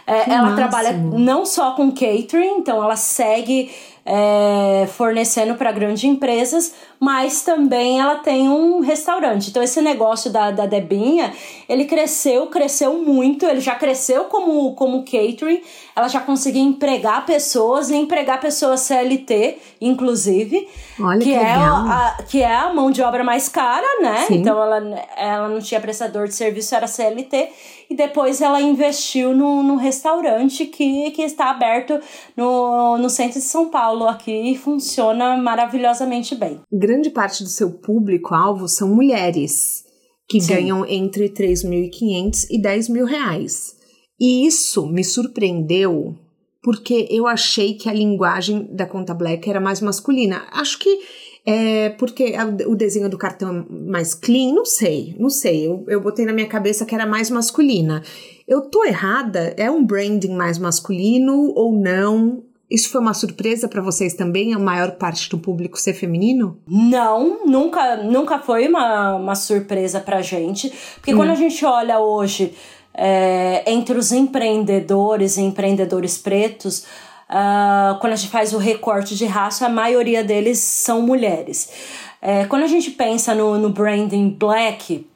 É, 0.05 0.29
ela 0.29 0.49
máximo. 0.49 0.55
trabalha 0.55 0.91
não 0.93 1.45
só 1.45 1.71
com 1.71 1.91
catering, 1.91 2.57
então 2.57 2.83
ela 2.83 2.97
segue 2.97 3.71
é, 4.05 4.87
fornecendo 4.87 5.55
para 5.55 5.71
grandes 5.71 6.03
empresas, 6.03 6.73
mas 7.01 7.41
também 7.41 7.99
ela 7.99 8.17
tem 8.17 8.47
um 8.47 8.79
restaurante. 8.79 9.49
Então 9.49 9.63
esse 9.63 9.81
negócio 9.81 10.29
da, 10.29 10.51
da 10.51 10.67
Debinha, 10.67 11.33
ele 11.67 11.85
cresceu, 11.85 12.45
cresceu 12.45 12.93
muito, 12.99 13.43
ele 13.43 13.59
já 13.59 13.73
cresceu 13.73 14.25
como, 14.25 14.75
como 14.75 15.03
catering, 15.03 15.63
ela 15.95 16.07
já 16.07 16.19
conseguiu 16.19 16.61
empregar 16.61 17.25
pessoas 17.25 17.89
e 17.89 17.95
empregar 17.95 18.39
pessoas 18.39 18.81
CLT, 18.81 19.57
inclusive, 19.81 20.67
Olha 20.99 21.17
que, 21.17 21.31
que 21.31 21.33
é 21.33 21.53
a, 21.53 22.17
que 22.29 22.41
é 22.43 22.55
a 22.55 22.71
mão 22.71 22.91
de 22.91 23.01
obra 23.01 23.23
mais 23.23 23.49
cara, 23.49 23.99
né? 23.99 24.25
Sim. 24.27 24.35
Então 24.35 24.61
ela, 24.61 24.77
ela 25.17 25.49
não 25.49 25.59
tinha 25.59 25.81
prestador 25.81 26.27
de 26.27 26.35
serviço, 26.35 26.75
era 26.75 26.85
CLT 26.85 27.49
e 27.91 27.95
depois 27.95 28.41
ela 28.41 28.61
investiu 28.61 29.35
no, 29.35 29.61
no 29.61 29.75
restaurante 29.75 30.65
que, 30.65 31.11
que 31.11 31.23
está 31.23 31.49
aberto 31.49 31.99
no, 32.37 32.97
no 32.97 33.09
centro 33.09 33.39
de 33.39 33.45
São 33.45 33.69
Paulo 33.69 34.07
aqui 34.07 34.51
e 34.51 34.55
funciona 34.57 35.35
maravilhosamente 35.35 36.33
bem. 36.33 36.61
Grande 36.71 36.90
parte 37.09 37.43
do 37.43 37.49
seu 37.49 37.71
público-alvo 37.71 38.67
são 38.67 38.93
mulheres 38.93 39.83
que 40.27 40.39
Sim. 40.39 40.53
ganham 40.53 40.85
entre 40.85 41.29
3.500 41.29 42.47
e 42.49 42.61
10 42.61 42.89
mil 42.89 43.05
reais. 43.05 43.75
E 44.19 44.45
isso 44.45 44.87
me 44.87 45.03
surpreendeu 45.03 46.15
porque 46.63 47.07
eu 47.09 47.25
achei 47.25 47.73
que 47.73 47.89
a 47.89 47.93
linguagem 47.93 48.69
da 48.71 48.85
conta 48.85 49.13
Black 49.13 49.49
era 49.49 49.59
mais 49.59 49.81
masculina. 49.81 50.43
Acho 50.51 50.77
que 50.77 50.99
é 51.45 51.89
porque 51.89 52.33
o 52.67 52.75
desenho 52.75 53.09
do 53.09 53.17
cartão 53.17 53.65
é 53.67 53.89
mais 53.89 54.13
clean, 54.13 54.53
não 54.53 54.65
sei, 54.65 55.15
não 55.17 55.29
sei. 55.29 55.67
Eu, 55.67 55.83
eu 55.87 55.99
botei 55.99 56.23
na 56.23 56.33
minha 56.33 56.47
cabeça 56.47 56.85
que 56.85 56.93
era 56.93 57.05
mais 57.05 57.31
masculina. 57.31 58.03
Eu 58.47 58.61
tô 58.61 58.85
errada? 58.85 59.53
É 59.57 59.71
um 59.71 59.83
branding 59.83 60.35
mais 60.35 60.59
masculino 60.59 61.51
ou 61.55 61.73
não? 61.73 62.43
Isso 62.71 62.89
foi 62.89 63.01
uma 63.01 63.13
surpresa 63.13 63.67
para 63.67 63.81
vocês 63.81 64.13
também, 64.13 64.53
a 64.53 64.59
maior 64.59 64.91
parte 64.91 65.29
do 65.29 65.37
público 65.37 65.77
ser 65.77 65.93
feminino? 65.93 66.57
Não, 66.65 67.45
nunca, 67.45 67.97
nunca 67.97 68.39
foi 68.39 68.65
uma, 68.69 69.15
uma 69.15 69.35
surpresa 69.35 69.99
pra 69.99 70.21
gente. 70.21 70.71
Porque 70.95 71.13
hum. 71.13 71.17
quando 71.17 71.31
a 71.31 71.35
gente 71.35 71.65
olha 71.65 71.99
hoje 71.99 72.53
é, 72.93 73.69
entre 73.69 73.97
os 73.97 74.13
empreendedores 74.13 75.35
e 75.35 75.41
empreendedores 75.41 76.17
pretos, 76.17 76.85
Uh, 77.31 77.97
quando 78.01 78.11
a 78.11 78.17
gente 78.17 78.29
faz 78.29 78.53
o 78.53 78.57
recorte 78.57 79.15
de 79.15 79.25
raça, 79.25 79.65
a 79.65 79.69
maioria 79.69 80.21
deles 80.21 80.59
são 80.59 81.01
mulheres. 81.01 81.69
É, 82.21 82.43
quando 82.43 82.63
a 82.63 82.67
gente 82.67 82.91
pensa 82.91 83.33
no, 83.33 83.57
no 83.57 83.69
branding 83.69 84.31
black, 84.31 85.07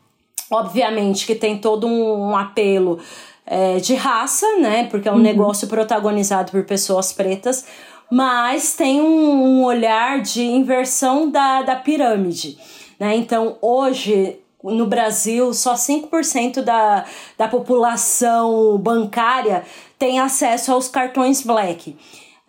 obviamente 0.49 1.25
que 1.25 1.35
tem 1.35 1.57
todo 1.57 1.85
um, 1.85 2.29
um 2.29 2.37
apelo 2.37 2.99
é, 3.45 3.77
de 3.77 3.95
raça, 3.95 4.45
né? 4.57 4.87
Porque 4.89 5.07
é 5.07 5.11
um 5.11 5.15
uhum. 5.15 5.21
negócio 5.21 5.67
protagonizado 5.67 6.51
por 6.51 6.63
pessoas 6.63 7.13
pretas, 7.13 7.65
mas 8.09 8.73
tem 8.75 9.01
um, 9.01 9.59
um 9.59 9.63
olhar 9.63 10.21
de 10.21 10.43
inversão 10.43 11.29
da, 11.29 11.61
da 11.61 11.75
pirâmide. 11.75 12.57
Né? 12.99 13.15
Então, 13.15 13.57
hoje, 13.61 14.37
no 14.63 14.87
Brasil, 14.87 15.53
só 15.53 15.73
5% 15.75 16.61
da, 16.61 17.05
da 17.37 17.47
população 17.47 18.77
bancária 18.77 19.63
tem 19.97 20.19
acesso 20.19 20.71
aos 20.71 20.87
cartões 20.87 21.41
black. 21.41 21.95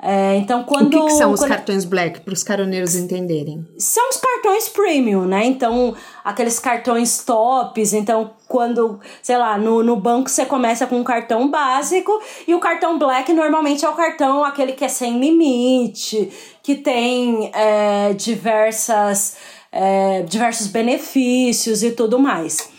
É, 0.00 0.36
então, 0.36 0.62
quando. 0.62 0.88
O 0.88 0.90
que, 0.90 1.06
que 1.06 1.12
são 1.12 1.32
os 1.32 1.40
cartões 1.40 1.84
black, 1.86 2.20
para 2.20 2.34
os 2.34 2.42
caroneiros 2.42 2.94
entenderem? 2.94 3.66
São 3.78 4.10
os 4.10 4.18
cartões 4.18 4.68
premium, 4.68 5.24
né? 5.24 5.46
Então, 5.46 5.96
aqueles 6.22 6.58
cartões 6.58 7.24
tops. 7.24 7.94
Então, 7.94 8.32
quando, 8.48 9.00
sei 9.22 9.36
lá, 9.36 9.58
no, 9.58 9.82
no 9.82 9.96
banco 9.96 10.30
você 10.30 10.46
começa 10.46 10.86
com 10.86 10.98
um 10.98 11.04
cartão 11.04 11.48
básico 11.48 12.20
e 12.46 12.54
o 12.54 12.60
cartão 12.60 12.98
black 12.98 13.32
normalmente 13.32 13.84
é 13.84 13.88
o 13.88 13.94
cartão 13.94 14.44
aquele 14.44 14.72
que 14.72 14.84
é 14.84 14.88
sem 14.88 15.18
limite, 15.18 16.30
que 16.62 16.76
tem 16.76 17.50
é, 17.52 18.12
diversas, 18.12 19.36
é, 19.72 20.22
diversos 20.22 20.68
benefícios 20.68 21.82
e 21.82 21.90
tudo 21.90 22.18
mais. 22.18 22.70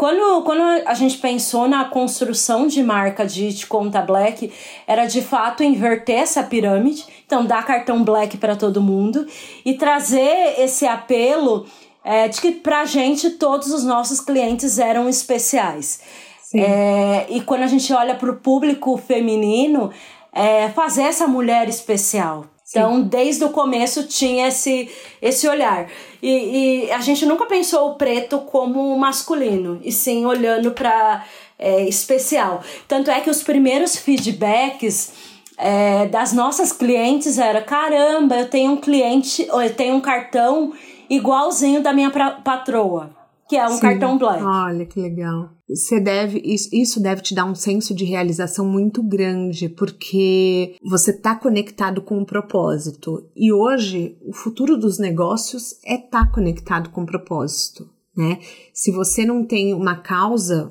Quando, 0.00 0.42
quando 0.44 0.62
a 0.86 0.94
gente 0.94 1.18
pensou 1.18 1.68
na 1.68 1.84
construção 1.84 2.66
de 2.66 2.82
marca 2.82 3.26
de, 3.26 3.52
de 3.52 3.66
conta 3.66 4.00
black, 4.00 4.50
era 4.86 5.04
de 5.04 5.20
fato 5.20 5.62
inverter 5.62 6.20
essa 6.20 6.42
pirâmide, 6.42 7.04
então 7.26 7.44
dar 7.44 7.66
cartão 7.66 8.02
black 8.02 8.38
para 8.38 8.56
todo 8.56 8.80
mundo 8.80 9.26
e 9.62 9.74
trazer 9.74 10.54
esse 10.58 10.86
apelo 10.86 11.66
é, 12.10 12.26
de 12.26 12.40
que 12.40 12.50
pra 12.50 12.84
gente 12.84 13.30
todos 13.30 13.70
os 13.70 13.84
nossos 13.84 14.20
clientes 14.20 14.80
eram 14.80 15.08
especiais. 15.08 16.00
É, 16.52 17.26
e 17.28 17.40
quando 17.42 17.62
a 17.62 17.68
gente 17.68 17.92
olha 17.92 18.16
para 18.16 18.32
o 18.32 18.36
público 18.36 18.96
feminino, 18.96 19.92
é, 20.32 20.68
fazer 20.70 21.02
essa 21.02 21.28
mulher 21.28 21.68
especial. 21.68 22.46
Então, 22.68 23.00
desde 23.00 23.44
o 23.44 23.50
começo 23.50 24.08
tinha 24.08 24.48
esse, 24.48 24.90
esse 25.22 25.46
olhar. 25.46 25.88
E, 26.20 26.86
e, 26.86 26.90
a 26.90 27.00
gente 27.00 27.24
nunca 27.24 27.46
pensou 27.46 27.90
o 27.90 27.94
preto 27.94 28.40
como 28.40 28.98
masculino, 28.98 29.80
e 29.84 29.92
sim 29.92 30.26
olhando 30.26 30.72
para 30.72 31.24
é, 31.56 31.88
especial. 31.88 32.60
Tanto 32.88 33.08
é 33.08 33.20
que 33.20 33.30
os 33.30 33.44
primeiros 33.44 33.94
feedbacks 33.94 35.12
é, 35.56 36.06
das 36.06 36.32
nossas 36.32 36.72
clientes 36.72 37.38
era: 37.38 37.62
caramba, 37.62 38.36
eu 38.36 38.48
tenho 38.48 38.72
um 38.72 38.76
cliente, 38.76 39.46
eu 39.48 39.74
tenho 39.74 39.94
um 39.94 40.00
cartão 40.00 40.72
igualzinho 41.10 41.82
da 41.82 41.92
minha 41.92 42.10
patroa. 42.10 43.18
que 43.48 43.56
é 43.56 43.66
um 43.66 43.72
Sim. 43.72 43.80
cartão 43.80 44.16
black. 44.16 44.44
Olha 44.44 44.86
que 44.86 45.00
legal. 45.00 45.50
Você 45.68 45.98
deve 45.98 46.40
isso 46.44 47.02
deve 47.02 47.20
te 47.20 47.34
dar 47.34 47.44
um 47.44 47.54
senso 47.54 47.92
de 47.92 48.04
realização 48.04 48.64
muito 48.64 49.02
grande, 49.02 49.68
porque 49.68 50.76
você 50.88 51.10
está 51.10 51.34
conectado 51.34 52.00
com 52.00 52.18
um 52.18 52.24
propósito. 52.24 53.28
E 53.34 53.52
hoje 53.52 54.16
o 54.24 54.32
futuro 54.32 54.76
dos 54.76 55.00
negócios 55.00 55.74
é 55.84 55.96
estar 55.96 56.26
tá 56.26 56.32
conectado 56.32 56.90
com 56.90 57.02
o 57.02 57.06
propósito, 57.06 57.90
né? 58.16 58.38
Se 58.72 58.92
você 58.92 59.24
não 59.24 59.44
tem 59.44 59.74
uma 59.74 59.96
causa 59.96 60.70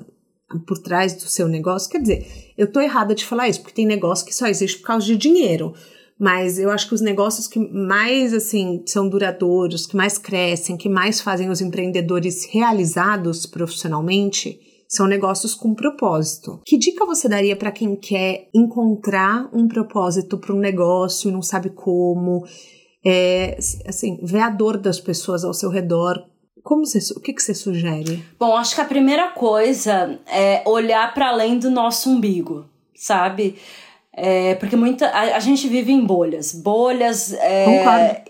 por 0.66 0.78
trás 0.78 1.14
do 1.14 1.28
seu 1.28 1.46
negócio, 1.48 1.90
quer 1.90 2.00
dizer, 2.00 2.52
eu 2.56 2.70
tô 2.70 2.80
errada 2.80 3.14
de 3.14 3.24
falar 3.24 3.48
isso, 3.48 3.60
porque 3.60 3.74
tem 3.74 3.86
negócio 3.86 4.26
que 4.26 4.34
só 4.34 4.46
existe 4.46 4.78
por 4.78 4.86
causa 4.86 5.06
de 5.06 5.16
dinheiro. 5.16 5.74
Mas 6.20 6.58
eu 6.58 6.70
acho 6.70 6.86
que 6.86 6.94
os 6.94 7.00
negócios 7.00 7.48
que 7.48 7.58
mais 7.58 8.34
assim 8.34 8.82
são 8.86 9.08
duradouros, 9.08 9.86
que 9.86 9.96
mais 9.96 10.18
crescem, 10.18 10.76
que 10.76 10.86
mais 10.86 11.18
fazem 11.18 11.48
os 11.48 11.62
empreendedores 11.62 12.46
realizados 12.52 13.46
profissionalmente, 13.46 14.60
são 14.86 15.06
negócios 15.06 15.54
com 15.54 15.74
propósito. 15.74 16.60
Que 16.66 16.76
dica 16.76 17.06
você 17.06 17.26
daria 17.26 17.56
para 17.56 17.72
quem 17.72 17.96
quer 17.96 18.50
encontrar 18.52 19.48
um 19.50 19.66
propósito 19.66 20.36
para 20.36 20.54
um 20.54 20.58
negócio 20.58 21.30
e 21.30 21.32
não 21.32 21.40
sabe 21.40 21.70
como? 21.70 22.44
É, 23.02 23.56
assim, 23.86 24.18
ver 24.22 24.40
a 24.40 24.50
dor 24.50 24.76
das 24.76 25.00
pessoas 25.00 25.42
ao 25.42 25.54
seu 25.54 25.70
redor. 25.70 26.22
Como 26.62 26.84
você, 26.84 26.98
o 27.14 27.20
que, 27.20 27.32
que 27.32 27.42
você 27.42 27.54
sugere? 27.54 28.22
Bom, 28.38 28.54
acho 28.54 28.74
que 28.74 28.80
a 28.82 28.84
primeira 28.84 29.28
coisa 29.28 30.20
é 30.26 30.62
olhar 30.66 31.14
para 31.14 31.28
além 31.30 31.58
do 31.58 31.70
nosso 31.70 32.10
umbigo, 32.10 32.66
sabe? 32.94 33.56
É, 34.22 34.54
porque 34.56 34.76
muita, 34.76 35.06
a, 35.06 35.36
a, 35.36 35.40
gente 35.40 35.66
vive 35.66 35.90
em 35.90 36.04
bolhas. 36.04 36.52
Bolhas. 36.52 37.32
É, 37.32 38.22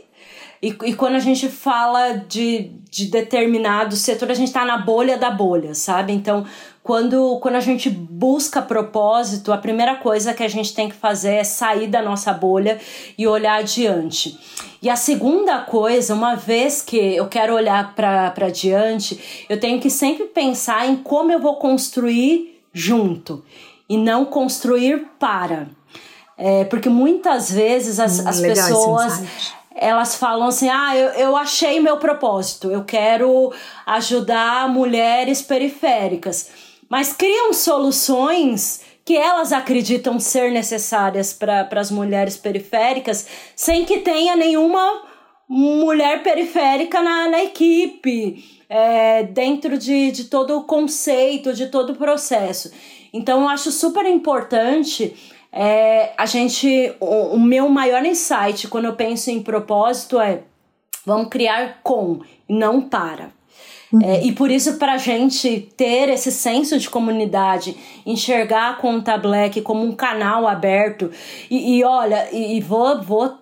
e, 0.62 0.68
e 0.68 0.95
quando 0.95 1.16
a 1.16 1.20
gente 1.20 1.49
fala 1.49 2.12
de, 2.12 2.70
de 2.88 3.07
determinado 3.07 3.97
setor, 3.97 4.30
a 4.30 4.34
gente 4.34 4.49
está 4.49 4.64
na 4.64 4.78
bolha 4.78 5.18
da 5.18 5.30
bolha, 5.30 5.74
sabe? 5.74 6.12
Então, 6.12 6.47
quando, 6.82 7.38
quando 7.41 7.57
a 7.57 7.61
gente 7.61 7.91
busca 7.91 8.62
propósito, 8.62 9.53
a 9.53 9.59
primeira 9.59 9.97
coisa 9.97 10.32
que 10.32 10.43
a 10.43 10.49
gente 10.49 10.74
tem 10.74 10.88
que 10.88 10.95
fazer 10.95 11.34
é 11.34 11.45
sair 11.45 11.88
da 11.88 12.01
nossa 12.01 12.32
bolha 12.32 12.78
e 13.18 13.26
olhar 13.26 13.59
adiante. 13.59 14.38
E 14.82 14.88
a 14.88 14.97
segunda 14.97 15.59
coisa, 15.61 16.14
uma 16.14 16.36
vez 16.36 16.82
que 16.82 16.97
eu 16.97 17.26
quero 17.26 17.55
olhar 17.55 17.95
para 17.95 18.32
adiante, 18.47 19.45
eu 19.49 19.59
tenho 19.59 19.80
que 19.80 19.91
sempre 19.91 20.26
pensar 20.26 20.88
em 20.88 20.97
como 20.97 21.32
eu 21.32 21.41
vou 21.41 21.57
construir 21.57 22.61
junto 22.72 23.45
e 23.88 23.97
não 23.97 24.24
construir 24.24 25.07
para. 25.18 25.68
É, 26.43 26.64
porque 26.64 26.88
muitas 26.88 27.53
vezes 27.53 28.01
as, 28.01 28.18
hum, 28.18 28.28
as 28.28 28.41
pessoas 28.41 29.22
elas 29.74 30.14
falam 30.14 30.49
assim: 30.49 30.70
ah, 30.70 30.97
eu, 30.97 31.09
eu 31.11 31.36
achei 31.36 31.78
meu 31.80 31.99
propósito, 31.99 32.70
eu 32.70 32.82
quero 32.82 33.53
ajudar 33.84 34.66
mulheres 34.68 35.43
periféricas. 35.43 36.49
Mas 36.88 37.12
criam 37.12 37.53
soluções 37.53 38.80
que 39.05 39.16
elas 39.16 39.53
acreditam 39.53 40.18
ser 40.18 40.51
necessárias 40.51 41.32
para 41.32 41.68
as 41.78 41.91
mulheres 41.91 42.38
periféricas, 42.38 43.26
sem 43.55 43.84
que 43.84 43.99
tenha 43.99 44.34
nenhuma 44.34 45.03
mulher 45.47 46.22
periférica 46.22 47.03
na, 47.03 47.28
na 47.28 47.43
equipe, 47.45 48.62
é, 48.66 49.24
dentro 49.24 49.76
de, 49.76 50.11
de 50.11 50.24
todo 50.24 50.57
o 50.57 50.64
conceito, 50.64 51.53
de 51.53 51.66
todo 51.66 51.91
o 51.91 51.97
processo. 51.97 52.70
Então, 53.12 53.43
eu 53.43 53.49
acho 53.49 53.70
super 53.70 54.07
importante 54.07 55.14
é, 55.53 56.12
a 56.16 56.26
gente. 56.26 56.94
O, 57.01 57.34
o 57.34 57.40
meu 57.40 57.68
maior 57.68 58.05
insight 58.05 58.68
quando 58.68 58.84
eu 58.84 58.94
penso 58.94 59.30
em 59.30 59.42
propósito 59.42 60.20
é 60.20 60.42
vamos 61.05 61.28
criar 61.28 61.80
com, 61.82 62.20
não 62.48 62.82
para. 62.82 63.30
Uhum. 63.92 64.01
É, 64.03 64.24
e 64.24 64.32
por 64.32 64.51
isso, 64.51 64.74
para 64.78 64.92
a 64.92 64.98
gente 64.98 65.68
ter 65.76 66.09
esse 66.09 66.30
senso 66.30 66.78
de 66.78 66.88
comunidade, 66.88 67.76
enxergar 68.07 68.70
a 68.70 68.74
Conta 68.74 69.18
Black 69.18 69.61
como 69.62 69.84
um 69.84 69.92
canal 69.92 70.46
aberto, 70.46 71.11
e, 71.51 71.78
e 71.78 71.84
olha, 71.84 72.28
e, 72.30 72.57
e, 72.57 72.61
vou, 72.61 73.03
vou 73.03 73.34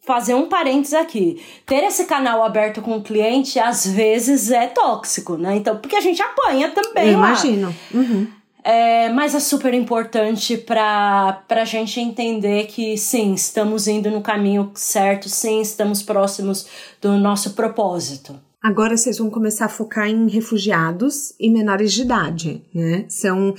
fazer 0.00 0.34
um 0.34 0.48
parênteses 0.48 0.94
aqui. 0.94 1.42
Ter 1.66 1.82
esse 1.82 2.04
canal 2.04 2.44
aberto 2.44 2.80
com 2.80 2.96
o 2.96 3.02
cliente, 3.02 3.58
às 3.58 3.84
vezes, 3.84 4.52
é 4.52 4.68
tóxico, 4.68 5.36
né? 5.36 5.56
Então, 5.56 5.76
porque 5.78 5.96
a 5.96 6.00
gente 6.00 6.22
apanha 6.22 6.70
também. 6.70 7.08
Eu 7.10 7.18
lá. 7.18 7.28
imagino. 7.28 7.74
Uhum. 7.92 8.28
É, 8.70 9.08
mas 9.08 9.34
é 9.34 9.40
super 9.40 9.74
importante 9.74 10.56
para 10.56 11.42
a 11.48 11.64
gente 11.64 11.98
entender 11.98 12.68
que 12.68 12.96
sim, 12.96 13.34
estamos 13.34 13.88
indo 13.88 14.12
no 14.12 14.22
caminho 14.22 14.70
certo, 14.76 15.28
sim, 15.28 15.60
estamos 15.60 16.04
próximos 16.04 16.68
do 17.02 17.16
nosso 17.16 17.54
propósito. 17.54 18.38
Agora 18.62 18.96
vocês 18.96 19.18
vão 19.18 19.28
começar 19.28 19.64
a 19.64 19.68
focar 19.68 20.08
em 20.08 20.28
refugiados 20.28 21.34
e 21.40 21.50
menores 21.50 21.92
de 21.92 22.02
idade, 22.02 22.64
né? 22.72 23.06
São, 23.08 23.56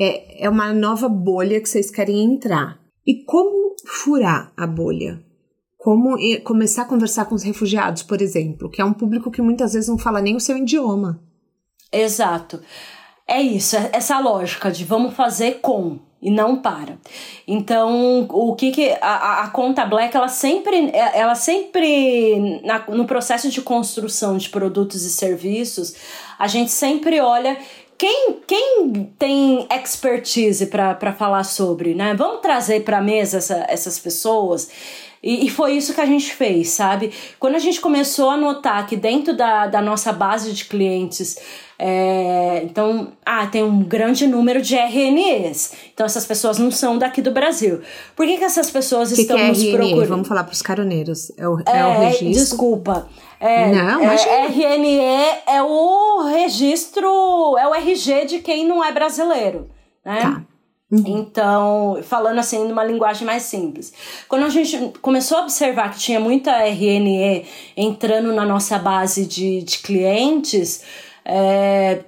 é, 0.00 0.46
é 0.46 0.48
uma 0.48 0.72
nova 0.72 1.10
bolha 1.10 1.60
que 1.60 1.68
vocês 1.68 1.90
querem 1.90 2.24
entrar. 2.24 2.80
E 3.06 3.22
como 3.22 3.76
furar 3.84 4.50
a 4.56 4.66
bolha? 4.66 5.22
Como 5.76 6.16
começar 6.42 6.82
a 6.82 6.86
conversar 6.86 7.26
com 7.26 7.34
os 7.34 7.42
refugiados, 7.42 8.02
por 8.02 8.22
exemplo, 8.22 8.70
que 8.70 8.80
é 8.80 8.84
um 8.84 8.94
público 8.94 9.30
que 9.30 9.42
muitas 9.42 9.74
vezes 9.74 9.90
não 9.90 9.98
fala 9.98 10.22
nem 10.22 10.34
o 10.34 10.40
seu 10.40 10.56
idioma. 10.56 11.22
Exato. 11.92 12.60
É 13.26 13.40
isso, 13.40 13.76
é 13.76 13.90
essa 13.92 14.18
lógica 14.18 14.70
de 14.70 14.84
vamos 14.84 15.14
fazer 15.14 15.60
com 15.60 15.98
e 16.20 16.30
não 16.30 16.56
para. 16.56 16.98
Então, 17.46 18.26
o 18.30 18.54
que 18.54 18.70
que 18.70 18.96
a, 19.00 19.42
a 19.42 19.50
conta 19.50 19.84
Black 19.84 20.16
ela 20.16 20.28
sempre 20.28 20.90
ela 20.94 21.34
sempre 21.34 22.60
na, 22.64 22.84
no 22.88 23.04
processo 23.06 23.50
de 23.50 23.60
construção 23.60 24.36
de 24.38 24.48
produtos 24.48 25.04
e 25.04 25.10
serviços, 25.10 25.94
a 26.38 26.46
gente 26.46 26.70
sempre 26.70 27.20
olha 27.20 27.58
quem, 27.96 28.40
quem 28.46 29.12
tem 29.18 29.66
expertise 29.70 30.66
para 30.66 31.12
falar 31.12 31.44
sobre, 31.44 31.94
né? 31.94 32.14
Vamos 32.14 32.40
trazer 32.40 32.84
para 32.84 32.98
a 32.98 33.02
mesa 33.02 33.38
essa, 33.38 33.66
essas 33.68 33.98
pessoas. 33.98 34.68
E, 35.24 35.46
e, 35.46 35.48
foi 35.48 35.72
isso 35.72 35.94
que 35.94 36.00
a 36.02 36.06
gente 36.06 36.34
fez, 36.34 36.68
sabe? 36.68 37.10
Quando 37.40 37.54
a 37.54 37.58
gente 37.58 37.80
começou 37.80 38.28
a 38.28 38.36
notar 38.36 38.86
que 38.86 38.94
dentro 38.94 39.34
da, 39.34 39.66
da 39.66 39.80
nossa 39.80 40.12
base 40.12 40.52
de 40.52 40.66
clientes 40.66 41.38
é, 41.78 42.62
então, 42.62 43.12
ah, 43.24 43.46
tem 43.46 43.62
um 43.62 43.82
grande 43.82 44.26
número 44.26 44.60
de 44.60 44.76
RNEs. 44.76 45.72
Então, 45.92 46.06
essas 46.06 46.24
pessoas 46.24 46.58
não 46.58 46.70
são 46.70 46.98
daqui 46.98 47.20
do 47.20 47.30
Brasil. 47.30 47.80
Por 48.14 48.26
que, 48.26 48.36
que 48.36 48.44
essas 48.44 48.70
pessoas 48.70 49.12
que 49.12 49.22
estão 49.22 49.36
que 49.36 49.42
é 49.42 49.48
nos 49.48 49.58
RNE? 49.58 49.72
procurando? 49.72 50.08
Vamos 50.08 50.28
falar 50.28 50.44
para 50.44 50.52
os 50.52 50.62
caroneiros. 50.62 51.32
É 51.36 51.48
o, 51.48 51.58
é, 51.60 51.78
é 51.78 51.86
o 51.86 52.00
registro. 52.00 52.28
Desculpa. 52.28 53.08
É, 53.40 53.72
não, 53.72 54.02
é, 54.02 54.46
RNE 54.46 55.00
é 55.46 55.62
o 55.62 56.22
registro, 56.28 57.08
é 57.58 57.66
o 57.66 57.74
RG 57.74 58.26
de 58.26 58.38
quem 58.38 58.66
não 58.66 58.82
é 58.82 58.92
brasileiro, 58.92 59.68
né? 60.04 60.20
Tá. 60.20 60.42
Uhum. 60.94 61.18
Então, 61.18 61.98
falando 62.04 62.38
assim 62.38 62.68
numa 62.68 62.84
linguagem 62.84 63.26
mais 63.26 63.42
simples. 63.42 63.92
Quando 64.28 64.44
a 64.44 64.48
gente 64.48 64.92
começou 65.02 65.38
a 65.38 65.42
observar 65.42 65.90
que 65.90 65.98
tinha 65.98 66.20
muita 66.20 66.52
RNE 66.64 67.44
entrando 67.76 68.32
na 68.32 68.44
nossa 68.44 68.78
base 68.78 69.26
de, 69.26 69.62
de 69.62 69.78
clientes, 69.78 70.82
é, 71.24 72.00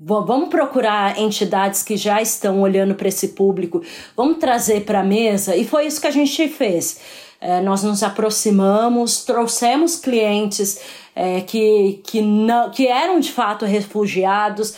vamos 0.00 0.48
procurar 0.48 1.18
entidades 1.18 1.82
que 1.82 1.96
já 1.96 2.20
estão 2.20 2.60
olhando 2.60 2.94
para 2.96 3.08
esse 3.08 3.28
público, 3.28 3.82
vamos 4.16 4.38
trazer 4.38 4.84
para 4.84 5.00
a 5.00 5.04
mesa, 5.04 5.54
e 5.54 5.64
foi 5.64 5.86
isso 5.86 6.00
que 6.00 6.08
a 6.08 6.10
gente 6.10 6.48
fez. 6.48 7.00
É, 7.40 7.60
nós 7.60 7.82
nos 7.82 8.02
aproximamos, 8.02 9.24
trouxemos 9.24 9.96
clientes 9.96 10.80
é, 11.14 11.42
que, 11.42 12.00
que, 12.04 12.20
não, 12.20 12.70
que 12.70 12.86
eram 12.86 13.20
de 13.20 13.30
fato 13.30 13.64
refugiados, 13.64 14.74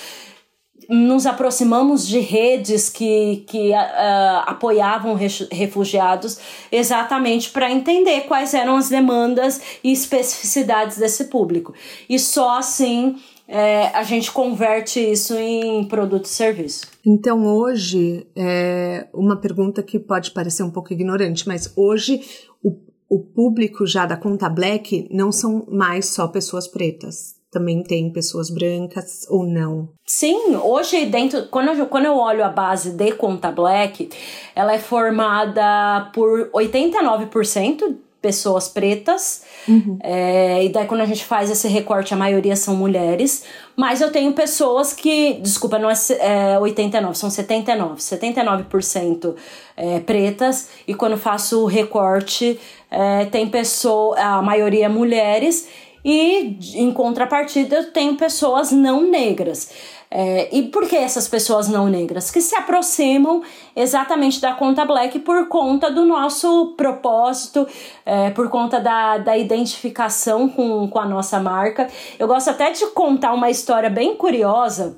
nos 0.89 1.27
aproximamos 1.27 2.07
de 2.07 2.19
redes 2.21 2.89
que, 2.89 3.45
que 3.47 3.71
uh, 3.71 4.43
apoiavam 4.47 5.17
refugiados 5.51 6.39
exatamente 6.71 7.51
para 7.51 7.71
entender 7.71 8.23
quais 8.23 8.55
eram 8.55 8.77
as 8.77 8.89
demandas 8.89 9.61
e 9.83 9.93
especificidades 9.93 10.99
desse 10.99 11.25
público. 11.25 11.75
E 12.09 12.19
só 12.19 12.59
assim 12.59 13.17
é, 13.49 13.89
a 13.89 14.03
gente 14.03 14.33
converte 14.33 14.99
isso 15.01 15.35
em 15.35 15.85
produto 15.85 16.25
e 16.25 16.29
serviço. 16.29 16.87
Então, 17.05 17.47
hoje, 17.47 18.27
é 18.35 19.07
uma 19.15 19.37
pergunta 19.37 19.83
que 19.83 19.99
pode 19.99 20.33
parecer 20.33 20.63
um 20.63 20.71
pouco 20.71 20.93
ignorante, 20.93 21.47
mas 21.47 21.73
hoje 21.77 22.21
o, 22.63 22.77
o 23.09 23.21
público 23.21 23.87
já 23.87 24.05
da 24.05 24.17
conta 24.17 24.49
Black 24.49 25.09
não 25.11 25.31
são 25.31 25.65
mais 25.71 26.07
só 26.07 26.27
pessoas 26.27 26.67
pretas. 26.67 27.36
Também 27.57 27.83
tem 27.83 28.11
pessoas 28.11 28.51
brancas 28.51 29.27
ou 29.31 29.47
não? 29.47 29.89
Sim, 30.05 30.57
hoje 30.57 31.07
dentro, 31.07 31.49
quando 31.49 31.71
eu, 31.71 31.87
quando 31.87 32.05
eu 32.05 32.15
olho 32.15 32.45
a 32.45 32.51
base 32.51 32.91
de 32.91 33.13
conta 33.13 33.51
Black, 33.51 34.11
ela 34.55 34.75
é 34.75 34.79
formada 34.79 36.11
por 36.13 36.51
89% 36.51 37.97
pessoas 38.21 38.69
pretas. 38.69 39.43
Uhum. 39.67 39.99
É, 40.03 40.65
e 40.65 40.69
daí, 40.69 40.87
quando 40.87 41.01
a 41.01 41.07
gente 41.07 41.25
faz 41.25 41.51
esse 41.51 41.67
recorte, 41.67 42.13
a 42.13 42.17
maioria 42.17 42.57
são 42.57 42.77
mulheres. 42.77 43.45
Mas 43.75 44.03
eu 44.03 44.13
tenho 44.13 44.33
pessoas 44.35 44.93
que, 44.93 45.35
desculpa, 45.35 45.79
não 45.79 45.89
é, 45.89 45.95
é 46.19 46.59
89, 46.59 47.17
são 47.17 47.31
79. 47.31 48.01
79% 48.01 49.35
é, 49.79 50.01
pretas. 50.01 50.69
E 50.87 50.95
quando 50.95 51.17
faço 51.17 51.63
o 51.63 51.67
recorte, 51.67 52.61
é, 52.91 53.25
tem 53.27 53.49
pessoa, 53.49 54.19
a 54.19 54.43
maioria 54.43 54.91
mulheres. 54.91 55.69
E 56.09 56.57
em 56.77 56.93
contrapartida 56.93 57.79
eu 57.79 57.91
tenho 57.91 58.15
pessoas 58.15 58.71
não 58.71 59.03
negras. 59.03 59.73
É, 60.09 60.57
e 60.57 60.63
por 60.69 60.87
que 60.89 60.95
essas 60.95 61.27
pessoas 61.27 61.67
não 61.67 61.89
negras? 61.89 62.31
Que 62.31 62.41
se 62.41 62.55
aproximam 62.55 63.43
exatamente 63.75 64.41
da 64.41 64.55
conta 64.55 64.85
black 64.85 65.19
por 65.19 65.49
conta 65.49 65.91
do 65.91 66.05
nosso 66.05 66.75
propósito, 66.77 67.67
é, 68.05 68.31
por 68.31 68.49
conta 68.49 68.79
da, 68.79 69.19
da 69.19 69.37
identificação 69.37 70.49
com, 70.49 70.89
com 70.89 70.99
a 71.01 71.07
nossa 71.07 71.41
marca. 71.41 71.89
Eu 72.21 72.29
gosto 72.29 72.51
até 72.51 72.71
de 72.71 72.87
contar 72.93 73.33
uma 73.33 73.51
história 73.51 73.91
bem 73.91 74.15
curiosa. 74.15 74.97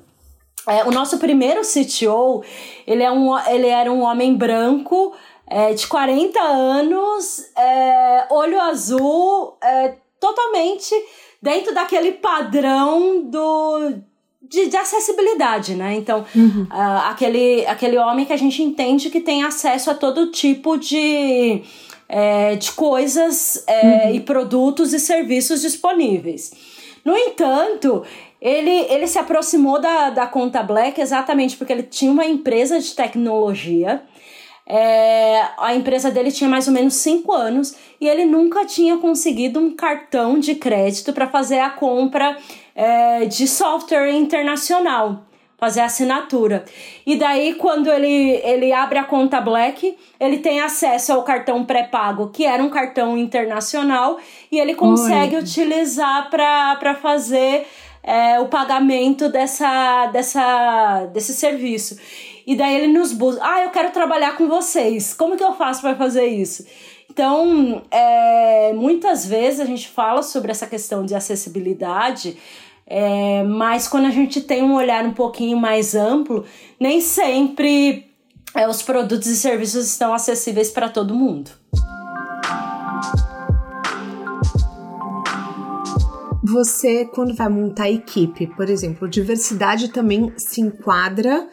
É, 0.67 0.83
o 0.83 0.91
nosso 0.91 1.17
primeiro 1.17 1.61
CTO, 1.61 2.43
ele, 2.85 3.01
é 3.01 3.11
um, 3.11 3.35
ele 3.47 3.65
era 3.65 3.91
um 3.91 4.03
homem 4.03 4.35
branco, 4.35 5.15
é, 5.47 5.73
de 5.73 5.87
40 5.87 6.39
anos, 6.39 7.51
é, 7.57 8.27
olho 8.29 8.61
azul, 8.61 9.57
é, 9.63 9.95
totalmente 10.19 10.93
dentro 11.41 11.73
daquele 11.73 12.13
padrão 12.13 13.23
do 13.23 14.01
de, 14.41 14.67
de 14.67 14.75
acessibilidade, 14.75 15.75
né? 15.75 15.95
Então, 15.95 16.25
uhum. 16.35 16.63
uh, 16.71 17.07
aquele, 17.07 17.65
aquele 17.67 17.97
homem 17.97 18.25
que 18.25 18.33
a 18.33 18.37
gente 18.37 18.63
entende 18.63 19.09
que 19.09 19.19
tem 19.19 19.43
acesso 19.43 19.91
a 19.91 19.93
todo 19.93 20.31
tipo 20.31 20.75
de, 20.75 21.61
é, 22.07 22.55
de 22.55 22.71
coisas 22.71 23.63
é, 23.67 24.07
uhum. 24.07 24.15
e 24.15 24.19
produtos 24.21 24.91
e 24.91 24.99
serviços 24.99 25.61
disponíveis. 25.61 26.51
No 27.05 27.15
entanto, 27.15 28.03
ele, 28.41 28.85
ele 28.89 29.07
se 29.07 29.19
aproximou 29.19 29.79
da, 29.79 30.09
da 30.09 30.25
conta 30.25 30.63
Black 30.63 30.99
exatamente 30.99 31.55
porque 31.55 31.71
ele 31.71 31.83
tinha 31.83 32.11
uma 32.11 32.25
empresa 32.25 32.79
de 32.79 32.93
tecnologia. 32.95 34.01
É, 34.71 35.47
a 35.57 35.73
empresa 35.73 36.11
dele 36.11 36.31
tinha 36.31 36.47
mais 36.47 36.67
ou 36.67 36.73
menos 36.73 36.93
cinco 36.93 37.33
anos 37.33 37.75
e 37.99 38.07
ele 38.07 38.23
nunca 38.23 38.63
tinha 38.65 38.97
conseguido 38.97 39.59
um 39.59 39.75
cartão 39.75 40.37
de 40.37 40.53
crédito 40.53 41.11
para 41.11 41.27
fazer 41.27 41.57
a 41.59 41.71
compra 41.71 42.37
é, 42.75 43.25
de 43.25 43.47
software 43.47 44.11
internacional, 44.11 45.23
fazer 45.57 45.81
assinatura. 45.81 46.65
E 47.03 47.15
daí, 47.15 47.55
quando 47.55 47.91
ele, 47.91 48.39
ele 48.43 48.71
abre 48.71 48.99
a 48.99 49.03
conta 49.03 49.41
Black, 49.41 49.97
ele 50.19 50.37
tem 50.37 50.61
acesso 50.61 51.13
ao 51.13 51.23
cartão 51.23 51.65
pré-pago, 51.65 52.29
que 52.29 52.45
era 52.45 52.63
um 52.63 52.69
cartão 52.69 53.17
internacional, 53.17 54.19
e 54.51 54.59
ele 54.59 54.75
consegue 54.75 55.35
Oi. 55.35 55.41
utilizar 55.41 56.29
para 56.29 56.93
fazer 56.93 57.65
é, 58.03 58.39
o 58.39 58.47
pagamento 58.47 59.29
dessa, 59.29 60.07
dessa, 60.07 61.05
desse 61.13 61.33
serviço. 61.33 61.97
E 62.49 62.55
daí 62.55 62.77
ele 62.77 62.91
nos 62.91 63.13
busca, 63.13 63.39
ah, 63.43 63.61
eu 63.61 63.69
quero 63.69 63.91
trabalhar 63.91 64.35
com 64.35 64.47
vocês, 64.47 65.13
como 65.13 65.37
que 65.37 65.43
eu 65.43 65.53
faço 65.53 65.81
para 65.81 65.95
fazer 65.95 66.25
isso? 66.25 66.65
Então, 67.07 67.83
é, 67.91 68.73
muitas 68.73 69.23
vezes 69.23 69.59
a 69.59 69.65
gente 69.65 69.87
fala 69.87 70.23
sobre 70.23 70.49
essa 70.49 70.65
questão 70.65 71.05
de 71.05 71.13
acessibilidade, 71.13 72.35
é, 72.87 73.43
mas 73.43 73.87
quando 73.87 74.05
a 74.05 74.09
gente 74.09 74.41
tem 74.41 74.63
um 74.63 74.73
olhar 74.73 75.05
um 75.05 75.13
pouquinho 75.13 75.59
mais 75.59 75.93
amplo, 75.93 76.43
nem 76.79 77.01
sempre 77.01 78.07
é, 78.55 78.67
os 78.67 78.81
produtos 78.81 79.27
e 79.27 79.35
serviços 79.35 79.85
estão 79.85 80.11
acessíveis 80.11 80.71
para 80.71 80.89
todo 80.89 81.13
mundo. 81.13 81.51
Você, 86.43 87.05
quando 87.05 87.35
vai 87.35 87.47
montar 87.47 87.91
equipe, 87.91 88.47
por 88.47 88.67
exemplo, 88.71 89.07
diversidade 89.07 89.89
também 89.89 90.33
se 90.35 90.61
enquadra 90.61 91.47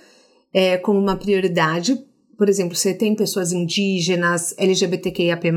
é, 0.57 0.78
como 0.78 0.98
uma 0.98 1.16
prioridade. 1.16 2.02
Por 2.38 2.48
exemplo, 2.48 2.74
você 2.74 2.94
tem 2.94 3.14
pessoas 3.14 3.52
indígenas, 3.52 4.54
LGBTQIAP+, 4.57 5.52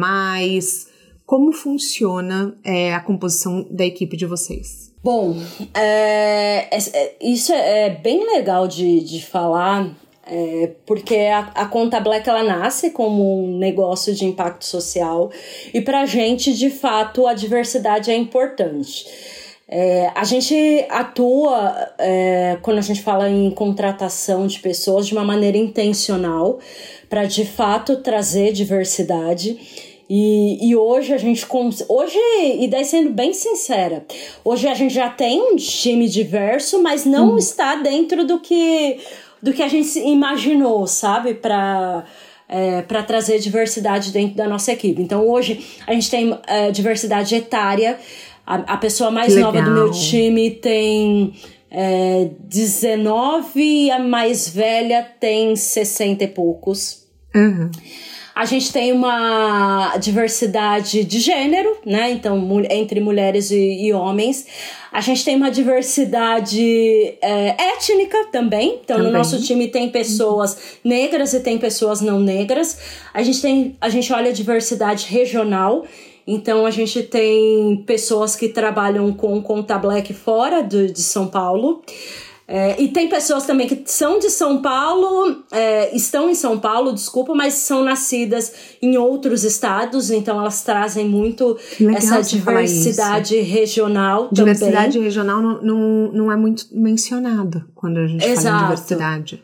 como 1.26 1.54
funciona 1.54 2.54
é, 2.66 2.94
a 2.94 3.00
composição 3.00 3.66
da 3.72 3.86
equipe 3.86 4.18
de 4.18 4.26
vocês? 4.26 4.94
Bom, 5.02 5.38
é, 5.74 6.68
é, 6.70 6.78
é, 6.94 7.16
isso 7.22 7.54
é 7.54 7.90
bem 7.92 8.26
legal 8.36 8.68
de, 8.68 9.00
de 9.00 9.26
falar, 9.26 9.90
é, 10.28 10.72
porque 10.86 11.16
a, 11.16 11.52
a 11.56 11.66
conta 11.66 12.02
Black 12.02 12.28
ela 12.28 12.44
nasce 12.44 12.90
como 12.90 13.46
um 13.46 13.58
negócio 13.58 14.14
de 14.14 14.26
impacto 14.26 14.66
social 14.66 15.32
e 15.74 15.80
para 15.80 16.02
a 16.02 16.06
gente, 16.06 16.54
de 16.54 16.70
fato, 16.70 17.26
a 17.26 17.34
diversidade 17.34 18.12
é 18.12 18.16
importante. 18.18 19.06
É, 19.72 20.12
a 20.16 20.24
gente 20.24 20.56
atua, 20.90 21.94
é, 22.00 22.58
quando 22.64 22.80
a 22.80 22.82
gente 22.82 23.04
fala 23.04 23.30
em 23.30 23.52
contratação 23.52 24.48
de 24.48 24.60
pessoas, 24.60 25.06
de 25.06 25.14
uma 25.14 25.24
maneira 25.24 25.58
intencional, 25.58 26.58
para 27.08 27.26
de 27.26 27.46
fato 27.46 27.98
trazer 27.98 28.52
diversidade. 28.52 29.60
E, 30.10 30.68
e 30.68 30.76
hoje 30.76 31.14
a 31.14 31.18
gente. 31.18 31.46
Hoje, 31.88 32.18
e 32.58 32.68
daí 32.68 32.84
sendo 32.84 33.12
bem 33.12 33.32
sincera, 33.32 34.04
hoje 34.44 34.68
a 34.68 34.74
gente 34.74 34.92
já 34.92 35.08
tem 35.08 35.40
um 35.40 35.56
time 35.56 36.10
diverso, 36.10 36.82
mas 36.82 37.06
não 37.06 37.32
uhum. 37.32 37.38
está 37.38 37.76
dentro 37.76 38.26
do 38.26 38.40
que, 38.40 38.98
do 39.40 39.54
que 39.54 39.62
a 39.62 39.68
gente 39.68 40.00
imaginou, 40.00 40.88
sabe? 40.88 41.36
Para. 41.36 42.06
É, 42.52 42.82
para 42.82 43.04
trazer 43.04 43.38
diversidade 43.38 44.12
dentro 44.12 44.36
da 44.36 44.48
nossa 44.48 44.72
equipe. 44.72 45.00
Então 45.00 45.30
hoje 45.30 45.64
a 45.86 45.94
gente 45.94 46.10
tem 46.10 46.36
é, 46.48 46.72
diversidade 46.72 47.36
etária. 47.36 48.00
A, 48.46 48.56
a 48.74 48.78
pessoa 48.78 49.12
mais 49.12 49.36
nova 49.36 49.62
do 49.62 49.72
meu 49.72 49.92
time 49.92 50.52
tem 50.52 51.34
é, 51.72 52.30
19 52.42 53.62
e 53.62 53.92
a 53.92 54.00
mais 54.00 54.50
velha 54.50 55.06
tem 55.20 55.56
60 55.56 56.24
e 56.24 56.28
poucos. 56.28 57.08
Uhum. 57.36 57.70
A 58.40 58.46
gente 58.46 58.72
tem 58.72 58.94
uma 58.94 59.98
diversidade 59.98 61.04
de 61.04 61.20
gênero, 61.20 61.78
né? 61.86 62.10
Então, 62.12 62.42
entre 62.70 63.02
mulheres 63.02 63.52
e, 63.52 63.88
e 63.88 63.92
homens. 63.92 64.48
A 64.94 65.02
gente 65.02 65.26
tem 65.26 65.36
uma 65.36 65.52
diversidade 65.52 67.18
é, 67.22 67.74
étnica 67.74 68.28
também. 68.32 68.80
Então, 68.82 68.96
também. 68.96 69.12
no 69.12 69.18
nosso 69.18 69.42
time 69.44 69.68
tem 69.68 69.90
pessoas 69.90 70.80
negras 70.86 71.34
e 71.34 71.42
tem 71.42 71.58
pessoas 71.58 72.00
não 72.00 72.20
negras. 72.20 72.78
A 73.14 73.22
gente 73.22 73.42
tem, 73.42 73.78
a 73.82 73.90
gente 73.90 74.12
olha 74.14 74.30
a 74.30 74.34
diversidade 74.34 75.08
regional. 75.10 75.86
Então 76.32 76.64
a 76.64 76.70
gente 76.70 77.02
tem 77.02 77.84
pessoas 77.88 78.36
que 78.36 78.50
trabalham 78.50 79.12
com 79.12 79.42
conta 79.42 79.80
black 79.80 80.14
fora 80.14 80.62
do, 80.62 80.86
de 80.86 81.02
São 81.02 81.28
Paulo. 81.28 81.82
É, 82.48 82.80
e 82.82 82.88
tem 82.90 83.10
pessoas 83.10 83.46
também 83.46 83.68
que 83.68 83.84
são 83.86 84.20
de 84.20 84.30
São 84.30 84.62
Paulo, 84.62 85.44
é, 85.52 85.96
estão 85.96 86.30
em 86.30 86.36
São 86.36 86.60
Paulo, 86.60 86.94
desculpa, 86.94 87.34
mas 87.36 87.56
são 87.56 87.84
nascidas 87.84 88.52
em 88.82 88.98
outros 88.98 89.44
estados, 89.44 90.10
então 90.10 90.40
elas 90.40 90.64
trazem 90.64 91.08
muito 91.08 91.58
essa 91.96 92.22
diversidade 92.22 93.40
regional 93.42 94.30
diversidade 94.32 94.94
também. 94.94 95.04
regional 95.04 95.42
não, 95.42 95.62
não, 95.62 96.12
não 96.12 96.32
é 96.32 96.36
muito 96.36 96.66
mencionada 96.72 97.68
quando 97.76 98.00
a 98.00 98.08
gente 98.08 98.26
Exato. 98.26 98.44
fala 98.44 98.58
em 98.58 98.64
diversidade. 98.64 99.44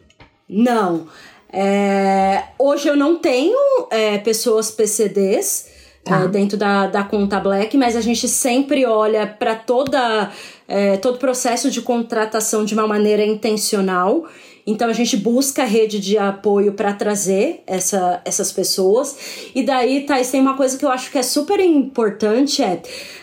Não. 0.49 1.07
É, 1.53 2.43
hoje 2.57 2.87
eu 2.87 2.97
não 2.97 3.17
tenho 3.17 3.57
é, 3.91 4.17
pessoas 4.17 4.71
PCDs, 4.71 5.74
Tá. 6.05 6.21
É, 6.21 6.27
dentro 6.27 6.55
da, 6.55 6.85
da 6.85 7.03
conta 7.03 7.39
Black, 7.39 7.75
mas 7.75 7.95
a 7.95 8.01
gente 8.01 8.27
sempre 8.27 8.85
olha 8.85 9.25
para 9.25 9.55
toda 9.55 10.31
é, 10.67 10.97
todo 10.97 11.15
o 11.15 11.17
processo 11.17 11.71
de 11.71 11.81
contratação 11.81 12.63
de 12.63 12.75
uma 12.75 12.87
maneira 12.87 13.25
intencional. 13.25 14.23
Então 14.67 14.87
a 14.87 14.93
gente 14.93 15.17
busca 15.17 15.63
a 15.63 15.65
rede 15.65 15.99
de 15.99 16.17
apoio 16.17 16.73
para 16.73 16.93
trazer 16.93 17.63
essa, 17.67 18.21
essas 18.25 18.51
pessoas. 18.51 19.15
E 19.53 19.63
daí, 19.63 20.05
Thais, 20.05 20.31
tem 20.31 20.41
uma 20.41 20.55
coisa 20.55 20.77
que 20.77 20.85
eu 20.85 20.89
acho 20.89 21.11
que 21.11 21.17
é 21.17 21.23
super 21.23 21.59
importante: 21.59 22.63
é, 22.63 22.81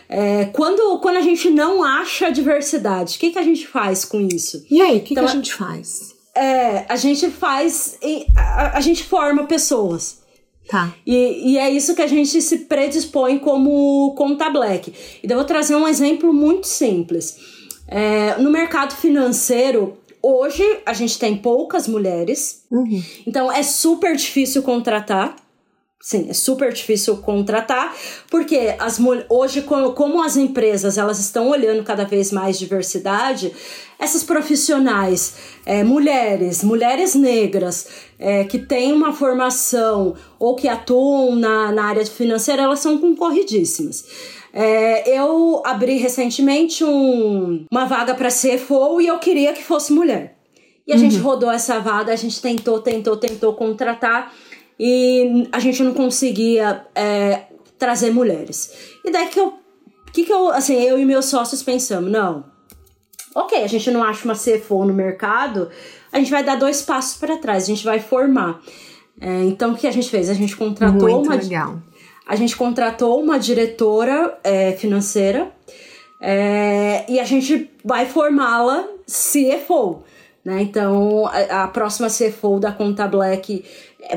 é 0.09 0.45
quando, 0.47 0.99
quando 1.01 1.17
a 1.17 1.23
gente 1.23 1.51
não 1.51 1.83
acha 1.83 2.31
diversidade, 2.31 3.17
o 3.17 3.21
que, 3.21 3.31
que 3.31 3.39
a 3.39 3.43
gente 3.43 3.67
faz 3.67 4.05
com 4.05 4.21
isso? 4.21 4.65
E 4.71 4.81
aí, 4.81 4.99
o 4.99 5.01
que, 5.01 5.15
então, 5.15 5.25
que 5.25 5.31
a 5.31 5.35
gente 5.35 5.55
faz? 5.55 6.15
É, 6.35 6.85
a 6.89 6.97
gente 6.97 7.29
faz. 7.31 7.99
A, 8.37 8.79
a 8.79 8.81
gente 8.81 9.03
forma 9.03 9.45
pessoas. 9.45 10.22
Tá. 10.69 10.95
E, 11.07 11.53
e 11.53 11.59
é 11.59 11.69
isso 11.71 11.95
que 11.95 12.03
a 12.03 12.07
gente 12.07 12.41
se 12.41 12.59
predispõe 12.61 13.39
como 13.39 14.15
conta 14.15 14.49
black. 14.49 14.93
Então, 15.23 15.37
eu 15.37 15.41
vou 15.41 15.47
trazer 15.47 15.75
um 15.75 15.87
exemplo 15.87 16.33
muito 16.33 16.67
simples. 16.67 17.37
É, 17.89 18.37
no 18.39 18.51
mercado 18.51 18.95
financeiro, 18.95 19.99
hoje 20.23 20.63
a 20.87 20.95
gente 20.95 21.19
tem 21.19 21.37
poucas 21.37 21.87
mulheres, 21.87 22.65
uhum. 22.71 23.03
então 23.27 23.53
é 23.53 23.63
super 23.63 24.17
difícil 24.17 24.63
contratar. 24.63 25.37
Sim, 26.05 26.27
é 26.29 26.33
super 26.33 26.73
difícil 26.73 27.19
contratar, 27.19 27.95
porque 28.29 28.75
as, 28.81 28.99
hoje, 29.29 29.63
como 29.63 30.21
as 30.21 30.37
empresas 30.37 30.99
elas 30.99 31.21
estão 31.21 31.49
olhando 31.49 31.85
cada 31.85 32.05
vez 32.05 32.33
mais 32.33 32.59
diversidade, 32.59 33.53
essas 34.01 34.25
profissionais, 34.25 35.35
é, 35.65 35.85
mulheres, 35.85 36.65
mulheres 36.65 37.15
negras, 37.15 37.87
é, 38.19 38.43
que 38.43 38.59
têm 38.59 38.93
uma 38.93 39.13
formação 39.13 40.17
ou 40.41 40.57
que 40.57 40.67
atuam 40.67 41.37
na, 41.37 41.71
na 41.71 41.85
área 41.85 42.05
financeira, 42.05 42.63
elas 42.63 42.81
são 42.81 42.99
concorridíssimas. 42.99 44.05
É, 44.53 45.09
eu 45.17 45.63
abri 45.65 45.99
recentemente 45.99 46.83
um, 46.83 47.65
uma 47.71 47.85
vaga 47.85 48.13
para 48.13 48.29
CFO 48.29 49.01
e 49.01 49.07
eu 49.07 49.21
queria 49.21 49.53
que 49.53 49.63
fosse 49.63 49.93
mulher. 49.93 50.37
E 50.85 50.91
a 50.91 50.97
uhum. 50.97 51.01
gente 51.01 51.17
rodou 51.19 51.49
essa 51.49 51.79
vaga, 51.79 52.13
a 52.13 52.17
gente 52.17 52.43
tentou, 52.43 52.81
tentou, 52.81 53.17
tentou 53.17 53.55
contratar 53.55 54.35
e 54.85 55.49
a 55.53 55.61
gente 55.61 55.81
não 55.81 55.95
conseguia 55.95 56.85
é, 56.93 57.43
trazer 57.79 58.11
mulheres. 58.11 58.73
E 59.05 59.13
daí 59.13 59.29
que 59.29 59.39
eu 59.39 59.55
que, 60.13 60.25
que 60.25 60.33
eu, 60.33 60.49
assim, 60.49 60.75
eu 60.75 60.99
e 60.99 61.05
meus 61.05 61.27
sócios 61.27 61.63
pensamos? 61.63 62.11
Não. 62.11 62.45
Ok, 63.33 63.63
a 63.63 63.67
gente 63.69 63.93
não 63.93 64.03
acha 64.03 64.25
uma 64.25 64.35
CFO 64.35 64.85
no 64.85 64.93
mercado, 64.93 65.71
a 66.11 66.19
gente 66.19 66.33
vai 66.33 66.43
dar 66.43 66.57
dois 66.57 66.83
passos 66.83 67.17
para 67.17 67.37
trás, 67.37 67.63
a 67.63 67.67
gente 67.67 67.85
vai 67.85 68.01
formar. 68.01 68.61
É, 69.21 69.45
então, 69.45 69.73
o 69.73 69.77
que 69.77 69.87
a 69.87 69.91
gente 69.93 70.11
fez? 70.11 70.29
A 70.29 70.35
gente 70.35 70.57
contratou 70.57 71.09
Muito 71.09 71.27
uma. 71.29 71.37
legal. 71.37 71.81
A 72.27 72.35
gente 72.35 72.57
contratou 72.57 73.23
uma 73.23 73.39
diretora 73.39 74.37
é, 74.43 74.73
financeira 74.73 75.53
é, 76.21 77.05
e 77.09 77.21
a 77.21 77.25
gente 77.25 77.71
vai 77.85 78.05
formá-la 78.05 78.85
CFO. 79.07 80.03
Né? 80.45 80.63
Então, 80.63 81.27
a, 81.27 81.65
a, 81.65 81.69
próxima 81.69 82.09
CFO 82.09 82.59
da 82.59 82.73
Conta 82.73 83.07
Black 83.07 83.65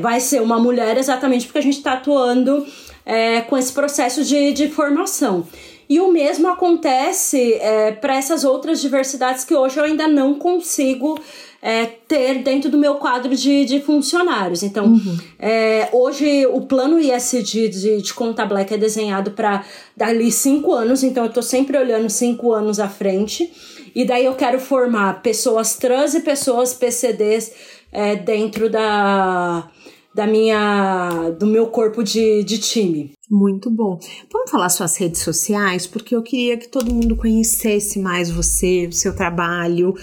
vai 0.00 0.20
ser 0.20 0.42
uma 0.42 0.58
mulher 0.58 0.96
exatamente 0.96 1.46
porque 1.46 1.58
a 1.58 1.62
gente 1.62 1.78
está 1.78 1.94
atuando 1.94 2.66
é, 3.04 3.40
com 3.42 3.56
esse 3.56 3.72
processo 3.72 4.24
de, 4.24 4.52
de 4.52 4.68
formação. 4.68 5.46
E 5.88 6.00
o 6.00 6.10
mesmo 6.10 6.48
acontece 6.48 7.54
é, 7.54 7.92
para 7.92 8.16
essas 8.16 8.42
outras 8.44 8.80
diversidades 8.80 9.44
que 9.44 9.54
hoje 9.54 9.78
eu 9.78 9.84
ainda 9.84 10.08
não 10.08 10.34
consigo 10.34 11.16
é, 11.62 11.86
ter 11.86 12.42
dentro 12.42 12.68
do 12.68 12.76
meu 12.76 12.96
quadro 12.96 13.34
de, 13.36 13.64
de 13.64 13.80
funcionários. 13.80 14.64
Então, 14.64 14.86
uhum. 14.86 15.18
é, 15.38 15.88
hoje 15.92 16.44
o 16.46 16.62
plano 16.62 16.98
ISD 16.98 17.68
de, 17.68 18.02
de 18.02 18.14
Conta 18.14 18.44
Black 18.44 18.74
é 18.74 18.76
desenhado 18.76 19.30
para 19.30 19.64
dali 19.96 20.30
cinco 20.32 20.72
anos, 20.72 21.04
então 21.04 21.24
eu 21.24 21.28
estou 21.28 21.42
sempre 21.42 21.78
olhando 21.78 22.10
cinco 22.10 22.52
anos 22.52 22.80
à 22.80 22.88
frente. 22.88 23.52
E 23.94 24.04
daí 24.04 24.24
eu 24.24 24.34
quero 24.34 24.58
formar 24.58 25.22
pessoas 25.22 25.76
trans 25.76 26.14
e 26.14 26.20
pessoas 26.20 26.74
PCDs 26.74 27.52
é, 27.92 28.16
dentro 28.16 28.68
da, 28.68 29.70
da 30.16 30.26
minha 30.26 31.30
do 31.38 31.46
meu 31.46 31.66
corpo 31.66 32.02
de, 32.02 32.42
de 32.42 32.56
time. 32.56 33.12
Muito 33.30 33.70
bom. 33.70 33.98
Vamos 34.32 34.50
falar 34.50 34.70
suas 34.70 34.96
redes 34.96 35.20
sociais, 35.20 35.86
porque 35.86 36.16
eu 36.16 36.22
queria 36.22 36.56
que 36.56 36.68
todo 36.68 36.92
mundo 36.92 37.14
conhecesse 37.14 37.98
mais 37.98 38.30
você, 38.30 38.86
o 38.86 38.92
seu 38.92 39.14
trabalho. 39.14 39.94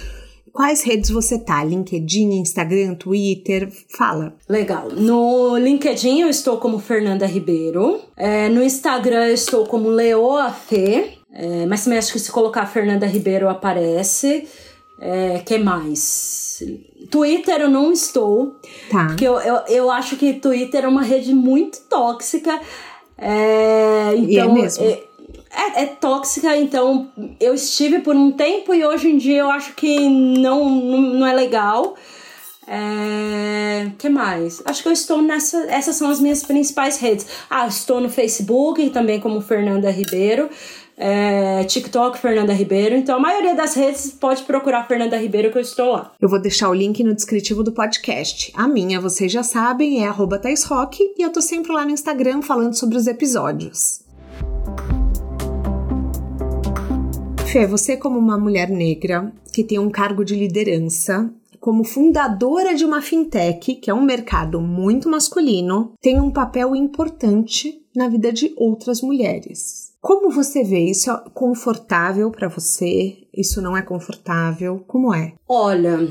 Quais 0.51 0.83
redes 0.83 1.09
você 1.09 1.39
tá? 1.39 1.63
LinkedIn, 1.63 2.35
Instagram, 2.35 2.93
Twitter? 2.93 3.67
Fala. 3.97 4.35
Legal. 4.47 4.89
No 4.91 5.57
LinkedIn 5.57 6.21
eu 6.21 6.29
estou 6.29 6.57
como 6.57 6.77
Fernanda 6.77 7.25
Ribeiro. 7.25 7.99
É, 8.15 8.49
no 8.49 8.61
Instagram 8.61 9.29
eu 9.29 9.33
estou 9.33 9.65
como 9.65 9.89
Leoa 9.89 10.51
Fê. 10.51 11.17
É, 11.33 11.65
mas 11.65 11.83
também 11.83 11.97
acho 11.97 12.13
que 12.13 12.19
se 12.19 12.31
colocar 12.31 12.67
Fernanda 12.67 13.07
Ribeiro 13.07 13.49
aparece. 13.49 14.47
É, 15.05 15.39
que 15.39 15.57
mais? 15.57 16.63
Twitter 17.11 17.59
eu 17.59 17.69
não 17.69 17.91
estou. 17.91 18.55
Tá. 18.89 19.07
Porque 19.07 19.27
eu, 19.27 19.37
eu, 19.41 19.55
eu 19.67 19.91
acho 19.91 20.15
que 20.15 20.35
Twitter 20.35 20.85
é 20.85 20.87
uma 20.87 21.01
rede 21.03 21.33
muito 21.33 21.81
tóxica. 21.89 22.57
É, 23.17 24.13
então, 24.15 24.29
e 24.29 24.39
é 24.39 24.47
mesmo. 24.47 24.85
É, 24.85 25.03
é, 25.51 25.83
é, 25.83 25.85
tóxica, 25.87 26.55
então 26.55 27.11
eu 27.37 27.53
estive 27.53 27.99
por 27.99 28.15
um 28.15 28.31
tempo 28.31 28.73
e 28.73 28.85
hoje 28.85 29.09
em 29.09 29.17
dia 29.17 29.41
eu 29.41 29.51
acho 29.51 29.73
que 29.73 30.07
não, 30.07 30.69
não, 30.69 31.01
não 31.01 31.27
é 31.27 31.33
legal. 31.33 31.95
É, 32.65 33.91
que 33.97 34.07
mais? 34.07 34.61
Acho 34.63 34.83
que 34.83 34.87
eu 34.87 34.93
estou 34.93 35.21
nessa. 35.21 35.65
Essas 35.69 35.97
são 35.97 36.09
as 36.09 36.21
minhas 36.21 36.43
principais 36.43 36.97
redes. 36.97 37.27
Ah, 37.49 37.67
estou 37.67 37.99
no 37.99 38.09
Facebook 38.09 38.89
também 38.91 39.19
como 39.19 39.41
Fernanda 39.41 39.91
Ribeiro. 39.91 40.49
É, 40.97 41.63
TikTok 41.63 42.17
Fernanda 42.19 42.53
Ribeiro. 42.53 42.95
Então 42.95 43.15
a 43.15 43.19
maioria 43.19 43.55
das 43.55 43.73
redes 43.73 44.11
pode 44.11 44.43
procurar 44.43 44.87
Fernanda 44.87 45.17
Ribeiro 45.17 45.51
que 45.51 45.57
eu 45.57 45.61
estou 45.61 45.91
lá. 45.91 46.11
Eu 46.21 46.29
vou 46.29 46.41
deixar 46.41 46.69
o 46.69 46.73
link 46.73 47.03
no 47.03 47.15
descritivo 47.15 47.63
do 47.63 47.71
podcast. 47.71 48.51
A 48.55 48.67
minha, 48.67 49.01
vocês 49.01 49.31
já 49.31 49.43
sabem, 49.43 50.03
é 50.03 50.07
arroba 50.07 50.41
e 50.43 51.21
eu 51.21 51.31
tô 51.31 51.41
sempre 51.41 51.71
lá 51.71 51.85
no 51.85 51.91
Instagram 51.91 52.41
falando 52.41 52.75
sobre 52.75 52.97
os 52.97 53.07
episódios. 53.07 54.03
Fê, 57.51 57.67
você 57.67 57.95
como 57.95 58.17
uma 58.17 58.37
mulher 58.37 58.69
negra 58.69 59.31
que 59.53 59.63
tem 59.63 59.77
um 59.77 59.89
cargo 59.89 60.25
de 60.25 60.35
liderança, 60.35 61.31
como 61.59 61.83
fundadora 61.83 62.73
de 62.75 62.83
uma 62.83 63.01
fintech, 63.01 63.75
que 63.75 63.89
é 63.89 63.93
um 63.93 64.01
mercado 64.01 64.59
muito 64.59 65.07
masculino, 65.07 65.93
tem 66.01 66.19
um 66.19 66.31
papel 66.31 66.75
importante 66.75 67.81
na 67.95 68.09
vida 68.09 68.33
de 68.33 68.53
outras 68.57 69.01
mulheres. 69.01 69.92
Como 70.03 70.29
você 70.29 70.65
vê 70.65 70.79
isso? 70.79 71.09
É 71.09 71.17
confortável 71.33 72.29
para 72.29 72.49
você? 72.49 73.19
Isso 73.33 73.61
não 73.61 73.75
é 73.77 73.81
confortável? 73.81 74.83
Como 74.85 75.15
é? 75.15 75.31
Olha, 75.47 76.09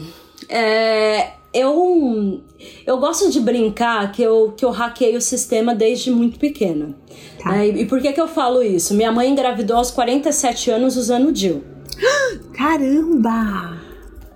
é, 0.49 1.33
eu, 1.53 2.41
eu 2.87 2.97
gosto 2.97 3.31
de 3.31 3.39
brincar 3.39 4.11
que 4.11 4.23
eu, 4.23 4.55
que 4.57 4.65
eu 4.65 4.71
hackei 4.71 5.15
o 5.15 5.21
sistema 5.21 5.75
desde 5.75 6.11
muito 6.11 6.39
pequena. 6.39 6.97
Tá. 7.39 7.55
É, 7.55 7.67
e 7.67 7.85
por 7.85 8.01
que, 8.01 8.15
que 8.15 8.21
eu 8.21 8.27
falo 8.27 8.63
isso? 8.63 8.95
Minha 8.95 9.13
mãe 9.13 9.31
engravidou 9.31 9.77
aos 9.77 9.91
47 9.91 10.71
anos 10.71 10.97
usando 10.97 11.29
o 11.29 11.33
DIL. 11.33 11.63
Caramba! 12.57 13.82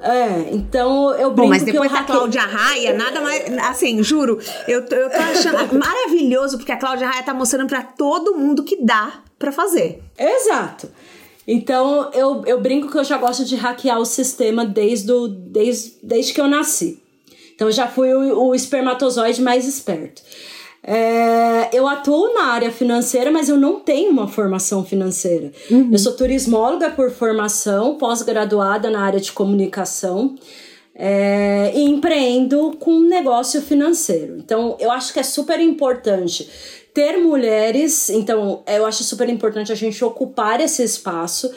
É, 0.00 0.50
então 0.52 1.10
eu 1.12 1.30
brinco 1.30 1.34
Bom, 1.34 1.48
mas 1.48 1.62
depois 1.62 1.90
da 1.90 2.02
Cláudia 2.02 2.42
Raia, 2.42 2.92
nada 2.92 3.20
mais. 3.20 3.58
Assim, 3.58 4.02
juro, 4.02 4.38
eu, 4.68 4.80
eu 4.80 5.10
tô 5.10 5.16
achando 5.16 5.72
maravilhoso 5.78 6.58
porque 6.58 6.72
a 6.72 6.76
Cláudia 6.76 7.08
Raia 7.08 7.22
tá 7.22 7.32
mostrando 7.32 7.68
para 7.68 7.82
todo 7.82 8.36
mundo 8.36 8.62
que 8.62 8.76
dá 8.82 9.20
para 9.38 9.50
fazer. 9.50 10.02
Exato. 10.18 10.90
Então 11.46 12.10
eu, 12.12 12.42
eu 12.44 12.60
brinco 12.60 12.90
que 12.90 12.98
eu 12.98 13.04
já 13.04 13.16
gosto 13.16 13.44
de 13.44 13.54
hackear 13.54 13.98
o 13.98 14.04
sistema 14.04 14.64
desde, 14.66 15.12
o, 15.12 15.28
desde, 15.28 15.94
desde 16.02 16.32
que 16.32 16.40
eu 16.40 16.48
nasci. 16.48 17.00
Então 17.54 17.68
eu 17.68 17.72
já 17.72 17.86
fui 17.86 18.12
o, 18.12 18.48
o 18.48 18.54
espermatozoide 18.54 19.40
mais 19.40 19.66
esperto. 19.66 20.22
É, 20.88 21.68
eu 21.76 21.88
atuo 21.88 22.32
na 22.32 22.44
área 22.44 22.70
financeira, 22.70 23.28
mas 23.28 23.48
eu 23.48 23.56
não 23.56 23.80
tenho 23.80 24.12
uma 24.12 24.28
formação 24.28 24.84
financeira. 24.84 25.50
Uhum. 25.68 25.88
Eu 25.90 25.98
sou 25.98 26.12
turismóloga 26.12 26.90
por 26.90 27.10
formação, 27.10 27.96
pós-graduada 27.96 28.88
na 28.88 29.00
área 29.00 29.18
de 29.18 29.32
comunicação. 29.32 30.36
É, 30.98 31.72
e 31.74 31.82
empreendo 31.82 32.74
com 32.78 33.00
negócio 33.00 33.60
financeiro. 33.60 34.38
Então, 34.38 34.78
eu 34.80 34.90
acho 34.90 35.12
que 35.12 35.20
é 35.20 35.22
super 35.22 35.60
importante 35.60 36.48
ter 36.94 37.18
mulheres. 37.18 38.08
Então, 38.08 38.62
eu 38.66 38.86
acho 38.86 39.04
super 39.04 39.28
importante 39.28 39.70
a 39.70 39.74
gente 39.74 40.02
ocupar 40.02 40.58
esse 40.58 40.82
espaço 40.82 41.52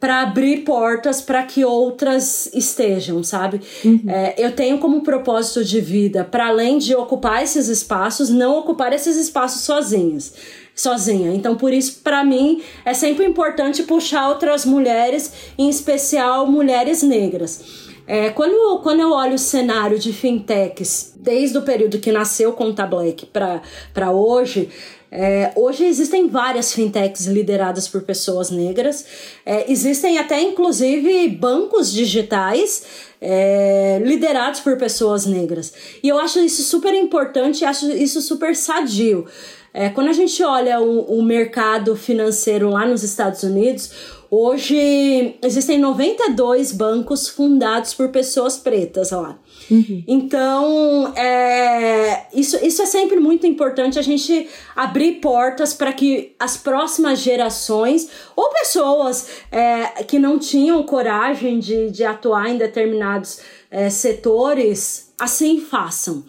para 0.00 0.22
abrir 0.22 0.64
portas 0.64 1.20
para 1.20 1.42
que 1.42 1.62
outras 1.62 2.50
estejam, 2.54 3.22
sabe? 3.22 3.60
Uhum. 3.84 4.00
É, 4.08 4.34
eu 4.38 4.52
tenho 4.52 4.78
como 4.78 5.02
propósito 5.02 5.62
de 5.62 5.78
vida, 5.78 6.24
para 6.24 6.48
além 6.48 6.78
de 6.78 6.94
ocupar 6.94 7.42
esses 7.42 7.68
espaços, 7.68 8.30
não 8.30 8.58
ocupar 8.58 8.94
esses 8.94 9.16
espaços 9.18 9.60
sozinhas. 9.60 10.32
Sozinha. 10.74 11.34
Então, 11.34 11.56
por 11.56 11.74
isso, 11.74 12.00
para 12.02 12.24
mim, 12.24 12.62
é 12.86 12.94
sempre 12.94 13.26
importante 13.26 13.82
puxar 13.82 14.30
outras 14.30 14.64
mulheres, 14.64 15.30
em 15.58 15.68
especial 15.68 16.46
mulheres 16.46 17.02
negras. 17.02 17.90
É, 18.06 18.30
quando, 18.30 18.80
quando 18.80 19.00
eu 19.00 19.12
olho 19.12 19.34
o 19.34 19.38
cenário 19.38 19.98
de 19.98 20.12
fintechs, 20.12 21.14
desde 21.16 21.58
o 21.58 21.62
período 21.62 21.98
que 21.98 22.10
nasceu 22.10 22.52
Conta 22.52 22.86
Black 22.86 23.26
para 23.26 24.10
hoje, 24.10 24.70
é, 25.10 25.52
hoje 25.56 25.84
existem 25.84 26.28
várias 26.28 26.72
fintechs 26.72 27.26
lideradas 27.26 27.88
por 27.88 28.02
pessoas 28.02 28.50
negras, 28.50 29.04
é, 29.44 29.70
existem 29.70 30.18
até 30.18 30.40
inclusive 30.40 31.28
bancos 31.28 31.92
digitais 31.92 32.84
é, 33.20 34.00
liderados 34.04 34.60
por 34.60 34.76
pessoas 34.76 35.26
negras. 35.26 35.72
E 36.02 36.08
eu 36.08 36.18
acho 36.18 36.38
isso 36.38 36.62
super 36.62 36.94
importante, 36.94 37.64
acho 37.64 37.90
isso 37.90 38.22
super 38.22 38.54
sadio. 38.54 39.26
É, 39.74 39.88
quando 39.88 40.08
a 40.08 40.12
gente 40.12 40.42
olha 40.42 40.80
o, 40.80 41.18
o 41.18 41.22
mercado 41.22 41.94
financeiro 41.96 42.70
lá 42.70 42.86
nos 42.86 43.02
Estados 43.02 43.42
Unidos, 43.42 43.90
hoje 44.30 45.36
existem 45.42 45.78
92 45.78 46.72
bancos 46.72 47.28
fundados 47.28 47.94
por 47.94 48.08
pessoas 48.10 48.56
pretas 48.58 49.10
lá. 49.10 49.38
Uhum. 49.70 50.02
Então, 50.06 51.12
é, 51.16 52.26
isso, 52.34 52.58
isso 52.64 52.82
é 52.82 52.86
sempre 52.86 53.20
muito 53.20 53.46
importante 53.46 53.98
a 53.98 54.02
gente 54.02 54.48
abrir 54.74 55.20
portas 55.20 55.72
para 55.72 55.92
que 55.92 56.34
as 56.38 56.56
próximas 56.56 57.20
gerações 57.20 58.08
ou 58.34 58.50
pessoas 58.50 59.28
é, 59.50 60.02
que 60.04 60.18
não 60.18 60.38
tinham 60.38 60.82
coragem 60.82 61.58
de, 61.58 61.90
de 61.90 62.04
atuar 62.04 62.48
em 62.48 62.58
determinados 62.58 63.40
é, 63.70 63.88
setores 63.88 65.12
assim 65.18 65.60
façam. 65.60 66.24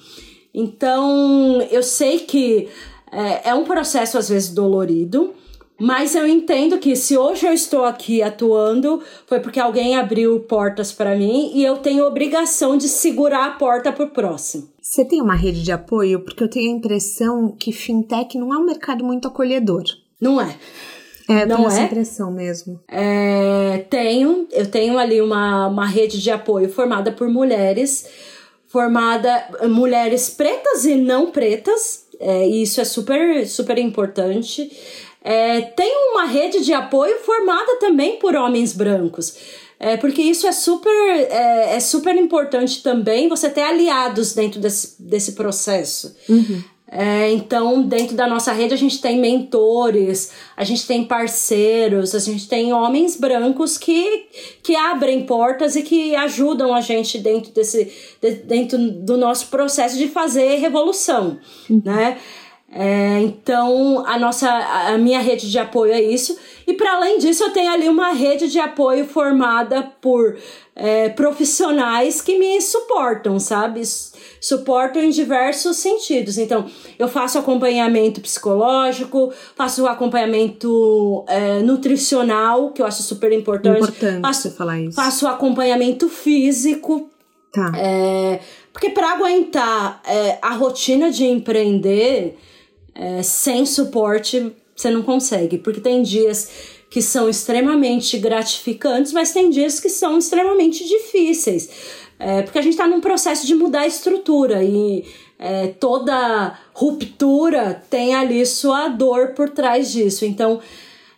Então, 0.53 1.61
eu 1.71 1.81
sei 1.81 2.19
que 2.19 2.67
é, 3.11 3.49
é 3.49 3.55
um 3.55 3.63
processo 3.63 4.17
às 4.17 4.29
vezes 4.29 4.53
dolorido, 4.53 5.33
mas 5.81 6.13
eu 6.13 6.27
entendo 6.27 6.77
que 6.77 6.95
se 6.95 7.17
hoje 7.17 7.47
eu 7.47 7.51
estou 7.51 7.85
aqui 7.85 8.21
atuando, 8.21 9.01
foi 9.25 9.39
porque 9.39 9.59
alguém 9.59 9.97
abriu 9.97 10.39
portas 10.41 10.91
para 10.91 11.15
mim 11.15 11.51
e 11.55 11.63
eu 11.63 11.77
tenho 11.77 12.05
obrigação 12.05 12.77
de 12.77 12.87
segurar 12.87 13.47
a 13.47 13.51
porta 13.51 13.91
para 13.91 14.05
o 14.05 14.09
próximo. 14.11 14.69
Você 14.79 15.03
tem 15.03 15.19
uma 15.19 15.35
rede 15.35 15.63
de 15.63 15.71
apoio? 15.71 16.19
Porque 16.19 16.43
eu 16.43 16.49
tenho 16.49 16.71
a 16.71 16.77
impressão 16.77 17.55
que 17.57 17.71
fintech 17.71 18.37
não 18.37 18.53
é 18.53 18.57
um 18.57 18.65
mercado 18.65 19.03
muito 19.03 19.27
acolhedor. 19.27 19.83
Não 20.19 20.39
é. 20.39 20.55
É, 21.27 21.43
eu 21.43 21.47
não 21.47 21.55
tenho 21.55 21.69
é? 21.69 21.71
essa 21.71 21.81
impressão 21.81 22.31
mesmo. 22.31 22.79
É, 22.87 23.85
tenho, 23.89 24.47
eu 24.51 24.69
tenho 24.69 24.99
ali 24.99 25.19
uma, 25.19 25.67
uma 25.67 25.87
rede 25.87 26.21
de 26.21 26.29
apoio 26.29 26.69
formada 26.69 27.11
por 27.11 27.27
mulheres, 27.27 28.05
formada 28.67 29.47
mulheres 29.67 30.29
pretas 30.29 30.85
e 30.85 30.93
não 30.93 31.31
pretas, 31.31 32.05
é, 32.19 32.47
e 32.47 32.61
isso 32.61 32.79
é 32.79 32.85
super, 32.85 33.47
super 33.47 33.79
importante. 33.79 34.69
É, 35.23 35.61
tem 35.61 36.11
uma 36.11 36.25
rede 36.25 36.63
de 36.63 36.73
apoio 36.73 37.17
formada 37.19 37.77
também 37.79 38.17
por 38.17 38.35
homens 38.35 38.73
brancos. 38.73 39.35
É, 39.79 39.97
porque 39.97 40.21
isso 40.21 40.45
é 40.45 40.51
super, 40.51 40.91
é, 40.91 41.75
é, 41.75 41.79
super 41.79 42.15
importante 42.15 42.83
também, 42.83 43.27
você 43.27 43.49
ter 43.49 43.63
aliados 43.63 44.33
dentro 44.33 44.59
desse, 44.59 45.01
desse 45.01 45.31
processo. 45.31 46.15
Uhum. 46.29 46.63
É, 46.93 47.31
então, 47.31 47.81
dentro 47.81 48.15
da 48.17 48.27
nossa 48.27 48.51
rede, 48.51 48.73
a 48.73 48.77
gente 48.77 49.01
tem 49.01 49.17
mentores, 49.17 50.33
a 50.57 50.63
gente 50.65 50.85
tem 50.85 51.05
parceiros, 51.05 52.13
a 52.13 52.19
gente 52.19 52.49
tem 52.49 52.73
homens 52.73 53.15
brancos 53.15 53.77
que, 53.77 54.27
que 54.61 54.75
abrem 54.75 55.25
portas 55.25 55.77
e 55.77 55.83
que 55.83 56.13
ajudam 56.17 56.75
a 56.75 56.81
gente 56.81 57.17
dentro, 57.17 57.51
desse, 57.53 57.91
de, 58.21 58.31
dentro 58.43 58.77
do 58.77 59.15
nosso 59.15 59.47
processo 59.47 59.97
de 59.97 60.09
fazer 60.09 60.57
revolução, 60.57 61.39
uhum. 61.69 61.81
né? 61.83 62.17
É, 62.73 63.19
então, 63.19 64.05
a 64.07 64.17
nossa, 64.17 64.49
a 64.49 64.97
minha 64.97 65.19
rede 65.19 65.51
de 65.51 65.59
apoio 65.59 65.91
é 65.91 66.01
isso. 66.01 66.37
E 66.65 66.73
para 66.73 66.93
além 66.93 67.17
disso, 67.17 67.43
eu 67.43 67.49
tenho 67.51 67.69
ali 67.69 67.89
uma 67.89 68.13
rede 68.13 68.47
de 68.47 68.59
apoio 68.59 69.05
formada 69.05 69.83
por 69.99 70.37
é, 70.73 71.09
profissionais 71.09 72.21
que 72.21 72.39
me 72.39 72.61
suportam, 72.61 73.37
sabe? 73.39 73.81
Suportam 74.39 75.03
em 75.03 75.09
diversos 75.09 75.77
sentidos. 75.77 76.37
Então, 76.37 76.65
eu 76.97 77.09
faço 77.09 77.37
acompanhamento 77.37 78.21
psicológico, 78.21 79.33
faço 79.53 79.85
acompanhamento 79.85 81.25
é, 81.27 81.59
nutricional, 81.59 82.71
que 82.71 82.81
eu 82.81 82.85
acho 82.85 83.03
super 83.03 83.33
importante. 83.33 83.81
Importante 83.81 84.21
faço, 84.21 84.41
você 84.43 84.51
falar 84.51 84.79
isso. 84.79 84.95
Faço 84.95 85.27
acompanhamento 85.27 86.07
físico. 86.07 87.09
Tá. 87.51 87.73
É, 87.75 88.39
porque 88.71 88.89
para 88.91 89.11
aguentar 89.11 90.01
é, 90.07 90.37
a 90.41 90.53
rotina 90.53 91.11
de 91.11 91.25
empreender 91.25 92.37
é, 92.95 93.23
sem 93.23 93.65
suporte 93.65 94.53
você 94.75 94.89
não 94.89 95.03
consegue, 95.03 95.57
porque 95.57 95.79
tem 95.79 96.01
dias 96.01 96.49
que 96.89 97.01
são 97.01 97.29
extremamente 97.29 98.17
gratificantes, 98.17 99.13
mas 99.13 99.31
tem 99.31 99.49
dias 99.49 99.79
que 99.79 99.89
são 99.89 100.17
extremamente 100.17 100.85
difíceis. 100.85 101.69
É, 102.19 102.41
porque 102.41 102.59
a 102.59 102.61
gente 102.61 102.73
está 102.73 102.87
num 102.87 103.01
processo 103.01 103.47
de 103.47 103.55
mudar 103.55 103.81
a 103.81 103.87
estrutura 103.87 104.63
e 104.63 105.05
é, 105.39 105.67
toda 105.67 106.59
ruptura 106.73 107.83
tem 107.89 108.13
ali 108.13 108.45
sua 108.45 108.89
dor 108.89 109.29
por 109.29 109.49
trás 109.49 109.91
disso. 109.91 110.25
Então 110.25 110.59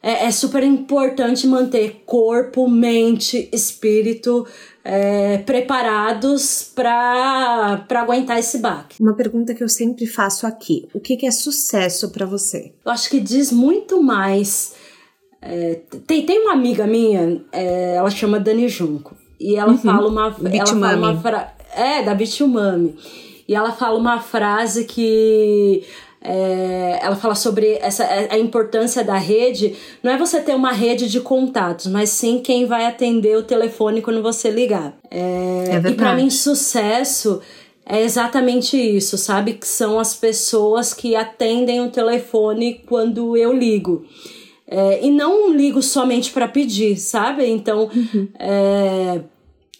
é, 0.04 0.26
é 0.26 0.32
super 0.32 0.62
importante 0.62 1.48
manter 1.48 2.04
corpo, 2.06 2.68
mente, 2.68 3.50
espírito 3.54 4.46
é, 4.84 5.38
preparados 5.38 6.70
para 6.76 7.86
aguentar 7.90 8.38
esse 8.38 8.58
baque. 8.58 9.02
Uma 9.02 9.16
pergunta 9.16 9.54
que 9.54 9.64
eu 9.64 9.70
sempre 9.70 10.06
faço 10.06 10.46
aqui: 10.46 10.90
o 10.94 11.00
que, 11.00 11.16
que 11.16 11.26
é 11.26 11.32
sucesso 11.32 12.12
para 12.12 12.26
você? 12.26 12.74
Eu 12.86 12.92
acho 12.92 13.10
que 13.10 13.22
diz 13.22 13.50
muito 13.50 14.04
mais. 14.04 14.76
É, 15.42 15.80
tem, 16.06 16.26
tem 16.26 16.42
uma 16.42 16.54
amiga 16.54 16.86
minha, 16.86 17.42
é, 17.52 17.96
ela 17.96 18.10
chama 18.10 18.40
Dani 18.40 18.68
Junco, 18.68 19.16
e 19.40 19.56
ela 19.56 19.72
uhum. 19.72 19.78
fala 19.78 20.08
uma. 20.08 20.36
Ela 20.52 20.68
fala 20.68 20.98
uma 20.98 21.22
fra... 21.22 21.54
É, 21.76 22.04
da 22.04 22.14
Bitumami. 22.14 22.96
E 23.48 23.56
ela 23.56 23.72
fala 23.72 23.98
uma 23.98 24.20
frase 24.20 24.86
que 24.86 25.84
é, 26.24 27.00
ela 27.02 27.18
fala 27.18 27.36
sobre 27.36 27.78
essa, 27.82 28.08
a 28.30 28.40
importância 28.40 29.04
da 29.04 29.18
rede. 29.18 29.76
Não 30.02 30.10
é 30.10 30.18
você 30.18 30.40
ter 30.40 30.56
uma 30.56 30.72
rede 30.72 31.10
de 31.10 31.20
contatos, 31.20 31.88
mas 31.88 32.10
sim 32.10 32.40
quem 32.40 32.66
vai 32.66 32.86
atender 32.86 33.38
o 33.38 33.44
telefone 33.44 34.02
quando 34.02 34.24
você 34.24 34.50
ligar. 34.50 34.98
É, 35.12 35.82
é 35.86 35.90
e 35.90 35.94
para 35.94 36.16
mim, 36.16 36.30
sucesso 36.30 37.42
é 37.86 38.02
exatamente 38.02 38.78
isso, 38.78 39.18
sabe? 39.18 39.54
Que 39.54 39.68
são 39.68 40.00
as 40.00 40.16
pessoas 40.16 40.94
que 40.94 41.14
atendem 41.14 41.82
o 41.82 41.92
telefone 41.92 42.82
quando 42.88 43.36
eu 43.36 43.52
ligo. 43.52 44.06
É, 44.66 45.06
e 45.06 45.12
não 45.12 45.54
ligo 45.54 45.82
somente 45.82 46.32
para 46.32 46.48
pedir, 46.48 46.98
sabe? 46.98 47.46
Então, 47.46 47.90
uhum. 47.94 48.30
é, 48.40 49.20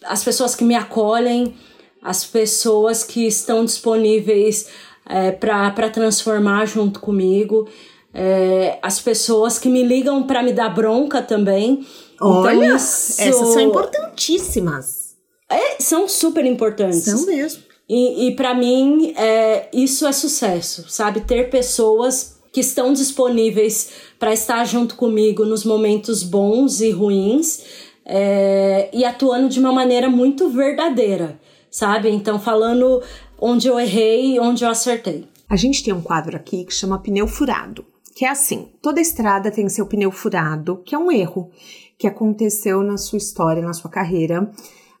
as 0.04 0.22
pessoas 0.22 0.54
que 0.54 0.62
me 0.62 0.74
acolhem, 0.74 1.54
as 2.02 2.22
pessoas 2.22 3.02
que 3.02 3.26
estão 3.26 3.64
disponíveis 3.64 4.68
é, 5.08 5.30
para 5.32 5.90
transformar 5.90 6.66
junto 6.66 7.00
comigo. 7.00 7.68
É, 8.12 8.78
as 8.80 9.00
pessoas 9.00 9.58
que 9.58 9.68
me 9.68 9.82
ligam 9.82 10.22
para 10.22 10.42
me 10.42 10.52
dar 10.52 10.68
bronca 10.68 11.20
também. 11.20 11.84
Então, 12.14 12.28
Olha, 12.28 12.54
então, 12.54 12.76
isso... 12.76 13.20
essas 13.20 13.48
são 13.48 13.60
importantíssimas. 13.60 15.16
É, 15.50 15.82
são 15.82 16.08
super 16.08 16.44
importantes. 16.46 17.04
São 17.04 17.26
mesmo. 17.26 17.62
E, 17.88 18.28
e 18.28 18.36
para 18.36 18.54
mim, 18.54 19.12
é, 19.16 19.68
isso 19.72 20.06
é 20.06 20.12
sucesso, 20.12 20.86
sabe? 20.88 21.20
Ter 21.20 21.50
pessoas 21.50 22.36
que 22.52 22.60
estão 22.60 22.92
disponíveis 22.92 23.90
para 24.18 24.32
estar 24.32 24.64
junto 24.64 24.94
comigo 24.94 25.44
nos 25.44 25.64
momentos 25.64 26.22
bons 26.22 26.80
e 26.80 26.90
ruins 26.90 27.62
é, 28.06 28.88
e 28.92 29.04
atuando 29.04 29.48
de 29.48 29.58
uma 29.58 29.72
maneira 29.72 30.08
muito 30.08 30.48
verdadeira, 30.48 31.38
sabe? 31.70 32.08
Então, 32.10 32.38
falando 32.38 33.02
onde 33.46 33.68
eu 33.68 33.78
errei 33.78 34.36
e 34.36 34.40
onde 34.40 34.64
eu 34.64 34.70
acertei. 34.70 35.28
A 35.46 35.54
gente 35.54 35.84
tem 35.84 35.92
um 35.92 36.00
quadro 36.00 36.34
aqui 36.34 36.64
que 36.64 36.72
chama 36.72 36.98
pneu 36.98 37.28
furado, 37.28 37.84
que 38.16 38.24
é 38.24 38.30
assim: 38.30 38.70
toda 38.80 39.02
estrada 39.02 39.50
tem 39.50 39.68
seu 39.68 39.86
pneu 39.86 40.10
furado, 40.10 40.82
que 40.82 40.94
é 40.94 40.98
um 40.98 41.12
erro 41.12 41.50
que 41.98 42.06
aconteceu 42.06 42.82
na 42.82 42.96
sua 42.96 43.18
história, 43.18 43.62
na 43.62 43.74
sua 43.74 43.90
carreira, 43.90 44.50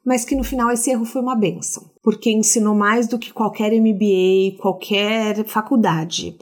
mas 0.04 0.26
que 0.26 0.36
no 0.36 0.44
final 0.44 0.70
esse 0.70 0.90
erro 0.90 1.06
foi 1.06 1.22
uma 1.22 1.34
benção, 1.34 1.90
porque 2.02 2.30
ensinou 2.30 2.74
mais 2.74 3.08
do 3.08 3.18
que 3.18 3.32
qualquer 3.32 3.72
MBA, 3.72 4.58
qualquer 4.60 5.42
faculdade. 5.46 6.36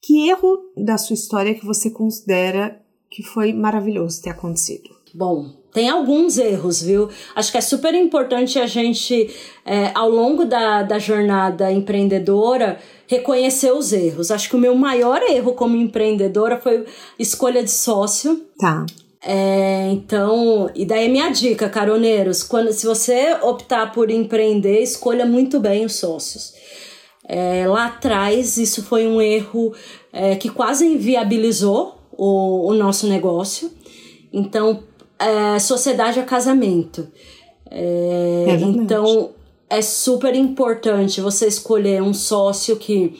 Que 0.00 0.30
erro 0.30 0.58
da 0.74 0.96
sua 0.96 1.14
história 1.14 1.54
que 1.54 1.66
você 1.66 1.90
considera 1.90 2.80
que 3.10 3.22
foi 3.22 3.52
maravilhoso 3.52 4.22
ter 4.22 4.30
acontecido? 4.30 4.88
Bom, 5.14 5.61
tem 5.72 5.88
alguns 5.88 6.36
erros, 6.36 6.82
viu? 6.82 7.08
Acho 7.34 7.50
que 7.50 7.58
é 7.58 7.60
super 7.60 7.94
importante 7.94 8.58
a 8.58 8.66
gente, 8.66 9.30
é, 9.64 9.90
ao 9.94 10.10
longo 10.10 10.44
da, 10.44 10.82
da 10.82 10.98
jornada 10.98 11.72
empreendedora, 11.72 12.78
reconhecer 13.06 13.72
os 13.72 13.92
erros. 13.92 14.30
Acho 14.30 14.50
que 14.50 14.56
o 14.56 14.58
meu 14.58 14.74
maior 14.74 15.22
erro 15.22 15.54
como 15.54 15.76
empreendedora 15.76 16.58
foi 16.58 16.84
escolha 17.18 17.62
de 17.62 17.70
sócio. 17.70 18.42
Tá. 18.58 18.84
É, 19.24 19.88
então, 19.92 20.68
e 20.74 20.84
daí 20.84 21.06
é 21.06 21.08
minha 21.08 21.30
dica, 21.30 21.68
caroneiros, 21.68 22.42
quando 22.42 22.72
se 22.72 22.84
você 22.84 23.36
optar 23.40 23.92
por 23.92 24.10
empreender, 24.10 24.82
escolha 24.82 25.24
muito 25.24 25.60
bem 25.60 25.84
os 25.84 25.94
sócios. 25.94 26.52
É, 27.26 27.66
lá 27.66 27.86
atrás, 27.86 28.58
isso 28.58 28.82
foi 28.82 29.06
um 29.06 29.22
erro 29.22 29.72
é, 30.12 30.34
que 30.34 30.48
quase 30.48 30.84
inviabilizou 30.84 31.98
o, 32.12 32.68
o 32.68 32.74
nosso 32.74 33.06
negócio. 33.06 33.70
Então, 34.32 34.82
é, 35.26 35.58
sociedade 35.58 36.18
a 36.20 36.24
casamento. 36.24 37.08
É, 37.70 38.44
é 38.48 38.54
então 38.60 39.30
é 39.68 39.80
super 39.80 40.34
importante 40.34 41.20
você 41.20 41.46
escolher 41.46 42.02
um 42.02 42.12
sócio 42.12 42.76
que 42.76 43.18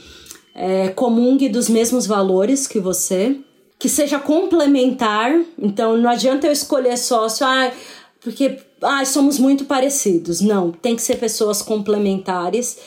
é, 0.54 0.88
comungue 0.88 1.48
dos 1.48 1.68
mesmos 1.68 2.06
valores 2.06 2.66
que 2.66 2.78
você, 2.78 3.38
que 3.78 3.88
seja 3.88 4.18
complementar. 4.18 5.32
Então 5.58 5.96
não 5.96 6.10
adianta 6.10 6.46
eu 6.46 6.52
escolher 6.52 6.98
sócio, 6.98 7.46
ah, 7.46 7.72
porque 8.20 8.58
ah, 8.82 9.04
somos 9.04 9.38
muito 9.38 9.64
parecidos. 9.64 10.40
Não, 10.40 10.70
tem 10.70 10.94
que 10.94 11.02
ser 11.02 11.16
pessoas 11.16 11.62
complementares. 11.62 12.78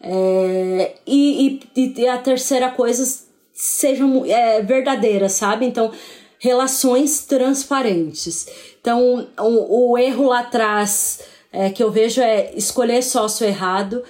É, 0.00 0.94
e, 1.06 1.60
e, 1.74 1.92
e, 1.96 2.08
a 2.08 2.18
terceira 2.18 2.70
coisa 2.70 3.04
sejam 3.52 4.24
é, 4.24 4.62
verdadeiras, 4.62 5.32
sabe? 5.32 5.66
Então, 5.66 5.90
relações 6.38 7.24
transparentes. 7.24 8.46
Então, 8.80 9.28
o, 9.38 9.92
o 9.92 9.98
erro 9.98 10.28
lá 10.28 10.40
atrás 10.40 11.20
é, 11.52 11.70
que 11.70 11.82
eu 11.82 11.90
vejo 11.90 12.20
é 12.20 12.52
escolher 12.54 13.02
sócio 13.02 13.46
errado. 13.46 14.02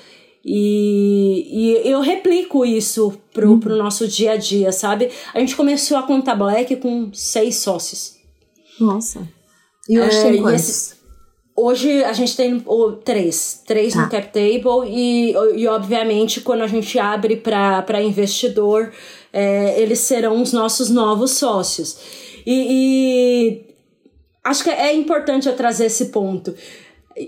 E, 0.45 1.49
e 1.85 1.91
eu 1.91 2.01
replico 2.01 2.65
isso 2.65 3.19
pro, 3.33 3.51
uhum. 3.51 3.61
pro 3.61 3.77
nosso 3.77 4.07
dia 4.07 4.33
a 4.33 4.37
dia, 4.37 4.73
sabe? 4.73 5.11
A 5.35 5.41
gente 5.41 5.57
começou 5.57 5.97
a 5.97 6.03
conta 6.03 6.35
Black 6.35 6.77
com 6.77 7.11
seis 7.13 7.57
sócios. 7.57 8.17
Nossa. 8.81 9.29
E 9.89 9.99
hoje 9.99 10.17
é, 10.17 10.23
tem 10.23 10.43
quantos? 10.43 10.98
Hoje 11.61 12.05
a 12.05 12.13
gente 12.13 12.37
tem 12.37 12.63
oh, 12.67 12.93
três. 12.93 13.65
Três 13.67 13.93
tá. 13.93 14.03
no 14.03 14.09
cap 14.09 14.29
table 14.29 14.89
e, 14.89 15.35
e, 15.57 15.67
obviamente, 15.67 16.41
quando 16.41 16.63
a 16.63 16.69
gente 16.69 16.97
abre 17.01 17.35
para 17.35 18.01
investidor, 18.01 18.93
é, 19.33 19.75
eles 19.83 19.99
serão 19.99 20.41
os 20.41 20.53
nossos 20.53 20.89
novos 20.89 21.33
sócios. 21.33 21.99
E, 22.47 22.53
e 22.71 23.75
acho 24.45 24.63
que 24.63 24.71
é 24.71 24.95
importante 24.95 25.49
eu 25.49 25.57
trazer 25.57 25.87
esse 25.87 26.07
ponto 26.07 26.55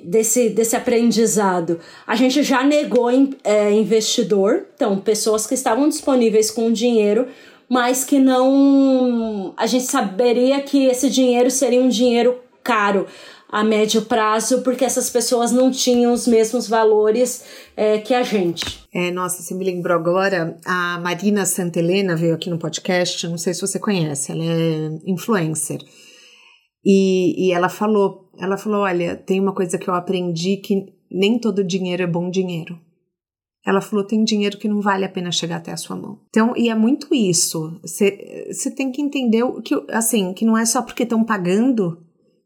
desse, 0.04 0.48
desse 0.50 0.76
aprendizado. 0.76 1.80
A 2.06 2.14
gente 2.14 2.44
já 2.44 2.62
negou 2.62 3.10
é, 3.42 3.72
investidor, 3.72 4.64
então, 4.76 4.96
pessoas 4.98 5.44
que 5.44 5.54
estavam 5.54 5.88
disponíveis 5.88 6.52
com 6.52 6.70
dinheiro, 6.70 7.26
mas 7.68 8.04
que 8.04 8.20
não. 8.20 9.52
A 9.56 9.66
gente 9.66 9.86
saberia 9.86 10.60
que 10.60 10.86
esse 10.86 11.10
dinheiro 11.10 11.50
seria 11.50 11.80
um 11.80 11.88
dinheiro 11.88 12.38
caro 12.62 13.08
a 13.50 13.64
médio 13.64 14.02
prazo, 14.02 14.62
porque 14.62 14.84
essas 14.84 15.10
pessoas 15.10 15.50
não 15.50 15.70
tinham 15.70 16.12
os 16.12 16.26
mesmos 16.26 16.68
valores 16.68 17.44
é, 17.76 17.98
que 17.98 18.14
a 18.14 18.22
gente. 18.22 18.86
É, 18.94 19.10
nossa, 19.10 19.42
você 19.42 19.54
me 19.54 19.64
lembrou 19.64 19.96
agora, 19.96 20.56
a 20.64 21.00
Marina 21.00 21.44
Santelena 21.44 22.14
veio 22.14 22.34
aqui 22.34 22.48
no 22.48 22.58
podcast, 22.58 23.26
não 23.26 23.38
sei 23.38 23.52
se 23.52 23.60
você 23.60 23.78
conhece, 23.78 24.30
ela 24.30 24.44
é 24.44 25.00
influencer. 25.04 25.80
E, 26.84 27.48
e 27.48 27.52
ela 27.52 27.68
falou, 27.68 28.30
ela 28.38 28.56
falou, 28.56 28.82
olha, 28.82 29.16
tem 29.16 29.40
uma 29.40 29.54
coisa 29.54 29.76
que 29.78 29.88
eu 29.88 29.94
aprendi 29.94 30.56
que 30.58 30.86
nem 31.10 31.38
todo 31.38 31.64
dinheiro 31.64 32.04
é 32.04 32.06
bom 32.06 32.30
dinheiro. 32.30 32.78
Ela 33.66 33.80
falou: 33.82 34.06
tem 34.06 34.24
dinheiro 34.24 34.56
que 34.56 34.68
não 34.68 34.80
vale 34.80 35.04
a 35.04 35.08
pena 35.08 35.30
chegar 35.30 35.56
até 35.56 35.70
a 35.70 35.76
sua 35.76 35.94
mão. 35.94 36.20
Então, 36.30 36.54
e 36.56 36.70
é 36.70 36.74
muito 36.74 37.14
isso. 37.14 37.78
Você 37.82 38.70
tem 38.74 38.90
que 38.90 39.02
entender 39.02 39.44
que, 39.62 39.74
assim, 39.90 40.32
que 40.32 40.46
não 40.46 40.56
é 40.56 40.64
só 40.64 40.80
porque 40.80 41.02
estão 41.02 41.22
pagando 41.22 41.98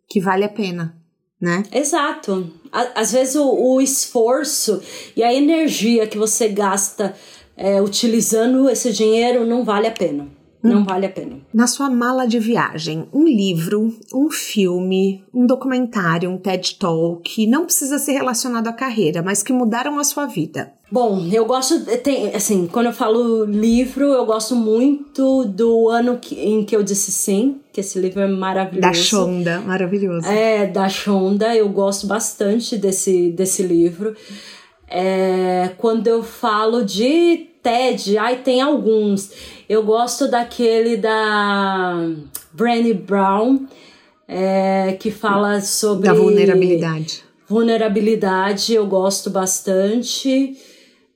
que 0.09 0.20
vale 0.20 0.44
a 0.44 0.48
pena, 0.48 0.96
né? 1.40 1.62
Exato. 1.72 2.52
Às 2.72 3.12
vezes 3.12 3.36
o, 3.36 3.48
o 3.48 3.80
esforço 3.80 4.82
e 5.16 5.22
a 5.22 5.32
energia 5.32 6.07
que 6.07 6.18
você 6.18 6.48
gasta 6.48 7.14
é, 7.57 7.80
utilizando 7.80 8.68
esse 8.68 8.92
dinheiro 8.92 9.46
não 9.46 9.64
vale 9.64 9.86
a 9.86 9.92
pena. 9.92 10.28
Não 10.64 10.78
hum. 10.78 10.84
vale 10.84 11.04
a 11.04 11.10
pena. 11.10 11.36
Na 11.52 11.66
sua 11.66 11.90
mala 11.90 12.26
de 12.26 12.38
viagem, 12.38 13.06
um 13.12 13.24
livro, 13.24 13.94
um 14.14 14.30
filme, 14.30 15.22
um 15.32 15.46
documentário, 15.46 16.30
um 16.30 16.38
TED 16.38 16.76
Talk, 16.76 17.46
não 17.46 17.66
precisa 17.66 17.98
ser 17.98 18.12
relacionado 18.12 18.66
à 18.68 18.72
carreira, 18.72 19.22
mas 19.22 19.42
que 19.42 19.52
mudaram 19.52 19.98
a 19.98 20.04
sua 20.04 20.24
vida. 20.24 20.72
Bom, 20.90 21.28
eu 21.30 21.44
gosto, 21.44 21.80
tem, 21.98 22.34
assim, 22.34 22.66
quando 22.70 22.86
eu 22.86 22.92
falo 22.92 23.44
livro, 23.44 24.04
eu 24.04 24.24
gosto 24.24 24.54
muito 24.54 25.44
do 25.44 25.88
ano 25.88 26.18
que, 26.18 26.34
em 26.36 26.64
que 26.64 26.74
eu 26.74 26.82
disse 26.82 27.10
sim, 27.10 27.60
que 27.72 27.80
esse 27.80 27.98
livro 27.98 28.20
é 28.20 28.28
maravilhoso. 28.28 28.80
Da 28.80 28.94
Shonda, 28.94 29.60
maravilhoso. 29.60 30.26
É, 30.26 30.66
da 30.66 30.88
Shonda, 30.88 31.54
eu 31.54 31.68
gosto 31.68 32.06
bastante 32.06 32.78
desse, 32.78 33.30
desse 33.30 33.62
livro. 33.62 34.14
É, 34.89 35.70
quando 35.78 36.07
eu 36.07 36.22
falo 36.22 36.85
de 36.85 37.49
TED, 37.62 38.18
ai, 38.18 38.37
tem 38.37 38.61
alguns. 38.61 39.30
Eu 39.68 39.82
gosto 39.82 40.28
daquele 40.28 40.97
da 40.97 42.11
Brené 42.53 42.93
Brown, 42.93 43.66
é, 44.28 44.97
que 45.01 45.11
fala 45.11 45.61
sobre. 45.61 46.07
Da 46.07 46.14
vulnerabilidade. 46.14 47.24
Vulnerabilidade, 47.49 48.74
eu 48.74 48.87
gosto 48.87 49.30
bastante. 49.30 50.57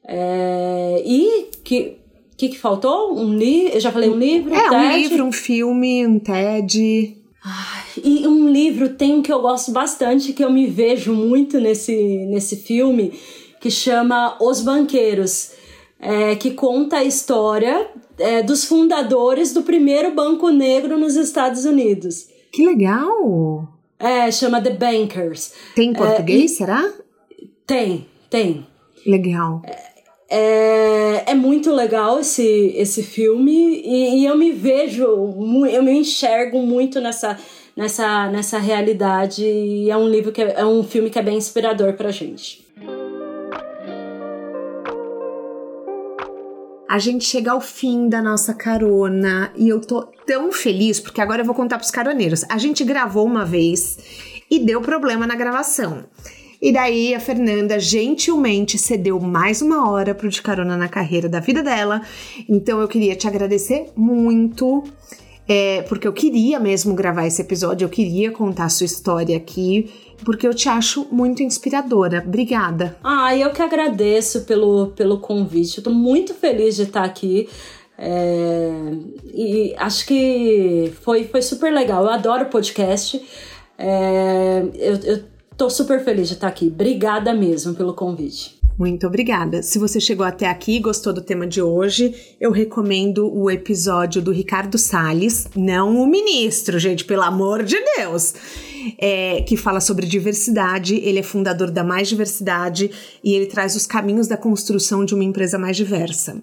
É, 0.04 1.02
e 1.04 1.50
que 1.62 1.98
que, 2.38 2.50
que 2.50 2.58
faltou? 2.58 3.18
Um 3.18 3.34
livro? 3.34 3.74
Eu 3.74 3.80
já 3.80 3.90
falei 3.90 4.08
um 4.08 4.16
livro? 4.16 4.54
É, 4.54 4.70
um 4.70 4.96
livro, 4.96 5.24
um 5.24 5.32
filme, 5.32 6.06
um 6.06 6.20
TED. 6.20 7.16
e 8.02 8.28
um 8.28 8.48
livro 8.48 8.90
tem 8.90 9.14
um 9.14 9.22
que 9.22 9.32
eu 9.32 9.42
gosto 9.42 9.72
bastante, 9.72 10.32
que 10.32 10.44
eu 10.44 10.50
me 10.50 10.64
vejo 10.68 11.12
muito 11.12 11.58
nesse, 11.58 11.96
nesse 12.26 12.54
filme, 12.54 13.12
que 13.60 13.70
chama 13.70 14.36
Os 14.40 14.60
Banqueiros 14.60 15.52
é, 16.00 16.36
que 16.36 16.52
conta 16.52 16.98
a 16.98 17.04
história 17.04 17.88
é, 18.18 18.42
dos 18.42 18.64
fundadores 18.64 19.52
do 19.52 19.62
primeiro 19.62 20.14
banco 20.14 20.48
negro 20.50 20.98
nos 20.98 21.16
Estados 21.16 21.64
Unidos. 21.64 22.28
Que 22.52 22.64
legal! 22.64 23.68
É, 23.98 24.30
chama 24.30 24.60
The 24.60 24.70
Bankers. 24.70 25.52
Tem 25.74 25.90
em 25.90 25.92
português, 25.92 26.52
é, 26.52 26.54
será? 26.54 26.92
Tem, 27.66 28.06
tem. 28.30 28.66
Legal. 29.04 29.62
É, 30.30 31.32
é 31.32 31.34
muito 31.34 31.72
legal 31.72 32.20
esse, 32.20 32.72
esse 32.76 33.02
filme 33.02 33.82
e, 33.84 34.20
e 34.20 34.26
eu 34.26 34.36
me 34.36 34.52
vejo, 34.52 35.04
eu 35.70 35.82
me 35.82 35.98
enxergo 35.98 36.60
muito 36.60 37.00
nessa, 37.00 37.38
nessa, 37.74 38.30
nessa 38.30 38.58
realidade 38.58 39.44
e 39.44 39.90
é 39.90 39.96
um 39.96 40.06
livro 40.06 40.30
que 40.30 40.42
é, 40.42 40.60
é 40.60 40.66
um 40.66 40.84
filme 40.84 41.08
que 41.08 41.18
é 41.18 41.22
bem 41.22 41.38
inspirador 41.38 41.94
pra 41.94 42.10
gente. 42.10 42.67
A 46.88 46.98
gente 46.98 47.24
chega 47.24 47.52
ao 47.52 47.60
fim 47.60 48.08
da 48.08 48.22
nossa 48.22 48.54
carona 48.54 49.52
e 49.54 49.68
eu 49.68 49.78
tô 49.78 50.08
tão 50.26 50.50
feliz 50.50 50.98
porque 50.98 51.20
agora 51.20 51.42
eu 51.42 51.46
vou 51.46 51.54
contar 51.54 51.76
pros 51.76 51.90
caroneiros. 51.90 52.44
A 52.48 52.56
gente 52.56 52.82
gravou 52.82 53.26
uma 53.26 53.44
vez 53.44 53.98
e 54.50 54.58
deu 54.58 54.80
problema 54.80 55.26
na 55.26 55.34
gravação. 55.34 56.04
E 56.60 56.72
daí 56.72 57.14
a 57.14 57.20
Fernanda 57.20 57.78
gentilmente 57.78 58.78
cedeu 58.78 59.20
mais 59.20 59.60
uma 59.60 59.88
hora 59.90 60.14
pro 60.14 60.30
de 60.30 60.40
carona 60.40 60.76
na 60.78 60.88
carreira 60.88 61.28
da 61.28 61.40
vida 61.40 61.62
dela. 61.62 62.00
Então 62.48 62.80
eu 62.80 62.88
queria 62.88 63.14
te 63.14 63.28
agradecer 63.28 63.90
muito. 63.94 64.82
É, 65.46 65.82
porque 65.82 66.06
eu 66.06 66.12
queria 66.12 66.60
mesmo 66.60 66.94
gravar 66.94 67.26
esse 67.26 67.40
episódio, 67.40 67.86
eu 67.86 67.88
queria 67.88 68.30
contar 68.30 68.64
a 68.64 68.68
sua 68.68 68.84
história 68.84 69.34
aqui 69.34 69.90
porque 70.24 70.46
eu 70.46 70.54
te 70.54 70.68
acho 70.68 71.06
muito 71.10 71.42
inspiradora. 71.42 72.22
Obrigada. 72.26 72.96
Ah, 73.02 73.36
eu 73.36 73.50
que 73.50 73.62
agradeço 73.62 74.42
pelo, 74.42 74.88
pelo 74.88 75.18
convite. 75.18 75.78
Eu 75.78 75.84
tô 75.84 75.90
muito 75.90 76.34
feliz 76.34 76.76
de 76.76 76.82
estar 76.82 77.04
aqui. 77.04 77.48
É, 77.96 78.70
e 79.34 79.74
acho 79.76 80.06
que 80.06 80.92
foi, 81.02 81.24
foi 81.24 81.42
super 81.42 81.72
legal. 81.72 82.04
Eu 82.04 82.10
adoro 82.10 82.46
podcast. 82.46 83.20
É, 83.76 84.64
eu, 84.74 84.96
eu 85.04 85.24
tô 85.56 85.68
super 85.68 86.04
feliz 86.04 86.28
de 86.28 86.34
estar 86.34 86.48
aqui. 86.48 86.66
Obrigada 86.66 87.32
mesmo 87.34 87.74
pelo 87.74 87.94
convite. 87.94 88.58
Muito 88.78 89.08
obrigada. 89.08 89.60
Se 89.60 89.76
você 89.76 89.98
chegou 89.98 90.24
até 90.24 90.46
aqui 90.46 90.76
e 90.76 90.78
gostou 90.78 91.12
do 91.12 91.20
tema 91.20 91.48
de 91.48 91.60
hoje, 91.60 92.14
eu 92.40 92.52
recomendo 92.52 93.28
o 93.28 93.50
episódio 93.50 94.22
do 94.22 94.30
Ricardo 94.30 94.78
Salles, 94.78 95.48
não 95.56 96.00
o 96.00 96.06
ministro, 96.06 96.78
gente, 96.78 97.04
pelo 97.04 97.22
amor 97.22 97.64
de 97.64 97.76
Deus, 97.96 98.34
é, 98.96 99.42
que 99.42 99.56
fala 99.56 99.80
sobre 99.80 100.06
diversidade. 100.06 100.94
Ele 100.96 101.18
é 101.18 101.22
fundador 101.22 101.70
da 101.70 101.82
Mais 101.82 102.08
Diversidade 102.08 102.90
e 103.22 103.34
ele 103.34 103.46
traz 103.46 103.74
os 103.76 103.86
caminhos 103.86 104.28
da 104.28 104.36
construção 104.36 105.04
de 105.04 105.14
uma 105.14 105.24
empresa 105.24 105.58
mais 105.58 105.76
diversa. 105.76 106.40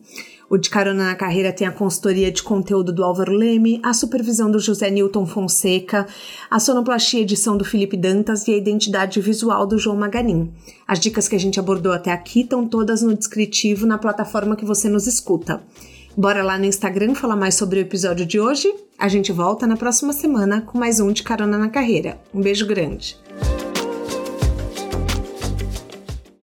O 0.47 0.57
De 0.57 0.69
Carona 0.69 1.05
na 1.05 1.15
Carreira 1.15 1.51
tem 1.51 1.65
a 1.65 1.71
consultoria 1.71 2.31
de 2.31 2.43
conteúdo 2.43 2.93
do 2.93 3.03
Álvaro 3.03 3.33
Leme, 3.33 3.79
a 3.83 3.93
supervisão 3.93 4.51
do 4.51 4.59
José 4.59 4.91
Newton 4.91 5.25
Fonseca, 5.25 6.05
a 6.51 6.59
sonoplastia 6.59 7.21
edição 7.21 7.57
do 7.57 7.65
Felipe 7.65 7.97
Dantas 7.97 8.47
e 8.47 8.53
a 8.53 8.57
identidade 8.57 9.19
visual 9.19 9.65
do 9.65 9.79
João 9.79 9.97
Maganin. 9.97 10.51
As 10.87 10.99
dicas 10.99 11.27
que 11.27 11.35
a 11.35 11.39
gente 11.39 11.59
abordou 11.59 11.91
até 11.91 12.11
aqui 12.11 12.41
estão 12.41 12.67
todas 12.67 13.01
no 13.01 13.15
descritivo 13.15 13.87
na 13.87 13.97
plataforma 13.97 14.55
que 14.55 14.65
você 14.65 14.87
nos 14.87 15.07
escuta. 15.07 15.63
Bora 16.17 16.41
lá 16.43 16.57
no 16.57 16.63
Instagram 16.63 17.13
falar 17.13 17.35
mais 17.35 17.55
sobre 17.55 17.79
o 17.79 17.81
episódio 17.81 18.25
de 18.25 18.39
hoje? 18.39 18.73
A 18.97 19.09
gente 19.09 19.33
volta 19.33 19.67
na 19.67 19.75
próxima 19.75 20.13
semana 20.13 20.61
com 20.61 20.77
mais 20.77 21.01
um 21.01 21.11
De 21.11 21.21
Carona 21.21 21.57
na 21.57 21.67
Carreira. 21.67 22.17
Um 22.33 22.39
beijo 22.39 22.65
grande! 22.65 23.17